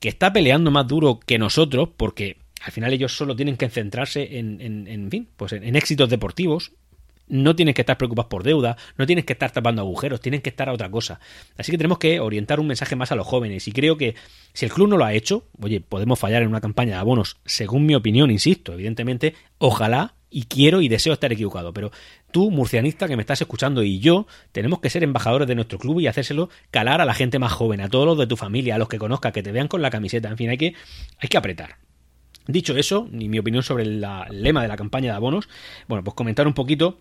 que 0.00 0.08
está 0.08 0.32
peleando 0.32 0.70
más 0.70 0.86
duro 0.86 1.20
que 1.20 1.38
nosotros, 1.38 1.90
porque 1.96 2.38
al 2.60 2.72
final 2.72 2.92
ellos 2.92 3.16
solo 3.16 3.36
tienen 3.36 3.56
que 3.56 3.68
centrarse 3.68 4.38
en, 4.38 4.60
en, 4.60 4.88
en 4.88 5.10
fin, 5.10 5.28
pues 5.36 5.52
en 5.52 5.76
éxitos 5.76 6.08
deportivos, 6.08 6.72
no 7.28 7.56
tienes 7.56 7.74
que 7.74 7.82
estar 7.82 7.96
preocupados 7.96 8.28
por 8.28 8.42
deuda, 8.42 8.76
no 8.96 9.06
tienes 9.06 9.24
que 9.24 9.32
estar 9.32 9.50
tapando 9.50 9.82
agujeros, 9.82 10.20
tienes 10.20 10.42
que 10.42 10.50
estar 10.50 10.68
a 10.68 10.72
otra 10.72 10.90
cosa. 10.90 11.20
Así 11.56 11.70
que 11.72 11.78
tenemos 11.78 11.98
que 11.98 12.20
orientar 12.20 12.60
un 12.60 12.66
mensaje 12.66 12.96
más 12.96 13.12
a 13.12 13.16
los 13.16 13.26
jóvenes 13.26 13.66
y 13.68 13.72
creo 13.72 13.96
que 13.96 14.14
si 14.52 14.66
el 14.66 14.72
club 14.72 14.88
no 14.88 14.96
lo 14.96 15.04
ha 15.04 15.14
hecho, 15.14 15.44
oye, 15.60 15.80
podemos 15.80 16.18
fallar 16.18 16.42
en 16.42 16.48
una 16.48 16.60
campaña 16.60 16.94
de 16.94 17.00
abonos, 17.00 17.36
según 17.44 17.86
mi 17.86 17.94
opinión, 17.94 18.30
insisto, 18.30 18.72
evidentemente, 18.72 19.34
ojalá 19.58 20.14
y 20.34 20.44
quiero 20.44 20.80
y 20.80 20.88
deseo 20.88 21.12
estar 21.12 21.32
equivocado, 21.32 21.72
pero 21.72 21.92
tú, 22.32 22.50
murcianista 22.50 23.06
que 23.06 23.14
me 23.14 23.22
estás 23.22 23.40
escuchando 23.40 23.84
y 23.84 24.00
yo, 24.00 24.26
tenemos 24.50 24.80
que 24.80 24.90
ser 24.90 25.04
embajadores 25.04 25.46
de 25.46 25.54
nuestro 25.54 25.78
club 25.78 26.00
y 26.00 26.08
hacérselo 26.08 26.50
calar 26.72 27.00
a 27.00 27.04
la 27.04 27.14
gente 27.14 27.38
más 27.38 27.52
joven, 27.52 27.80
a 27.80 27.88
todos 27.88 28.04
los 28.04 28.18
de 28.18 28.26
tu 28.26 28.36
familia, 28.36 28.74
a 28.74 28.78
los 28.78 28.88
que 28.88 28.98
conozcas, 28.98 29.32
que 29.32 29.44
te 29.44 29.52
vean 29.52 29.68
con 29.68 29.80
la 29.80 29.90
camiseta, 29.90 30.28
en 30.28 30.36
fin, 30.36 30.50
hay 30.50 30.58
que, 30.58 30.74
hay 31.18 31.28
que 31.28 31.36
apretar. 31.36 31.76
Dicho 32.48 32.76
eso, 32.76 33.08
y 33.12 33.28
mi 33.28 33.38
opinión 33.38 33.62
sobre 33.62 33.84
el 33.84 34.04
lema 34.30 34.62
de 34.62 34.68
la 34.68 34.76
campaña 34.76 35.12
de 35.12 35.16
abonos, 35.16 35.48
bueno, 35.86 36.02
pues 36.02 36.14
comentar 36.14 36.48
un 36.48 36.52
poquito 36.52 36.98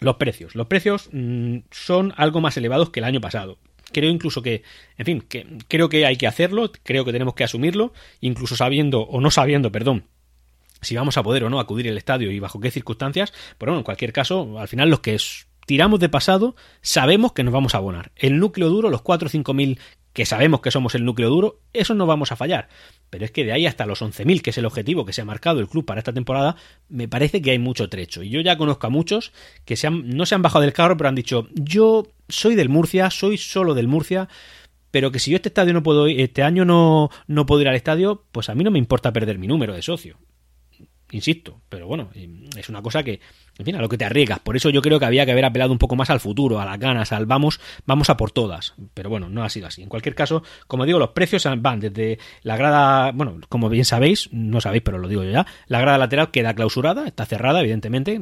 los 0.00 0.16
precios. 0.16 0.54
Los 0.54 0.66
precios 0.66 1.08
mm, 1.12 1.58
son 1.70 2.12
algo 2.16 2.40
más 2.40 2.56
elevados 2.56 2.90
que 2.90 3.00
el 3.00 3.04
año 3.04 3.20
pasado. 3.20 3.58
Creo 3.92 4.10
incluso 4.10 4.42
que, 4.42 4.62
en 4.98 5.06
fin, 5.06 5.20
que 5.20 5.46
creo 5.68 5.88
que 5.88 6.06
hay 6.06 6.16
que 6.16 6.26
hacerlo, 6.26 6.70
creo 6.82 7.04
que 7.04 7.12
tenemos 7.12 7.34
que 7.34 7.44
asumirlo, 7.44 7.92
incluso 8.20 8.56
sabiendo 8.56 9.02
o 9.02 9.20
no 9.20 9.30
sabiendo, 9.30 9.70
perdón, 9.70 10.04
si 10.80 10.96
vamos 10.96 11.16
a 11.16 11.22
poder 11.22 11.44
o 11.44 11.50
no 11.50 11.60
acudir 11.60 11.88
al 11.88 11.98
estadio 11.98 12.30
y 12.30 12.40
bajo 12.40 12.60
qué 12.60 12.70
circunstancias. 12.70 13.32
Pero 13.58 13.72
bueno, 13.72 13.80
en 13.80 13.84
cualquier 13.84 14.12
caso, 14.12 14.58
al 14.58 14.68
final 14.68 14.90
los 14.90 15.00
que 15.00 15.16
tiramos 15.66 16.00
de 16.00 16.08
pasado 16.08 16.56
sabemos 16.82 17.32
que 17.32 17.42
nos 17.42 17.54
vamos 17.54 17.74
a 17.74 17.78
abonar. 17.78 18.12
El 18.16 18.38
núcleo 18.38 18.68
duro, 18.68 18.90
los 18.90 19.02
4 19.02 19.26
o 19.26 19.30
5 19.30 19.54
mil 19.54 19.78
que 20.14 20.24
sabemos 20.24 20.60
que 20.60 20.70
somos 20.70 20.94
el 20.94 21.04
núcleo 21.04 21.28
duro, 21.28 21.60
eso 21.72 21.94
no 21.94 22.06
vamos 22.06 22.30
a 22.32 22.36
fallar. 22.36 22.68
Pero 23.10 23.24
es 23.24 23.32
que 23.32 23.44
de 23.44 23.52
ahí 23.52 23.66
hasta 23.66 23.84
los 23.84 24.00
11.000, 24.00 24.40
que 24.40 24.50
es 24.50 24.58
el 24.58 24.64
objetivo 24.64 25.04
que 25.04 25.12
se 25.12 25.20
ha 25.20 25.24
marcado 25.24 25.58
el 25.58 25.68
club 25.68 25.84
para 25.84 25.98
esta 25.98 26.12
temporada, 26.12 26.56
me 26.88 27.08
parece 27.08 27.42
que 27.42 27.50
hay 27.50 27.58
mucho 27.58 27.88
trecho. 27.88 28.22
Y 28.22 28.30
yo 28.30 28.40
ya 28.40 28.56
conozco 28.56 28.86
a 28.86 28.90
muchos 28.90 29.32
que 29.64 29.76
se 29.76 29.88
han, 29.88 30.08
no 30.08 30.24
se 30.24 30.36
han 30.36 30.42
bajado 30.42 30.62
del 30.62 30.72
carro, 30.72 30.96
pero 30.96 31.08
han 31.08 31.16
dicho, 31.16 31.48
yo 31.54 32.06
soy 32.28 32.54
del 32.54 32.68
Murcia, 32.68 33.10
soy 33.10 33.36
solo 33.36 33.74
del 33.74 33.88
Murcia, 33.88 34.28
pero 34.92 35.10
que 35.10 35.18
si 35.18 35.32
yo 35.32 35.36
este 35.36 35.48
estadio 35.48 35.74
no 35.74 35.82
puedo 35.82 36.06
este 36.06 36.44
año 36.44 36.64
no, 36.64 37.10
no 37.26 37.44
puedo 37.44 37.62
ir 37.62 37.68
al 37.68 37.74
estadio, 37.74 38.24
pues 38.30 38.48
a 38.48 38.54
mí 38.54 38.62
no 38.62 38.70
me 38.70 38.78
importa 38.78 39.12
perder 39.12 39.38
mi 39.38 39.48
número 39.48 39.74
de 39.74 39.82
socio 39.82 40.16
insisto, 41.14 41.60
pero 41.68 41.86
bueno, 41.86 42.10
es 42.56 42.68
una 42.68 42.82
cosa 42.82 43.02
que, 43.02 43.20
en 43.58 43.64
fin, 43.64 43.76
a 43.76 43.80
lo 43.80 43.88
que 43.88 43.98
te 43.98 44.04
arriesgas. 44.04 44.40
Por 44.40 44.56
eso 44.56 44.70
yo 44.70 44.82
creo 44.82 44.98
que 44.98 45.04
había 45.04 45.24
que 45.24 45.32
haber 45.32 45.44
apelado 45.44 45.72
un 45.72 45.78
poco 45.78 45.96
más 45.96 46.10
al 46.10 46.20
futuro, 46.20 46.60
a 46.60 46.64
las 46.64 46.78
ganas, 46.78 47.12
al 47.12 47.26
vamos, 47.26 47.60
vamos 47.86 48.10
a 48.10 48.16
por 48.16 48.32
todas. 48.32 48.74
Pero 48.94 49.10
bueno, 49.10 49.28
no 49.28 49.44
ha 49.44 49.48
sido 49.48 49.66
así. 49.66 49.82
En 49.82 49.88
cualquier 49.88 50.14
caso, 50.14 50.42
como 50.66 50.86
digo, 50.86 50.98
los 50.98 51.10
precios 51.10 51.46
van 51.58 51.80
desde 51.80 52.18
la 52.42 52.56
grada, 52.56 53.12
bueno, 53.12 53.38
como 53.48 53.68
bien 53.68 53.84
sabéis, 53.84 54.28
no 54.32 54.60
sabéis, 54.60 54.82
pero 54.82 54.98
lo 54.98 55.08
digo 55.08 55.22
yo 55.22 55.30
ya, 55.30 55.46
la 55.66 55.80
grada 55.80 55.98
lateral 55.98 56.30
queda 56.30 56.54
clausurada, 56.54 57.06
está 57.06 57.26
cerrada, 57.26 57.60
evidentemente. 57.60 58.20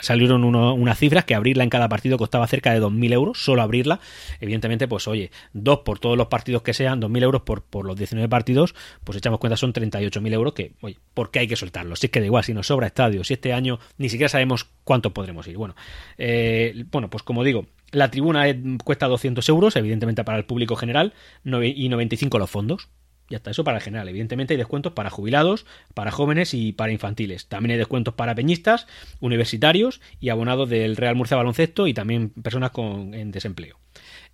Salieron 0.00 0.44
unas 0.44 0.98
cifras 0.98 1.24
que 1.24 1.34
abrirla 1.34 1.64
en 1.64 1.70
cada 1.70 1.88
partido 1.88 2.18
costaba 2.18 2.46
cerca 2.46 2.72
de 2.72 2.80
2.000 2.80 3.12
euros, 3.12 3.44
solo 3.44 3.62
abrirla. 3.62 4.00
Evidentemente, 4.40 4.88
pues 4.88 5.08
oye, 5.08 5.30
dos 5.52 5.80
por 5.80 5.98
todos 5.98 6.16
los 6.16 6.28
partidos 6.28 6.62
que 6.62 6.74
sean, 6.74 7.00
2.000 7.00 7.22
euros 7.22 7.42
por, 7.42 7.62
por 7.62 7.86
los 7.86 7.96
19 7.96 8.28
partidos, 8.28 8.74
pues 9.04 9.18
echamos 9.18 9.40
cuenta, 9.40 9.56
son 9.56 9.72
38.000 9.72 10.32
euros 10.32 10.54
que, 10.54 10.72
oye, 10.80 10.98
¿por 11.14 11.30
qué 11.30 11.40
hay 11.40 11.48
que 11.48 11.56
soltarlos? 11.56 12.00
Si 12.00 12.06
es 12.06 12.12
que 12.12 12.20
da 12.20 12.26
igual, 12.26 12.44
si 12.44 12.54
nos 12.54 12.66
sobra 12.66 12.86
estadio, 12.86 13.24
si 13.24 13.34
este 13.34 13.52
año 13.52 13.78
ni 13.98 14.08
siquiera 14.08 14.28
sabemos 14.28 14.66
cuánto 14.84 15.12
podremos 15.12 15.46
ir. 15.46 15.56
Bueno, 15.56 15.74
eh, 16.18 16.84
bueno 16.90 17.10
pues 17.10 17.22
como 17.22 17.44
digo, 17.44 17.66
la 17.92 18.10
tribuna 18.10 18.44
cuesta 18.84 19.06
200 19.06 19.48
euros, 19.48 19.76
evidentemente 19.76 20.24
para 20.24 20.38
el 20.38 20.44
público 20.44 20.76
general, 20.76 21.12
y 21.44 21.88
95 21.88 22.38
los 22.38 22.50
fondos. 22.50 22.88
Ya 23.30 23.36
está, 23.36 23.52
eso 23.52 23.62
para 23.62 23.78
el 23.78 23.82
general. 23.82 24.08
Evidentemente 24.08 24.54
hay 24.54 24.58
descuentos 24.58 24.92
para 24.92 25.08
jubilados, 25.08 25.64
para 25.94 26.10
jóvenes 26.10 26.52
y 26.52 26.72
para 26.72 26.90
infantiles. 26.90 27.46
También 27.46 27.70
hay 27.70 27.78
descuentos 27.78 28.12
para 28.14 28.34
peñistas, 28.34 28.88
universitarios 29.20 30.00
y 30.18 30.30
abonados 30.30 30.68
del 30.68 30.96
Real 30.96 31.14
Murcia 31.14 31.36
Baloncesto 31.36 31.86
y 31.86 31.94
también 31.94 32.30
personas 32.30 32.72
con, 32.72 33.14
en 33.14 33.30
desempleo. 33.30 33.78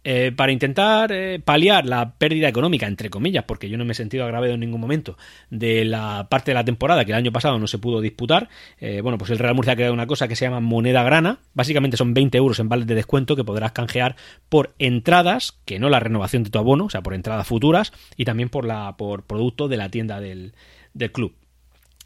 Eh, 0.09 0.31
para 0.31 0.53
intentar 0.53 1.11
eh, 1.11 1.40
paliar 1.45 1.85
la 1.85 2.12
pérdida 2.12 2.47
económica, 2.47 2.87
entre 2.87 3.11
comillas, 3.11 3.42
porque 3.42 3.69
yo 3.69 3.77
no 3.77 3.85
me 3.85 3.90
he 3.90 3.95
sentido 3.97 4.23
agravado 4.23 4.53
en 4.53 4.61
ningún 4.61 4.81
momento 4.81 5.19
de 5.51 5.85
la 5.85 6.29
parte 6.31 6.53
de 6.53 6.55
la 6.55 6.64
temporada 6.64 7.05
que 7.05 7.11
el 7.11 7.19
año 7.19 7.33
pasado 7.33 7.59
no 7.59 7.66
se 7.66 7.79
pudo 7.79 8.01
disputar, 8.01 8.49
eh, 8.79 9.01
bueno, 9.01 9.19
pues 9.19 9.33
el 9.33 9.40
Real 9.40 9.57
Murcia 9.57 9.73
ha 9.73 9.75
creado 9.75 9.92
una 9.92 10.07
cosa 10.07 10.29
que 10.29 10.37
se 10.37 10.45
llama 10.45 10.61
moneda 10.61 11.03
grana, 11.03 11.40
básicamente 11.55 11.97
son 11.97 12.14
20 12.14 12.38
euros 12.38 12.61
en 12.61 12.69
vales 12.69 12.87
de 12.87 12.95
descuento 12.95 13.35
que 13.35 13.42
podrás 13.42 13.73
canjear 13.73 14.14
por 14.49 14.77
entradas, 14.79 15.59
que 15.64 15.81
no 15.81 15.90
la 15.90 15.99
renovación 15.99 16.45
de 16.45 16.51
tu 16.51 16.61
abono, 16.61 16.85
o 16.85 16.90
sea, 16.90 17.03
por 17.03 17.12
entradas 17.12 17.45
futuras, 17.45 17.92
y 18.16 18.25
también 18.25 18.49
por, 18.49 18.64
la, 18.64 18.97
por 18.97 19.25
producto 19.25 19.66
de 19.66 19.77
la 19.77 19.88
tienda 19.88 20.21
del, 20.21 20.55
del 20.95 21.11
club. 21.11 21.35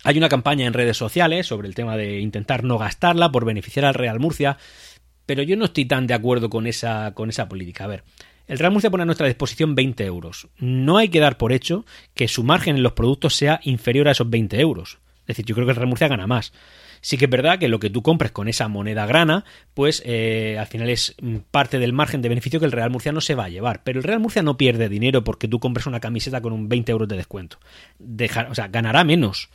Hay 0.02 0.16
una 0.16 0.30
campaña 0.30 0.66
en 0.66 0.72
redes 0.72 0.96
sociales 0.96 1.46
sobre 1.46 1.68
el 1.68 1.74
tema 1.74 1.98
de 1.98 2.20
intentar 2.20 2.64
no 2.64 2.78
gastarla 2.78 3.30
por 3.30 3.44
beneficiar 3.44 3.84
al 3.84 3.92
Real 3.92 4.18
Murcia 4.18 4.56
pero 5.26 5.42
yo 5.42 5.56
no 5.56 5.66
estoy 5.66 5.84
tan 5.84 6.06
de 6.06 6.14
acuerdo 6.14 6.50
con 6.50 6.66
esa, 6.66 7.12
con 7.14 7.28
esa 7.28 7.48
política. 7.48 7.84
A 7.84 7.88
ver, 7.88 8.04
el 8.46 8.58
Real 8.58 8.72
Murcia 8.72 8.90
pone 8.90 9.02
a 9.02 9.06
nuestra 9.06 9.28
disposición 9.28 9.74
20 9.74 10.04
euros. 10.04 10.48
No 10.58 10.98
hay 10.98 11.08
que 11.08 11.20
dar 11.20 11.38
por 11.38 11.52
hecho 11.52 11.84
que 12.14 12.26
su 12.26 12.42
margen 12.42 12.76
en 12.76 12.82
los 12.82 12.92
productos 12.92 13.36
sea 13.36 13.60
inferior 13.62 14.08
a 14.08 14.10
esos 14.10 14.28
20 14.28 14.60
euros. 14.60 14.98
Es 15.22 15.36
decir, 15.36 15.44
yo 15.44 15.54
creo 15.54 15.66
que 15.66 15.70
el 15.70 15.76
Real 15.76 15.88
Murcia 15.88 16.08
gana 16.08 16.26
más. 16.26 16.52
Sí 17.00 17.16
que 17.16 17.26
es 17.26 17.30
verdad 17.30 17.58
que 17.58 17.68
lo 17.68 17.78
que 17.78 17.88
tú 17.88 18.02
compres 18.02 18.32
con 18.32 18.48
esa 18.48 18.66
moneda 18.68 19.06
grana, 19.06 19.44
pues 19.72 20.02
eh, 20.04 20.56
al 20.58 20.66
final 20.66 20.90
es 20.90 21.14
parte 21.50 21.78
del 21.78 21.92
margen 21.92 22.20
de 22.20 22.28
beneficio 22.28 22.58
que 22.58 22.66
el 22.66 22.72
Real 22.72 22.90
Murcia 22.90 23.12
no 23.12 23.20
se 23.20 23.36
va 23.36 23.44
a 23.44 23.48
llevar. 23.48 23.82
Pero 23.84 24.00
el 24.00 24.04
Real 24.04 24.18
Murcia 24.18 24.42
no 24.42 24.56
pierde 24.56 24.88
dinero 24.88 25.22
porque 25.22 25.48
tú 25.48 25.60
compres 25.60 25.86
una 25.86 26.00
camiseta 26.00 26.42
con 26.42 26.52
un 26.52 26.68
20 26.68 26.90
euros 26.90 27.08
de 27.08 27.16
descuento. 27.16 27.58
O 28.50 28.54
sea, 28.54 28.68
ganará 28.68 29.04
menos 29.04 29.48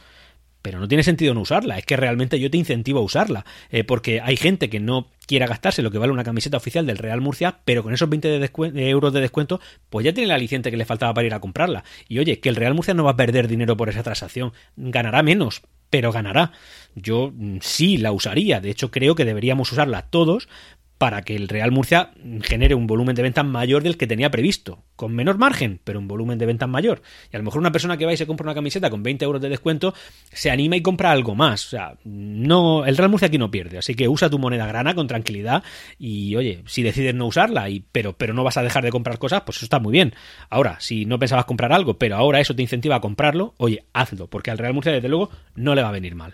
pero 0.66 0.80
no 0.80 0.88
tiene 0.88 1.04
sentido 1.04 1.36
no 1.36 1.42
usarla. 1.42 1.78
Es 1.78 1.86
que 1.86 1.96
realmente 1.96 2.40
yo 2.40 2.50
te 2.50 2.58
incentivo 2.58 2.98
a 2.98 3.04
usarla. 3.04 3.46
Eh, 3.70 3.84
porque 3.84 4.20
hay 4.20 4.36
gente 4.36 4.68
que 4.68 4.80
no 4.80 5.12
quiera 5.28 5.46
gastarse 5.46 5.84
lo 5.84 5.92
que 5.92 6.00
vale 6.00 6.12
una 6.12 6.24
camiseta 6.24 6.58
oficial 6.58 6.88
del 6.88 6.98
Real 6.98 7.22
Murcia, 7.22 7.60
pero 7.66 7.84
con 7.84 7.94
esos 7.94 8.10
20 8.10 8.40
de 8.40 8.90
euros 8.90 9.14
de 9.14 9.22
descuento, 9.22 9.62
pues 9.92 10.06
ya 10.06 10.12
tiene 10.12 10.26
el 10.26 10.32
aliciente 10.32 10.72
que 10.72 10.78
le 10.78 10.86
faltaba 10.86 11.14
para 11.14 11.28
ir 11.28 11.36
a 11.36 11.40
comprarla. 11.40 11.84
Y 12.08 12.18
oye, 12.18 12.40
que 12.40 12.50
el 12.50 12.56
Real 12.56 12.74
Murcia 12.74 12.96
no 12.96 13.04
va 13.04 13.12
a 13.12 13.16
perder 13.16 13.48
dinero 13.48 13.78
por 13.78 13.90
esa 13.90 14.02
transacción. 14.02 14.54
Ganará 14.76 15.22
menos, 15.22 15.62
pero 15.92 16.12
ganará. 16.12 16.52
Yo 16.96 17.32
mm, 17.32 17.58
sí 17.62 18.00
la 18.00 18.12
usaría. 18.12 18.60
De 18.60 18.72
hecho, 18.72 18.90
creo 18.90 19.14
que 19.14 19.24
deberíamos 19.24 19.72
usarla 19.72 20.10
todos 20.10 20.50
para 20.98 21.24
que 21.24 21.36
el 21.36 21.50
Real 21.50 21.72
Murcia 21.72 22.12
genere 22.42 22.74
un 22.74 22.88
volumen 22.88 23.16
de 23.16 23.22
ventas 23.22 23.46
mayor 23.46 23.84
del 23.84 23.98
que 23.98 24.08
tenía 24.08 24.32
previsto, 24.32 24.84
con 24.96 25.14
menor 25.14 25.38
margen, 25.38 25.80
pero 25.84 26.00
un 26.00 26.08
volumen 26.08 26.38
de 26.38 26.46
ventas 26.46 26.70
mayor. 26.70 27.02
Y 27.32 27.36
a 27.36 27.40
lo 27.40 27.44
mejor 27.46 27.60
una 27.60 27.72
persona 27.72 27.98
que 27.98 28.06
va 28.06 28.14
y 28.14 28.18
se 28.18 28.26
compra 28.26 28.46
una 28.46 28.56
camiseta 28.56 28.90
con 28.90 29.04
20 29.04 29.26
euros 29.26 29.42
de 29.42 29.50
descuento 29.50 29.94
se 30.32 30.52
anima 30.52 30.78
y 30.78 30.82
compra 30.82 31.12
algo 31.12 31.36
más. 31.36 31.66
O 31.66 31.70
sea, 31.70 31.98
no, 32.06 32.86
el 32.86 32.96
Real 32.96 33.10
Murcia 33.10 33.28
aquí 33.28 33.38
no 33.38 33.52
pierde, 33.52 33.78
así 33.78 33.94
que 33.94 34.08
usa 34.08 34.30
tu 34.30 34.40
moneda 34.40 34.66
grana 34.68 34.96
con 34.96 35.08
tranquilidad 35.08 35.64
y 36.00 36.36
oye, 36.36 36.64
si 36.66 36.82
decides 36.82 37.14
no 37.14 37.28
usarla, 37.28 37.70
y, 37.70 37.84
pero, 37.92 38.14
pero 38.14 38.34
no 38.34 38.44
vas 38.44 38.58
a 38.58 38.64
dejar 38.64 38.84
de 38.84 38.92
comprar 38.92 39.20
cosas, 39.20 39.42
pues 39.42 39.58
eso 39.58 39.66
está 39.66 39.80
muy 39.80 39.92
bien. 39.92 40.14
Ahora, 40.50 40.78
si 40.80 41.06
no 41.06 41.20
pensabas 41.20 41.46
comprar 41.46 41.74
algo, 41.74 41.98
pero 41.98 42.16
ahora 42.16 42.40
eso 42.40 42.56
te 42.56 42.62
incentiva 42.62 42.96
a 42.96 43.02
comprarlo, 43.02 43.54
oye, 43.58 43.84
hazlo, 43.94 44.28
porque 44.28 44.52
al 44.52 44.58
Real 44.58 44.74
Murcia 44.74 44.94
desde 44.94 45.10
luego 45.10 45.30
no 45.56 45.76
le 45.76 45.82
va 45.82 45.90
a 45.90 45.94
venir 45.94 46.16
mal. 46.16 46.34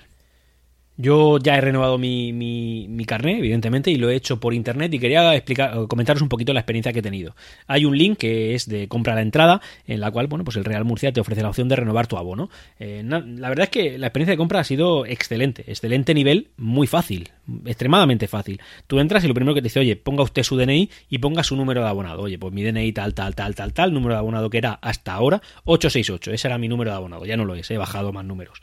Yo 1.01 1.39
ya 1.39 1.57
he 1.57 1.61
renovado 1.61 1.97
mi, 1.97 2.31
mi, 2.31 3.05
carnet, 3.05 3.39
evidentemente, 3.39 3.89
y 3.89 3.95
lo 3.95 4.11
he 4.11 4.15
hecho 4.15 4.39
por 4.39 4.53
internet 4.53 4.93
y 4.93 4.99
quería 4.99 5.35
explicar, 5.35 5.87
comentaros 5.87 6.21
un 6.21 6.29
poquito 6.29 6.53
la 6.53 6.59
experiencia 6.59 6.93
que 6.93 6.99
he 6.99 7.01
tenido. 7.01 7.35
Hay 7.65 7.85
un 7.85 7.97
link 7.97 8.19
que 8.19 8.53
es 8.53 8.69
de 8.69 8.87
compra 8.87 9.13
a 9.13 9.15
la 9.15 9.23
entrada, 9.23 9.61
en 9.87 9.99
la 9.99 10.11
cual, 10.11 10.27
bueno, 10.27 10.45
pues 10.45 10.57
el 10.57 10.63
Real 10.63 10.85
Murcia 10.85 11.11
te 11.11 11.19
ofrece 11.19 11.41
la 11.41 11.49
opción 11.49 11.67
de 11.69 11.75
renovar 11.75 12.05
tu 12.05 12.17
abono. 12.17 12.51
Eh, 12.79 13.01
la 13.03 13.49
verdad 13.49 13.63
es 13.63 13.69
que 13.69 13.97
la 13.97 14.07
experiencia 14.07 14.33
de 14.33 14.37
compra 14.37 14.59
ha 14.59 14.63
sido 14.63 15.07
excelente, 15.07 15.63
excelente 15.65 16.13
nivel, 16.13 16.49
muy 16.57 16.85
fácil, 16.85 17.29
extremadamente 17.65 18.27
fácil. 18.27 18.61
Tú 18.85 18.99
entras 18.99 19.23
y 19.23 19.27
lo 19.27 19.33
primero 19.33 19.55
que 19.55 19.61
te 19.61 19.69
dice, 19.69 19.79
oye, 19.79 19.95
ponga 19.95 20.21
usted 20.21 20.43
su 20.43 20.55
DNI 20.55 20.87
y 21.09 21.17
ponga 21.17 21.43
su 21.43 21.55
número 21.55 21.81
de 21.81 21.87
abonado. 21.87 22.21
Oye, 22.21 22.37
pues 22.37 22.53
mi 22.53 22.61
DNI 22.63 22.93
tal, 22.93 23.15
tal, 23.15 23.33
tal, 23.33 23.55
tal, 23.55 23.73
tal, 23.73 23.91
número 23.91 24.13
de 24.13 24.19
abonado 24.19 24.51
que 24.51 24.59
era 24.59 24.73
hasta 24.73 25.13
ahora 25.13 25.41
868, 25.65 26.31
ese 26.31 26.47
era 26.47 26.59
mi 26.59 26.67
número 26.67 26.91
de 26.91 26.97
abonado, 26.97 27.25
ya 27.25 27.37
no 27.37 27.45
lo 27.45 27.55
es, 27.55 27.71
he 27.71 27.77
bajado 27.77 28.13
más 28.13 28.23
números 28.23 28.61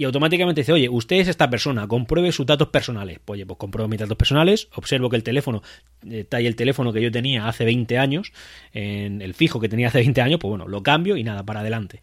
y 0.00 0.04
automáticamente 0.04 0.62
dice, 0.62 0.72
oye, 0.72 0.88
usted 0.88 1.16
es 1.16 1.28
esta 1.28 1.50
persona, 1.50 1.79
compruebe 1.86 2.32
sus 2.32 2.46
datos 2.46 2.68
personales. 2.68 3.20
Oye, 3.26 3.46
pues 3.46 3.58
compruebo 3.58 3.88
mis 3.88 4.00
datos 4.00 4.16
personales, 4.16 4.68
observo 4.74 5.10
que 5.10 5.16
el 5.16 5.22
teléfono, 5.22 5.62
está 6.08 6.38
ahí 6.38 6.46
el 6.46 6.56
teléfono 6.56 6.92
que 6.92 7.02
yo 7.02 7.10
tenía 7.10 7.48
hace 7.48 7.64
20 7.64 7.98
años, 7.98 8.32
en 8.72 9.22
el 9.22 9.34
fijo 9.34 9.60
que 9.60 9.68
tenía 9.68 9.88
hace 9.88 9.98
20 9.98 10.20
años, 10.20 10.40
pues 10.40 10.50
bueno, 10.50 10.68
lo 10.68 10.82
cambio 10.82 11.16
y 11.16 11.24
nada, 11.24 11.44
para 11.44 11.60
adelante. 11.60 12.02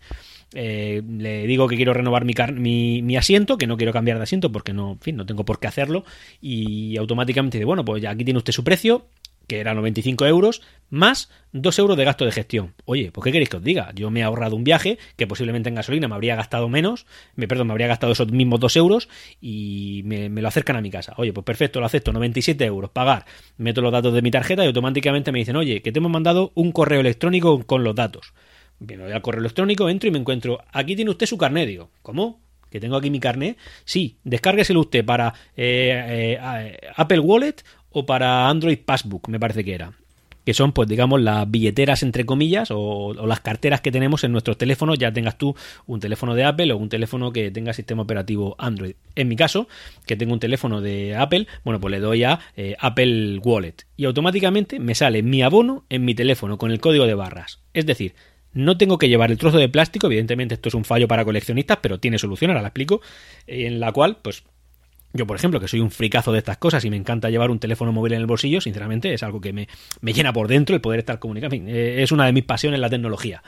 Eh, 0.54 1.02
le 1.06 1.46
digo 1.46 1.68
que 1.68 1.76
quiero 1.76 1.94
renovar 1.94 2.24
mi, 2.24 2.34
mi, 2.54 3.02
mi, 3.02 3.18
asiento, 3.18 3.58
que 3.58 3.68
no 3.68 3.76
quiero 3.76 3.92
cambiar 3.92 4.18
de 4.18 4.24
asiento 4.24 4.52
porque 4.52 4.72
no, 4.72 4.94
en 4.94 5.00
fin, 5.00 5.16
no 5.18 5.26
tengo 5.26 5.44
por 5.44 5.60
qué 5.60 5.68
hacerlo 5.68 6.06
y 6.40 6.96
automáticamente 6.96 7.58
dice, 7.58 7.66
bueno, 7.66 7.84
pues 7.84 8.02
ya 8.02 8.12
aquí 8.12 8.24
tiene 8.24 8.38
usted 8.38 8.54
su 8.54 8.64
precio, 8.64 9.08
que 9.48 9.60
era 9.60 9.74
95 9.74 10.26
euros, 10.28 10.62
más 10.90 11.30
2 11.54 11.80
euros 11.80 11.98
de 11.98 12.06
gasto 12.06 12.26
de 12.26 12.32
gestión. 12.32 12.74
Oye, 12.86 13.12
pues 13.12 13.24
¿qué 13.24 13.32
queréis 13.32 13.50
que 13.50 13.58
os 13.58 13.64
diga? 13.64 13.92
Yo 13.96 14.12
me 14.12 14.20
he 14.20 14.24
ahorrado 14.24 14.56
un 14.56 14.64
viaje 14.64 14.98
que 15.16 15.28
posiblemente 15.28 15.70
en 15.70 15.76
gasolina 15.76 16.08
me 16.08 16.16
habría 16.16 16.36
gastado 16.36 16.70
menos, 16.70 17.06
me, 17.36 17.48
perdón, 17.48 17.68
me 17.68 17.74
habría 17.74 17.88
gastado 17.88 18.14
esos 18.14 18.32
mismos 18.32 18.60
2 18.60 18.76
euros 18.76 19.10
y 19.42 20.02
me, 20.06 20.30
lo 20.30 20.48
acercan 20.48 20.76
a 20.76 20.82
mi 20.82 20.92
casa. 20.92 21.14
Oye, 21.18 21.34
pues 21.34 21.46
perfecto, 21.46 21.80
lo 21.80 21.86
acepto, 21.86 22.14
97 22.14 22.64
euros, 22.66 22.92
pagar, 22.92 23.26
meto 23.58 23.82
los 23.82 23.92
datos 23.92 24.14
de 24.14 24.22
mi 24.22 24.32
tarjeta 24.32 24.64
y 24.64 24.68
automáticamente 24.68 25.32
me 25.32 25.40
dicen, 25.40 25.56
oye, 25.56 25.82
que 25.82 25.92
te 25.92 26.00
hemos 26.00 26.12
mandado 26.12 26.52
un 26.56 26.72
correo 26.72 27.00
electrónico 27.00 27.64
con 27.64 27.84
los 27.84 27.96
datos. 27.96 28.34
Bien, 28.80 29.02
voy 29.02 29.12
al 29.12 29.22
correo 29.22 29.40
electrónico, 29.40 29.90
entro 29.90 30.08
y 30.10 30.12
me 30.12 30.20
encuentro, 30.20 30.60
aquí 30.72 30.96
tiene 30.96 31.12
usted 31.12 31.26
su 31.26 31.38
carnet, 31.38 31.68
digo, 31.68 31.90
¿cómo? 32.04 32.40
que 32.70 32.80
tengo 32.80 32.98
aquí 32.98 33.10
mi 33.10 33.20
carnet, 33.20 33.58
sí, 33.86 34.18
descárgueselo 34.24 34.82
usted 34.82 35.06
para 35.06 35.34
eh, 35.56 36.38
eh, 36.40 36.80
Apple 36.96 37.20
Wallet 37.20 37.64
o 37.92 38.06
para 38.06 38.50
Android 38.50 38.80
Passbook, 38.84 39.28
me 39.30 39.40
parece 39.40 39.64
que 39.64 39.74
era. 39.74 39.94
Que 40.46 40.54
son, 40.54 40.72
pues 40.72 40.88
digamos, 40.88 41.20
las 41.20 41.50
billeteras, 41.52 42.04
entre 42.04 42.26
comillas, 42.26 42.70
o, 42.72 43.14
las 43.28 43.42
carteras 43.42 43.82
que 43.82 43.92
tenemos 43.92 44.24
en 44.24 44.32
nuestros 44.32 44.58
teléfonos, 44.58 44.98
ya 44.98 45.12
tengas 45.12 45.38
tú 45.38 45.56
un 45.88 46.00
teléfono 46.00 46.36
de 46.36 46.46
Apple 46.46 46.72
o 46.72 46.78
un 46.78 46.88
teléfono 46.88 47.34
que 47.34 47.52
tenga 47.52 47.74
sistema 47.74 48.04
operativo 48.04 48.56
Android. 48.58 48.96
En 49.16 49.28
mi 49.28 49.36
caso, 49.36 49.68
que 50.06 50.16
tengo 50.16 50.32
un 50.32 50.40
teléfono 50.40 50.80
de 50.80 51.18
Apple, 51.18 51.48
bueno, 51.66 51.82
pues 51.82 51.92
le 51.92 52.00
doy 52.00 52.24
a 52.24 52.40
eh, 52.56 52.78
Apple 52.80 53.40
Wallet 53.40 53.76
y 53.98 54.06
automáticamente 54.06 54.80
me 54.80 54.96
sale 54.96 55.22
mi 55.22 55.42
abono 55.42 55.84
en 55.90 56.06
mi 56.06 56.16
teléfono 56.16 56.58
con 56.58 56.72
el 56.72 56.80
código 56.80 57.08
de 57.08 57.16
barras. 57.16 57.60
Es 57.74 57.86
decir, 57.86 58.16
no 58.54 58.78
tengo 58.78 58.98
que 58.98 59.10
llevar 59.10 59.32
el 59.32 59.38
trozo 59.38 59.58
de 59.58 59.70
plástico, 59.70 60.08
evidentemente 60.08 60.56
esto 60.56 60.70
es 60.70 60.76
un 60.76 60.86
fallo 60.86 61.08
para 61.08 61.26
coleccionistas, 61.26 61.80
pero 61.82 62.00
tiene 62.00 62.18
solución, 62.18 62.52
ahora 62.52 62.62
la 62.62 62.70
explico, 62.70 63.02
en 63.46 63.80
la 63.80 63.92
cual, 63.92 64.18
pues 64.22 64.44
yo, 65.14 65.26
por 65.26 65.38
ejemplo, 65.38 65.60
que 65.60 65.68
soy 65.68 65.80
un 65.80 65.92
fricazo 65.92 66.32
de 66.32 66.40
estas 66.40 66.58
cosas 66.58 66.84
y 66.86 66.90
me 66.90 66.98
encanta 66.98 67.30
llevar 67.30 67.50
un 67.50 67.60
teléfono 67.60 67.92
móvil 67.92 68.14
en 68.14 68.22
el 68.22 68.28
bolsillo, 68.28 68.62
sinceramente 68.62 69.14
es 69.14 69.24
algo 69.24 69.42
que 69.42 69.54
me, 69.54 69.68
llena 70.02 70.34
por 70.34 70.48
dentro 70.48 70.76
el 70.76 70.82
poder 70.82 71.00
estar 71.00 71.20
comunicando. 71.20 71.56
Eh, 71.56 72.04
es 72.04 72.12
una 72.12 72.26
de 72.26 72.34
mis 72.34 72.44
pasiones 72.44 72.80
la 72.80 72.90
tecnología. 72.90 73.42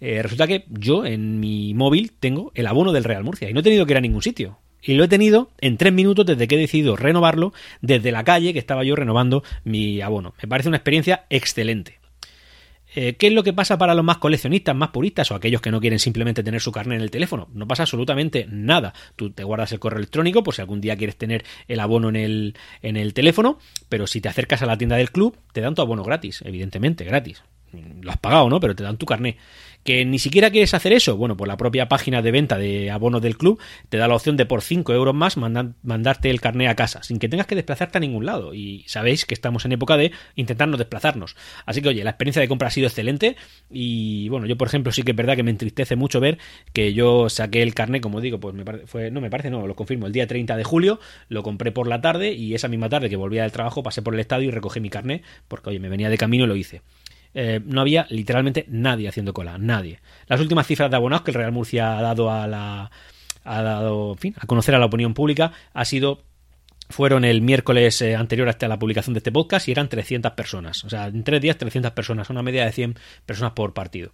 Eh, 0.00 0.22
resulta 0.22 0.46
que 0.46 0.64
yo 0.68 1.04
en 1.04 1.38
mi 1.38 1.74
móvil 1.74 2.12
tengo 2.18 2.50
el 2.54 2.66
abono 2.66 2.92
del 2.92 3.04
Real 3.04 3.24
Murcia 3.24 3.48
y 3.48 3.52
no 3.52 3.60
he 3.60 3.62
tenido 3.62 3.86
que 3.86 3.92
ir 3.92 3.98
a 3.98 4.00
ningún 4.00 4.22
sitio. 4.22 4.58
Y 4.82 4.94
lo 4.94 5.04
he 5.04 5.08
tenido 5.08 5.52
en 5.60 5.76
tres 5.76 5.92
minutos 5.92 6.26
desde 6.26 6.48
que 6.48 6.56
he 6.56 6.58
decidido 6.58 6.96
renovarlo 6.96 7.52
desde 7.82 8.10
la 8.10 8.24
calle 8.24 8.52
que 8.52 8.58
estaba 8.58 8.82
yo 8.82 8.96
renovando 8.96 9.44
mi 9.62 10.00
abono. 10.00 10.34
Me 10.42 10.48
parece 10.48 10.68
una 10.68 10.78
experiencia 10.78 11.24
excelente. 11.30 12.01
Eh, 12.94 13.14
¿Qué 13.14 13.28
es 13.28 13.32
lo 13.32 13.42
que 13.42 13.52
pasa 13.52 13.78
para 13.78 13.94
los 13.94 14.04
más 14.04 14.18
coleccionistas, 14.18 14.76
más 14.76 14.90
puristas 14.90 15.30
o 15.30 15.34
aquellos 15.34 15.60
que 15.60 15.70
no 15.70 15.80
quieren 15.80 15.98
simplemente 15.98 16.42
tener 16.42 16.60
su 16.60 16.72
carne 16.72 16.96
en 16.96 17.00
el 17.00 17.10
teléfono? 17.10 17.48
No 17.54 17.66
pasa 17.66 17.84
absolutamente 17.84 18.46
nada. 18.50 18.92
Tú 19.16 19.30
te 19.30 19.44
guardas 19.44 19.72
el 19.72 19.78
correo 19.78 19.98
electrónico 19.98 20.42
por 20.42 20.54
si 20.54 20.60
algún 20.60 20.80
día 20.80 20.96
quieres 20.96 21.16
tener 21.16 21.44
el 21.68 21.80
abono 21.80 22.08
en 22.08 22.16
el, 22.16 22.54
en 22.82 22.96
el 22.96 23.14
teléfono, 23.14 23.58
pero 23.88 24.06
si 24.06 24.20
te 24.20 24.28
acercas 24.28 24.62
a 24.62 24.66
la 24.66 24.76
tienda 24.76 24.96
del 24.96 25.10
club, 25.10 25.36
te 25.52 25.60
dan 25.60 25.74
tu 25.74 25.82
abono 25.82 26.04
gratis, 26.04 26.42
evidentemente, 26.44 27.04
gratis 27.04 27.42
lo 28.00 28.10
has 28.10 28.18
pagado, 28.18 28.48
¿no? 28.48 28.60
Pero 28.60 28.74
te 28.74 28.82
dan 28.82 28.96
tu 28.96 29.06
carné. 29.06 29.36
¿Que 29.84 30.04
ni 30.04 30.20
siquiera 30.20 30.50
quieres 30.50 30.74
hacer 30.74 30.92
eso? 30.92 31.16
Bueno, 31.16 31.36
pues 31.36 31.48
la 31.48 31.56
propia 31.56 31.88
página 31.88 32.22
de 32.22 32.30
venta 32.30 32.56
de 32.56 32.92
abonos 32.92 33.20
del 33.20 33.36
club 33.36 33.60
te 33.88 33.96
da 33.96 34.06
la 34.06 34.14
opción 34.14 34.36
de 34.36 34.46
por 34.46 34.62
5 34.62 34.92
euros 34.92 35.12
más 35.12 35.36
mandarte 35.36 36.30
el 36.30 36.40
carné 36.40 36.68
a 36.68 36.76
casa, 36.76 37.02
sin 37.02 37.18
que 37.18 37.28
tengas 37.28 37.48
que 37.48 37.56
desplazarte 37.56 37.98
a 37.98 38.00
ningún 38.00 38.24
lado. 38.24 38.54
Y 38.54 38.84
sabéis 38.86 39.26
que 39.26 39.34
estamos 39.34 39.64
en 39.64 39.72
época 39.72 39.96
de 39.96 40.12
intentarnos 40.36 40.78
desplazarnos. 40.78 41.34
Así 41.66 41.82
que, 41.82 41.88
oye, 41.88 42.04
la 42.04 42.10
experiencia 42.10 42.40
de 42.40 42.46
compra 42.46 42.68
ha 42.68 42.70
sido 42.70 42.86
excelente. 42.86 43.34
Y 43.70 44.28
bueno, 44.28 44.46
yo, 44.46 44.56
por 44.56 44.68
ejemplo, 44.68 44.92
sí 44.92 45.02
que 45.02 45.10
es 45.10 45.16
verdad 45.16 45.34
que 45.34 45.42
me 45.42 45.50
entristece 45.50 45.96
mucho 45.96 46.20
ver 46.20 46.38
que 46.72 46.94
yo 46.94 47.28
saqué 47.28 47.62
el 47.62 47.74
carné, 47.74 48.00
como 48.00 48.20
digo, 48.20 48.38
pues 48.38 48.54
me 48.54 48.62
no 49.10 49.20
me 49.20 49.30
parece, 49.30 49.50
no, 49.50 49.66
lo 49.66 49.74
confirmo, 49.74 50.06
el 50.06 50.12
día 50.12 50.28
30 50.28 50.56
de 50.56 50.64
julio, 50.64 51.00
lo 51.28 51.42
compré 51.42 51.72
por 51.72 51.88
la 51.88 52.00
tarde 52.00 52.32
y 52.32 52.54
esa 52.54 52.68
misma 52.68 52.88
tarde 52.88 53.10
que 53.10 53.16
volvía 53.16 53.42
del 53.42 53.52
trabajo 53.52 53.82
pasé 53.82 54.00
por 54.00 54.14
el 54.14 54.20
estadio 54.20 54.48
y 54.48 54.50
recogí 54.52 54.78
mi 54.78 54.90
carné, 54.90 55.22
porque, 55.48 55.70
oye, 55.70 55.80
me 55.80 55.88
venía 55.88 56.08
de 56.08 56.18
camino 56.18 56.44
y 56.44 56.46
lo 56.46 56.54
hice. 56.54 56.82
Eh, 57.34 57.60
no 57.64 57.80
había 57.80 58.06
literalmente 58.10 58.66
nadie 58.68 59.08
haciendo 59.08 59.32
cola, 59.32 59.58
nadie. 59.58 60.00
Las 60.26 60.40
últimas 60.40 60.66
cifras 60.66 60.90
de 60.90 60.96
abonados 60.96 61.24
que 61.24 61.30
el 61.30 61.36
Real 61.36 61.52
Murcia 61.52 61.98
ha 61.98 62.02
dado 62.02 62.30
a 62.30 62.46
la 62.46 62.90
ha 63.44 63.62
dado, 63.62 64.14
fin, 64.14 64.34
a 64.38 64.46
conocer 64.46 64.74
a 64.74 64.78
la 64.78 64.86
opinión 64.86 65.14
pública 65.14 65.52
ha 65.72 65.84
sido 65.84 66.22
fueron 66.88 67.24
el 67.24 67.40
miércoles 67.40 68.00
eh, 68.02 68.14
anterior 68.14 68.48
hasta 68.48 68.68
la 68.68 68.78
publicación 68.78 69.14
de 69.14 69.18
este 69.18 69.32
podcast 69.32 69.66
y 69.66 69.72
eran 69.72 69.88
300 69.88 70.32
personas. 70.32 70.84
O 70.84 70.90
sea, 70.90 71.06
en 71.06 71.24
tres 71.24 71.40
días 71.40 71.56
300 71.56 71.92
personas, 71.92 72.28
una 72.28 72.42
media 72.42 72.66
de 72.66 72.72
100 72.72 72.96
personas 73.24 73.52
por 73.52 73.72
partido 73.72 74.12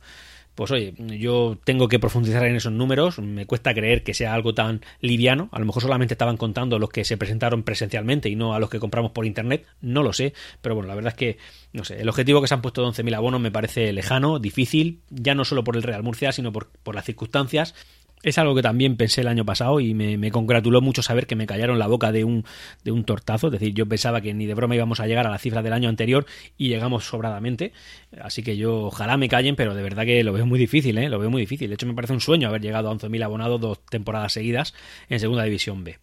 pues 0.59 0.73
oye, 0.73 0.93
yo 1.21 1.57
tengo 1.63 1.87
que 1.87 2.01
profundizar 2.01 2.45
en 2.45 2.57
esos 2.57 2.73
números, 2.73 3.21
me 3.21 3.47
cuesta 3.47 3.73
creer 3.73 4.03
que 4.03 4.13
sea 4.13 4.35
algo 4.35 4.55
tan 4.55 4.81
liviano, 5.01 5.49
a 5.53 5.61
lo 5.61 5.67
mejor 5.67 5.83
solamente 5.83 6.15
estaban 6.15 6.37
contando 6.37 6.81
los 6.81 6.91
que 6.91 7.05
se 7.05 7.17
presentaron 7.17 7.63
presencialmente 7.63 8.29
y 8.29 8.35
no 8.35 8.55
a 8.55 8.59
los 8.59 8.69
que 8.69 8.81
compramos 8.81 9.13
por 9.13 9.25
internet, 9.25 9.67
no 9.83 10.03
lo 10.03 10.13
sé, 10.13 10.35
pero 10.61 10.75
bueno, 10.75 10.89
la 10.89 10.97
verdad 10.97 11.13
es 11.13 11.17
que, 11.17 11.39
no 11.73 11.85
sé, 11.85 12.01
el 12.01 12.09
objetivo 12.09 12.41
que 12.41 12.49
se 12.49 12.55
han 12.55 12.61
puesto 12.61 12.83
de 12.83 12.89
11.000 12.89 13.15
abonos 13.15 13.41
me 13.41 13.53
parece 13.53 13.93
lejano, 13.93 14.41
difícil, 14.41 14.99
ya 15.11 15.37
no 15.37 15.45
solo 15.45 15.63
por 15.63 15.77
el 15.77 15.85
Real 15.85 16.03
Murcia, 16.03 16.33
sino 16.33 16.51
por, 16.51 16.71
por 16.83 16.97
las 16.97 17.05
circunstancias 17.05 17.77
es 18.23 18.39
algo 18.39 18.55
que 18.55 18.63
también 18.63 18.97
pensé 18.97 19.21
el 19.21 19.29
año 19.29 19.45
pasado 19.45 19.81
y 19.81 19.95
me, 19.95 20.31
congratuló 20.31 20.81
mucho 20.81 21.03
saber 21.03 21.27
que 21.27 21.37
me 21.37 21.47
callaron 21.47 21.79
la 21.79 21.87
boca 21.87 22.13
de 22.13 22.25
un, 22.25 22.45
de 22.85 22.93
un 22.93 23.05
tortazo. 23.05 23.49
Es 23.49 23.53
decir, 23.53 23.75
yo 23.75 23.87
pensaba 23.87 24.21
que 24.21 24.35
ni 24.35 24.47
de 24.47 24.55
broma 24.55 24.75
íbamos 24.75 25.01
a 25.01 25.07
llegar 25.07 25.27
a 25.27 25.31
la 25.31 25.39
cifra 25.39 25.63
del 25.63 25.73
año 25.73 25.89
anterior 25.89 26.27
y 26.57 26.69
llegamos 26.69 27.05
sobradamente. 27.05 27.73
Así 28.21 28.43
que 28.43 28.57
yo 28.57 28.87
ojalá 28.87 29.17
me 29.17 29.29
callen, 29.29 29.57
pero 29.57 29.75
de 29.75 29.83
verdad 29.83 30.05
que 30.05 30.23
lo 30.25 30.33
veo 30.33 30.47
muy 30.47 30.59
difícil, 30.59 30.99
¿eh? 30.99 31.09
Lo 31.09 31.19
veo 31.19 31.31
muy 31.31 31.43
difícil. 31.43 31.69
De 31.69 31.75
hecho, 31.75 31.87
me 31.87 31.95
parece 31.95 32.13
un 32.13 32.21
sueño 32.21 32.49
haber 32.49 32.63
llegado 32.63 32.91
a 32.91 32.95
11.000 32.95 33.25
abonados 33.25 33.61
dos 33.61 33.85
temporadas 33.87 34.33
seguidas 34.33 34.75
en 35.09 35.21
Segunda 35.21 35.45
División 35.45 35.85
B. 35.85 35.99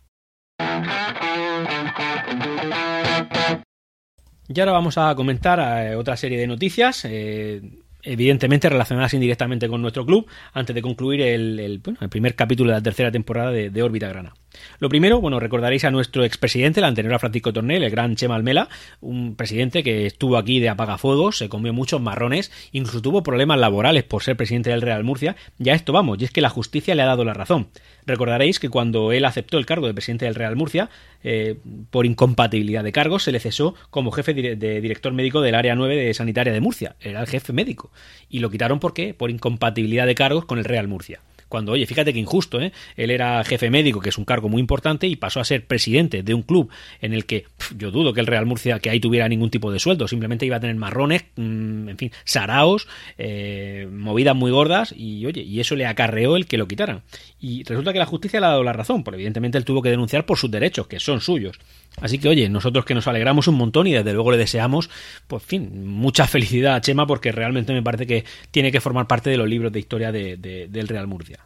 Y 4.47 4.59
ahora 4.59 4.73
vamos 4.73 4.97
a 4.97 5.15
comentar 5.15 5.59
eh, 5.59 5.95
otra 5.95 6.15
serie 6.15 6.37
de 6.37 6.47
noticias. 6.47 7.03
Eh, 7.05 7.61
evidentemente 8.05 8.69
relacionadas 8.69 9.13
indirectamente 9.13 9.67
con 9.67 9.81
nuestro 9.81 10.05
club, 10.05 10.27
antes 10.53 10.73
de 10.73 10.81
concluir 10.81 11.21
el, 11.21 11.81
primer 12.09 12.35
capítulo 12.35 12.71
de 12.71 12.77
la 12.77 12.83
tercera 12.83 13.11
temporada 13.11 13.51
de, 13.51 13.69
de 13.69 13.83
Órbita 13.83 14.07
Grana. 14.07 14.33
Lo 14.79 14.89
primero, 14.89 15.21
bueno, 15.21 15.39
recordaréis 15.39 15.85
a 15.85 15.91
nuestro 15.91 16.23
expresidente, 16.23 16.79
el 16.79 16.85
anterior 16.85 17.13
a 17.13 17.19
Francisco 17.19 17.53
Tornel, 17.53 17.83
el 17.83 17.91
gran 17.91 18.15
Chema 18.15 18.35
Almela, 18.35 18.69
un 19.01 19.35
presidente 19.35 19.83
que 19.83 20.05
estuvo 20.05 20.37
aquí 20.37 20.59
de 20.59 20.69
apagafuegos, 20.69 21.37
se 21.37 21.49
comió 21.49 21.73
muchos 21.73 22.01
marrones, 22.01 22.51
incluso 22.71 23.01
tuvo 23.01 23.23
problemas 23.23 23.59
laborales 23.59 24.03
por 24.03 24.23
ser 24.23 24.37
presidente 24.37 24.69
del 24.69 24.81
Real 24.81 25.03
Murcia. 25.03 25.35
Ya 25.57 25.73
esto 25.73 25.93
vamos, 25.93 26.21
y 26.21 26.25
es 26.25 26.31
que 26.31 26.41
la 26.41 26.49
justicia 26.49 26.95
le 26.95 27.01
ha 27.01 27.05
dado 27.05 27.25
la 27.25 27.33
razón. 27.33 27.67
Recordaréis 28.05 28.59
que 28.59 28.69
cuando 28.69 29.11
él 29.11 29.25
aceptó 29.25 29.57
el 29.57 29.65
cargo 29.65 29.87
de 29.87 29.93
presidente 29.93 30.25
del 30.25 30.35
Real 30.35 30.55
Murcia, 30.55 30.89
eh, 31.23 31.57
por 31.89 32.05
incompatibilidad 32.05 32.83
de 32.83 32.91
cargos, 32.91 33.23
se 33.23 33.31
le 33.31 33.39
cesó 33.39 33.73
como 33.89 34.11
jefe 34.11 34.33
de 34.33 34.81
director 34.81 35.11
médico 35.13 35.41
del 35.41 35.55
área 35.55 35.75
9 35.75 35.95
de 35.95 36.13
sanitaria 36.13 36.53
de 36.53 36.61
Murcia. 36.61 36.95
Era 36.99 37.21
el 37.21 37.27
jefe 37.27 37.51
médico. 37.51 37.91
Y 38.29 38.39
lo 38.39 38.51
quitaron 38.51 38.79
porque 38.79 39.13
por 39.13 39.31
incompatibilidad 39.31 40.05
de 40.05 40.15
cargos 40.15 40.45
con 40.45 40.59
el 40.59 40.65
Real 40.65 40.87
Murcia. 40.87 41.21
Cuando, 41.55 41.71
oye, 41.71 41.85
fíjate 41.85 42.11
que 42.11 42.19
injusto, 42.19 42.59
¿eh? 42.59 42.73
Él 42.97 43.11
era 43.11 43.41
jefe 43.45 43.69
médico, 43.69 44.01
que 44.01 44.09
es 44.09 44.17
un 44.17 44.25
cargo 44.25 44.49
muy 44.49 44.59
importante, 44.59 45.07
y 45.07 45.15
pasó 45.15 45.39
a 45.39 45.45
ser 45.45 45.65
presidente 45.65 46.21
de 46.21 46.33
un 46.33 46.41
club 46.41 46.69
en 46.99 47.13
el 47.13 47.25
que 47.25 47.45
yo 47.77 47.91
dudo 47.91 48.11
que 48.11 48.19
el 48.19 48.27
Real 48.27 48.45
Murcia 48.45 48.79
que 48.79 48.89
ahí 48.89 48.99
tuviera 48.99 49.29
ningún 49.29 49.49
tipo 49.49 49.71
de 49.71 49.79
sueldo, 49.79 50.09
simplemente 50.09 50.45
iba 50.45 50.57
a 50.57 50.59
tener 50.59 50.75
marrones, 50.75 51.23
mm, 51.37 51.87
en 51.87 51.97
fin, 51.97 52.11
saraos, 52.25 52.89
eh, 53.17 53.87
movidas 53.89 54.35
muy 54.35 54.51
gordas, 54.51 54.93
y 54.97 55.25
oye, 55.25 55.43
y 55.43 55.61
eso 55.61 55.77
le 55.77 55.85
acarreó 55.85 56.35
el 56.35 56.45
que 56.45 56.57
lo 56.57 56.67
quitaran. 56.67 57.03
Y 57.47 57.63
resulta 57.63 57.93
que 57.93 57.99
la 57.99 58.07
justicia 58.07 58.39
le 58.39 58.47
ha 58.47 58.49
dado 58.49 58.63
la 58.63 58.73
razón, 58.73 59.03
porque 59.03 59.17
evidentemente 59.17 59.59
él 59.59 59.65
tuvo 59.65 59.79
que 59.79 59.91
denunciar 59.91 60.25
por 60.25 60.35
sus 60.35 60.49
derechos, 60.49 60.87
que 60.87 60.99
son 60.99 61.21
suyos. 61.21 61.59
Así 62.01 62.17
que, 62.17 62.27
oye, 62.27 62.49
nosotros 62.49 62.85
que 62.85 62.95
nos 62.95 63.07
alegramos 63.07 63.47
un 63.47 63.53
montón 63.53 63.85
y 63.85 63.93
desde 63.93 64.13
luego 64.13 64.31
le 64.31 64.37
deseamos, 64.37 64.89
pues, 65.27 65.43
fin, 65.43 65.85
mucha 65.85 66.25
felicidad 66.25 66.73
a 66.73 66.81
Chema, 66.81 67.05
porque 67.05 67.31
realmente 67.31 67.71
me 67.71 67.83
parece 67.83 68.07
que 68.07 68.25
tiene 68.49 68.71
que 68.71 68.81
formar 68.81 69.05
parte 69.05 69.29
de 69.29 69.37
los 69.37 69.47
libros 69.47 69.71
de 69.71 69.77
historia 69.79 70.11
del 70.11 70.87
Real 70.87 71.05
Murcia. 71.05 71.45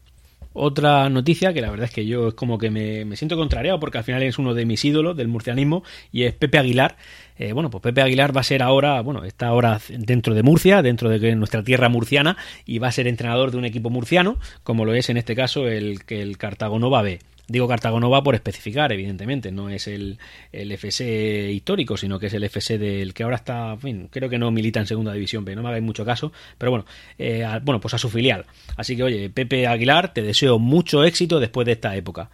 Otra 0.62 1.08
noticia 1.10 1.54
que 1.54 1.62
la 1.62 1.72
verdad 1.72 1.86
es 1.86 1.92
que 1.92 2.06
yo 2.06 2.28
es 2.28 2.34
como 2.34 2.58
que 2.58 2.70
me, 2.70 3.16
siento 3.16 3.38
contrariado 3.38 3.80
porque 3.80 3.98
al 3.98 4.04
final 4.04 4.24
es 4.24 4.38
uno 4.38 4.54
de 4.54 4.66
mis 4.66 4.84
ídolos 4.84 5.16
del 5.16 5.30
murcianismo 5.30 5.84
y 6.12 6.24
es 6.24 6.34
Pepe 6.34 6.58
Aguilar. 6.58 6.98
Eh, 7.38 7.54
bueno, 7.54 7.70
pues 7.70 7.82
Pepe 7.82 8.02
Aguilar 8.02 8.36
va 8.36 8.42
a 8.42 8.44
ser 8.44 8.62
ahora, 8.62 9.00
bueno, 9.00 9.24
está 9.24 9.48
ahora 9.48 9.80
dentro 9.88 10.34
de 10.34 10.44
Murcia, 10.44 10.82
dentro 10.82 11.10
de 11.10 11.36
nuestra 11.38 11.64
tierra 11.64 11.88
murciana 11.88 12.36
y 12.66 12.80
va 12.80 12.90
a 12.90 12.92
ser 12.92 13.08
entrenador 13.08 13.52
de 13.52 13.58
un 13.58 13.64
equipo 13.64 13.90
murciano, 13.90 14.38
como 14.64 14.84
lo 14.84 14.94
es 14.94 15.10
en 15.10 15.16
este 15.16 15.34
caso 15.34 15.66
el 15.66 16.04
que 16.04 16.22
el 16.22 16.38
Cartago 16.38 16.78
Nova 16.78 17.04
B. 17.04 17.20
Digo 17.50 17.68
Cartago 17.68 18.00
Nova 18.00 18.22
por 18.24 18.36
especificar, 18.36 18.92
evidentemente, 18.92 19.52
no 19.52 19.72
es 19.72 19.88
el, 19.88 20.20
el 20.52 20.72
FC 20.72 21.52
histórico, 21.52 21.98
sino 21.98 22.20
que 22.20 22.28
es 22.28 22.34
el 22.36 22.44
FC 22.44 22.78
del 22.78 23.16
que 23.16 23.24
ahora 23.24 23.38
está, 23.38 23.76
fin, 23.78 24.08
creo 24.12 24.30
que 24.30 24.38
no 24.38 24.52
milita 24.52 24.80
en 24.80 24.86
Segunda 24.86 25.14
División 25.14 25.46
B, 25.46 25.56
no 25.56 25.64
me 25.64 25.70
hagáis 25.70 25.84
mucho 25.84 26.06
caso, 26.06 26.32
pero 26.60 26.70
bueno, 26.70 26.86
eh, 27.18 27.44
bueno, 27.64 27.82
pues 27.82 27.96
a 27.96 27.98
su 27.98 28.08
filial. 28.08 28.46
Así 28.78 28.96
que, 28.96 29.02
oye, 29.02 29.32
Pepe 29.32 29.66
Aguilar, 29.66 30.14
te 30.14 30.22
deseo 30.22 30.60
mucho 30.60 31.04
éxito 31.04 31.40
después 31.40 31.66
de 31.66 31.72
esta 31.72 31.96
época. 31.96 32.30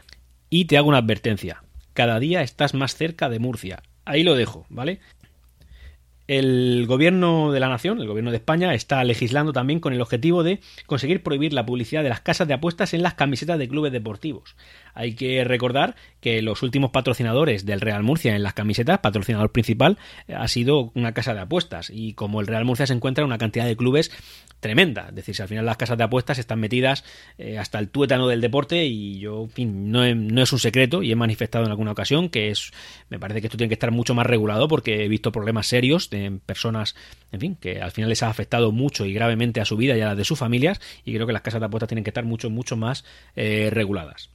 Y 0.50 0.66
te 0.66 0.78
hago 0.78 0.90
una 0.90 0.98
advertencia, 0.98 1.64
cada 1.94 2.20
día 2.20 2.42
estás 2.42 2.74
más 2.74 2.96
cerca 2.96 3.30
de 3.30 3.40
Murcia. 3.40 3.84
Ahí 4.04 4.24
lo 4.24 4.36
dejo, 4.36 4.66
¿vale? 4.70 5.00
El 6.28 6.86
gobierno 6.88 7.52
de 7.52 7.60
la 7.60 7.70
nación, 7.70 8.00
el 8.00 8.08
gobierno 8.08 8.32
de 8.32 8.38
España, 8.38 8.74
está 8.74 9.04
legislando 9.04 9.54
también 9.54 9.80
con 9.80 9.94
el 9.94 10.02
objetivo 10.02 10.44
de 10.44 10.60
conseguir 10.88 11.22
prohibir 11.22 11.54
la 11.54 11.66
publicidad 11.66 12.02
de 12.02 12.10
las 12.10 12.22
casas 12.22 12.48
de 12.48 12.56
apuestas 12.56 12.96
en 12.96 13.04
las 13.04 13.14
camisetas 13.14 13.60
de 13.60 13.68
clubes 13.68 13.92
deportivos. 13.92 14.56
Hay 14.96 15.14
que 15.14 15.44
recordar 15.44 15.96
que 16.22 16.42
los 16.42 16.64
últimos 16.64 16.90
patrocinadores 16.90 17.66
del 17.66 17.82
Real 17.82 18.02
Murcia 18.02 18.36
en 18.36 18.42
las 18.42 18.54
camisetas, 18.54 19.00
patrocinador 19.00 19.52
principal, 19.52 20.00
ha 20.34 20.48
sido 20.48 20.92
una 20.96 21.14
casa 21.14 21.36
de 21.36 21.42
apuestas. 21.42 21.92
Y 21.94 22.14
como 22.14 22.42
el 22.42 22.48
Real 22.48 22.66
Murcia 22.66 22.88
se 22.88 22.94
encuentra 22.94 23.22
en 23.22 23.28
una 23.28 23.38
cantidad 23.38 23.66
de 23.66 23.78
clubes 23.78 24.12
tremenda. 24.66 25.06
Es 25.10 25.16
decir, 25.16 25.36
si 25.36 25.44
al 25.44 25.48
final 25.48 25.64
las 25.64 25.78
casas 25.78 25.96
de 25.96 26.04
apuestas 26.04 26.40
están 26.40 26.60
metidas 26.60 27.04
eh, 27.38 27.60
hasta 27.60 27.78
el 27.78 27.90
tuétano 27.90 28.28
del 28.28 28.42
deporte 28.42 28.84
y 28.86 29.20
yo, 29.20 29.44
en 29.44 29.50
fin, 29.52 29.92
no, 29.92 30.04
es 30.04 30.54
un 30.54 30.58
secreto 30.58 31.04
y 31.04 31.12
he 31.12 31.16
manifestado 31.16 31.66
en 31.66 31.70
alguna 31.70 31.92
ocasión 31.92 32.30
que 32.30 32.50
es, 32.50 32.72
me 33.10 33.20
parece 33.20 33.42
que 33.42 33.48
esto 33.48 33.58
tiene 33.58 33.70
que 33.70 33.76
estar 33.76 33.92
mucho 33.92 34.16
más 34.16 34.26
regulado 34.26 34.68
porque 34.68 35.06
he 35.06 35.08
visto 35.08 35.32
problemas 35.32 35.68
serios 35.68 36.10
de 36.10 36.40
personas, 36.44 36.96
en 37.32 37.40
fin, 37.40 37.56
que 37.62 37.80
al 37.80 37.92
final 37.92 38.10
les 38.10 38.24
ha 38.24 38.30
afectado 38.30 38.72
mucho 38.72 39.06
y 39.06 39.14
gravemente 39.14 39.62
a 39.62 39.66
su 39.66 39.78
vida 39.78 39.96
y 39.96 40.02
a 40.02 40.08
la 40.08 40.16
de 40.16 40.26
sus 40.26 40.40
familias 40.40 40.82
y 41.04 41.14
creo 41.14 41.28
que 41.28 41.34
las 41.34 41.44
casas 41.44 41.60
de 41.60 41.68
apuestas 41.68 41.90
tienen 41.90 42.04
que 42.04 42.10
estar 42.10 42.26
mucho, 42.26 42.50
mucho 42.50 42.76
más 42.76 43.06
eh, 43.36 43.70
reguladas. 43.72 44.32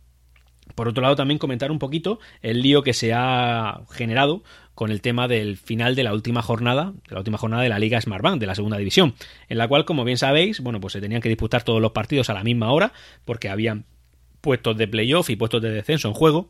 Por 0.75 0.89
otro 0.89 1.03
lado, 1.03 1.17
también 1.17 1.39
comentar 1.39 1.71
un 1.71 1.79
poquito 1.79 2.21
el 2.43 2.63
lío 2.63 2.83
que 2.83 2.93
se 2.93 3.13
ha 3.13 3.81
generado 3.91 4.43
con 4.75 4.91
el 4.91 5.01
tema 5.01 5.29
del 5.29 5.57
final 5.57 5.95
de 5.95 6.05
la 6.05 6.15
última 6.15 6.43
jornada, 6.43 6.93
de 7.09 7.15
la 7.15 7.19
última 7.19 7.39
jornada 7.39 7.63
de 7.63 7.69
la 7.69 7.79
Liga 7.79 8.01
Smartbank, 8.01 8.41
de 8.41 8.47
la 8.47 8.55
segunda 8.55 8.79
división, 8.79 9.15
en 9.49 9.59
la 9.59 9.69
cual, 9.69 9.85
como 9.85 10.05
bien 10.05 10.17
sabéis, 10.17 10.61
bueno, 10.61 10.81
pues 10.81 10.93
se 10.93 11.01
tenían 11.01 11.21
que 11.21 11.29
disputar 11.29 11.63
todos 11.63 11.83
los 11.83 11.93
partidos 11.93 12.31
a 12.31 12.35
la 12.35 12.45
misma 12.45 12.73
hora, 12.73 12.93
porque 13.25 13.49
habían 13.49 13.85
puestos 14.41 14.77
de 14.77 14.89
playoff 14.89 15.29
y 15.29 15.37
puestos 15.37 15.61
de 15.61 15.71
descenso 15.71 16.09
en 16.09 16.15
juego 16.15 16.49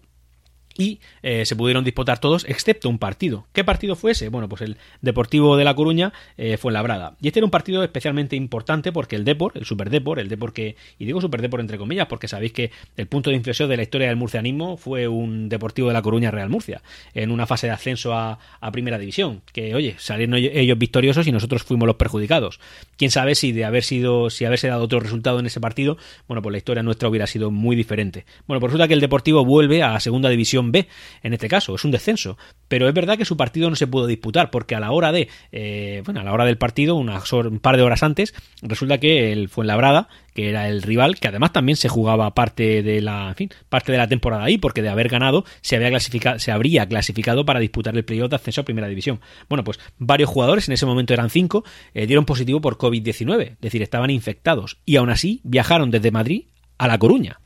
y 0.80 0.98
eh, 1.22 1.44
se 1.44 1.54
pudieron 1.56 1.84
disputar 1.84 2.18
todos 2.18 2.46
excepto 2.48 2.88
un 2.88 2.98
partido. 2.98 3.46
¿Qué 3.52 3.64
partido 3.64 3.96
fue 3.96 4.12
ese? 4.12 4.30
Bueno, 4.30 4.48
pues 4.48 4.62
el 4.62 4.78
Deportivo 5.02 5.56
de 5.58 5.64
La 5.64 5.74
Coruña 5.74 6.12
eh, 6.38 6.56
fue 6.56 6.72
labrada. 6.72 7.16
Y 7.20 7.26
este 7.28 7.40
era 7.40 7.44
un 7.44 7.50
partido 7.50 7.84
especialmente 7.84 8.34
importante 8.34 8.90
porque 8.90 9.16
el 9.16 9.24
Depor, 9.24 9.52
el 9.56 9.66
Super 9.66 9.90
Depor, 9.90 10.18
el 10.18 10.28
Depor 10.28 10.54
que, 10.54 10.76
y 10.98 11.04
digo 11.04 11.20
Super 11.20 11.42
Depor 11.42 11.60
entre 11.60 11.76
comillas 11.76 12.06
porque 12.06 12.28
sabéis 12.28 12.52
que 12.52 12.70
el 12.96 13.06
punto 13.06 13.28
de 13.28 13.36
inflexión 13.36 13.68
de 13.68 13.76
la 13.76 13.82
historia 13.82 14.08
del 14.08 14.16
murcianismo 14.16 14.78
fue 14.78 15.06
un 15.06 15.50
Deportivo 15.50 15.88
de 15.88 15.94
La 15.94 16.02
Coruña 16.02 16.30
Real 16.30 16.48
Murcia, 16.48 16.82
en 17.12 17.30
una 17.30 17.46
fase 17.46 17.66
de 17.66 17.74
ascenso 17.74 18.14
a, 18.14 18.38
Primera 18.72 18.98
División, 18.98 19.42
que 19.52 19.74
oye, 19.74 19.96
salieron 19.98 20.36
ellos 20.36 20.78
victoriosos 20.78 21.26
y 21.26 21.32
nosotros 21.32 21.64
fuimos 21.64 21.88
los 21.88 21.96
perjudicados. 21.96 22.60
Quién 22.96 23.10
sabe 23.10 23.34
si 23.34 23.50
de 23.50 23.64
haber 23.64 23.82
sido, 23.82 24.30
si 24.30 24.44
haberse 24.44 24.68
dado 24.68 24.84
otro 24.84 25.00
resultado 25.00 25.40
en 25.40 25.46
ese 25.46 25.60
partido, 25.60 25.98
bueno, 26.28 26.40
pues 26.40 26.52
la 26.52 26.58
historia 26.58 26.84
nuestra 26.84 27.08
hubiera 27.08 27.26
sido 27.26 27.50
muy 27.50 27.74
diferente. 27.74 28.26
Bueno, 28.46 28.60
pues 28.60 28.70
resulta 28.70 28.86
que 28.86 28.94
el 28.94 29.00
Deportivo 29.00 29.44
vuelve 29.44 29.82
a 29.82 29.98
Segunda 29.98 30.28
División 30.28 30.69
B, 30.72 30.88
en 31.22 31.32
este 31.32 31.48
caso, 31.48 31.74
es 31.74 31.84
un 31.84 31.90
descenso. 31.90 32.38
Pero 32.68 32.88
es 32.88 32.94
verdad 32.94 33.18
que 33.18 33.24
su 33.24 33.36
partido 33.36 33.68
no 33.70 33.76
se 33.76 33.86
pudo 33.86 34.06
disputar, 34.06 34.50
porque 34.50 34.74
a 34.74 34.80
la 34.80 34.92
hora 34.92 35.12
de, 35.12 35.28
eh, 35.52 36.02
bueno, 36.04 36.20
a 36.20 36.24
la 36.24 36.32
hora 36.32 36.44
del 36.44 36.58
partido, 36.58 36.96
un 36.96 37.60
par 37.60 37.76
de 37.76 37.82
horas 37.82 38.02
antes, 38.02 38.34
resulta 38.62 38.98
que 38.98 39.32
el 39.32 39.48
Fuenlabrada, 39.48 40.08
que 40.34 40.48
era 40.48 40.68
el 40.68 40.82
rival, 40.82 41.18
que 41.18 41.28
además 41.28 41.52
también 41.52 41.76
se 41.76 41.88
jugaba 41.88 42.32
parte 42.34 42.82
de 42.82 43.00
la, 43.00 43.34
fin, 43.36 43.50
parte 43.68 43.92
de 43.92 43.98
la 43.98 44.08
temporada 44.08 44.44
ahí, 44.44 44.58
porque 44.58 44.82
de 44.82 44.88
haber 44.88 45.08
ganado 45.08 45.44
se 45.60 45.76
había 45.76 45.90
clasificado, 45.90 46.38
se 46.38 46.52
habría 46.52 46.86
clasificado 46.86 47.44
para 47.44 47.60
disputar 47.60 47.96
el 47.96 48.04
playoff 48.04 48.30
de 48.30 48.36
ascenso 48.36 48.60
a 48.60 48.64
Primera 48.64 48.88
División. 48.88 49.20
Bueno, 49.48 49.64
pues 49.64 49.78
varios 49.98 50.30
jugadores, 50.30 50.68
en 50.68 50.74
ese 50.74 50.86
momento 50.86 51.12
eran 51.12 51.30
cinco, 51.30 51.64
eh, 51.94 52.06
dieron 52.06 52.24
positivo 52.24 52.60
por 52.60 52.78
COVID-19, 52.78 53.42
es 53.42 53.60
decir, 53.60 53.82
estaban 53.82 54.10
infectados 54.10 54.78
y 54.84 54.96
aún 54.96 55.10
así 55.10 55.40
viajaron 55.44 55.90
desde 55.90 56.10
Madrid 56.10 56.44
a 56.78 56.88
La 56.88 56.98
Coruña. 56.98 57.40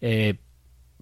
Eh, 0.00 0.34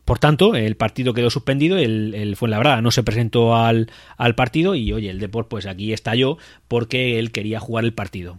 por 0.09 0.19
tanto, 0.19 0.55
el 0.55 0.75
partido 0.75 1.13
quedó 1.13 1.29
suspendido, 1.29 1.77
el, 1.77 2.15
el 2.15 2.35
Fuenlabrada 2.35 2.81
no 2.81 2.91
se 2.91 3.03
presentó 3.03 3.55
al, 3.55 3.91
partido 4.37 4.75
y, 4.75 4.91
oye, 4.95 5.11
el 5.11 5.19
Deport 5.19 5.49
pues 5.49 5.67
aquí 5.67 5.93
estalló 5.93 6.39
porque 6.67 7.19
él 7.19 7.31
quería 7.31 7.61
jugar 7.61 7.85
el 7.85 7.93
partido. 7.93 8.39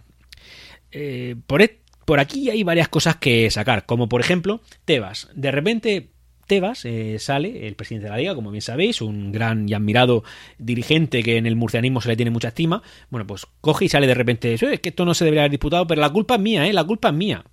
Eh, 0.91 1.35
por, 1.45 1.61
e, 1.61 1.77
por 2.05 2.19
aquí 2.19 2.49
hay 2.49 2.63
varias 2.63 2.87
cosas 2.87 3.17
que 3.17 3.51
sacar, 3.51 3.85
como 3.85 4.09
por 4.09 4.19
ejemplo, 4.19 4.61
Tebas. 4.85 5.29
De 5.35 5.51
repente 5.51 6.09
Tebas 6.47 6.85
eh, 6.85 7.17
sale, 7.19 7.67
el 7.67 7.75
presidente 7.75 8.05
de 8.05 8.13
la 8.13 8.17
liga, 8.17 8.33
como 8.33 8.49
bien 8.49 8.63
sabéis, 8.63 8.99
un 8.99 9.31
gran 9.31 9.69
y 9.69 9.75
admirado 9.75 10.23
dirigente 10.57 11.21
que 11.21 11.37
en 11.37 11.45
el 11.45 11.55
murcianismo 11.55 12.01
se 12.01 12.09
le 12.09 12.15
tiene 12.15 12.31
mucha 12.31 12.47
estima. 12.47 12.81
Bueno, 13.11 13.27
pues 13.27 13.45
coge 13.61 13.85
y 13.85 13.89
sale 13.89 14.07
de 14.07 14.15
repente, 14.15 14.55
es 14.55 14.79
que 14.79 14.89
esto 14.89 15.05
no 15.05 15.13
se 15.13 15.23
debería 15.23 15.43
haber 15.43 15.51
disputado, 15.51 15.85
pero 15.85 16.01
la 16.01 16.09
culpa 16.09 16.33
es 16.33 16.41
mía, 16.41 16.65
¿eh? 16.65 16.73
La 16.73 16.83
culpa 16.83 17.09
es 17.09 17.13
mía. 17.13 17.45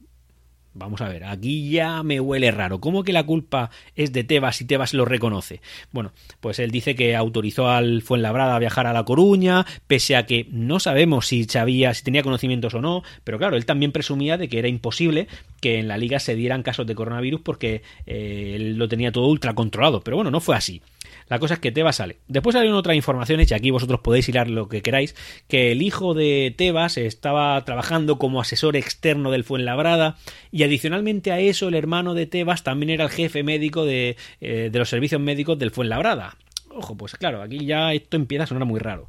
Vamos 0.79 1.01
a 1.01 1.09
ver, 1.09 1.25
aquí 1.25 1.71
ya 1.71 2.03
me 2.03 2.21
huele 2.21 2.51
raro. 2.51 2.81
¿Cómo 2.81 3.03
que 3.03 3.15
la 3.15 3.25
culpa 3.25 3.71
es 3.95 4.13
de 4.13 4.25
Tebas 4.25 4.61
y 4.61 4.67
Tebas 4.67 4.93
lo 4.93 5.07
reconoce? 5.07 5.63
Bueno, 5.91 6.13
pues 6.41 6.59
él 6.59 6.71
dice 6.71 6.95
que 6.95 7.17
autorizó 7.17 7.71
al 7.71 8.03
Fuenlabrada 8.03 8.55
a 8.55 8.59
viajar 8.59 8.87
a 8.87 8.93
La 8.93 9.05
Coruña, 9.05 9.65
pese 9.87 10.17
a 10.17 10.27
que 10.27 10.47
no 10.51 10.79
sabemos 10.79 11.29
si 11.29 11.45
sabía, 11.45 11.95
si 11.95 12.05
tenía 12.05 12.23
conocimientos 12.23 12.75
o 12.75 12.83
no, 12.83 13.03
pero 13.25 13.39
claro, 13.39 13.57
él 13.57 13.65
también 13.65 13.91
presumía 13.91 14.37
de 14.37 14.49
que 14.49 14.59
era 14.59 14.69
imposible 14.69 15.29
que 15.63 15.79
en 15.79 15.89
la 15.89 15.97
liga 15.97 16.21
se 16.21 16.35
dieran 16.35 16.63
casos 16.63 16.87
de 16.87 16.95
coronavirus 16.95 17.41
porque 17.41 17.83
eh, 18.05 18.53
él 18.57 18.77
lo 18.77 18.87
tenía 18.87 19.13
todo 19.13 19.29
ultra 19.29 19.55
controlado. 19.55 20.03
Pero 20.03 20.19
bueno, 20.19 20.31
no 20.31 20.41
fue 20.41 20.57
así. 20.57 20.83
La 21.29 21.39
cosa 21.39 21.55
es 21.55 21.61
que 21.61 21.73
Tebas 21.73 21.97
sale. 21.97 22.19
Después 22.29 22.55
salieron 22.55 22.79
otras 22.79 22.97
informaciones, 22.97 23.51
y 23.51 23.55
aquí 23.55 23.71
vosotros 23.71 24.01
podéis 24.01 24.29
hilar 24.29 24.49
lo 24.49 24.69
que 24.69 24.83
queráis, 24.83 25.15
que 25.49 25.73
el 25.73 25.83
hijo 25.83 26.15
de 26.15 26.55
Tebas 26.57 26.99
estaba 26.99 27.63
trabajando 27.65 28.19
como 28.19 28.41
asesor 28.41 28.77
externo 28.77 29.31
del 29.31 29.45
Fuenlabrada, 29.45 30.17
y 30.53 30.63
adicionalmente 30.63 31.33
a 31.33 31.41
eso, 31.41 31.69
el 31.69 31.75
hermano 31.75 32.15
de 32.15 32.27
Tebas 32.27 32.63
también 32.63 32.91
era 32.91 33.05
el 33.05 33.11
jefe 33.11 33.43
médico 33.43 33.85
de, 33.85 34.17
eh, 34.41 34.71
de 34.71 34.79
los 34.79 34.89
servicios 34.89 35.21
médicos 35.21 35.59
del 35.59 35.71
Fuenlabrada. 35.71 36.37
Ojo, 36.71 36.97
pues 36.97 37.15
claro, 37.15 37.43
aquí 37.43 37.65
ya 37.65 37.93
esto 37.93 38.17
empieza 38.17 38.45
a 38.45 38.47
sonar 38.47 38.67
muy 38.67 38.79
raro. 38.79 39.09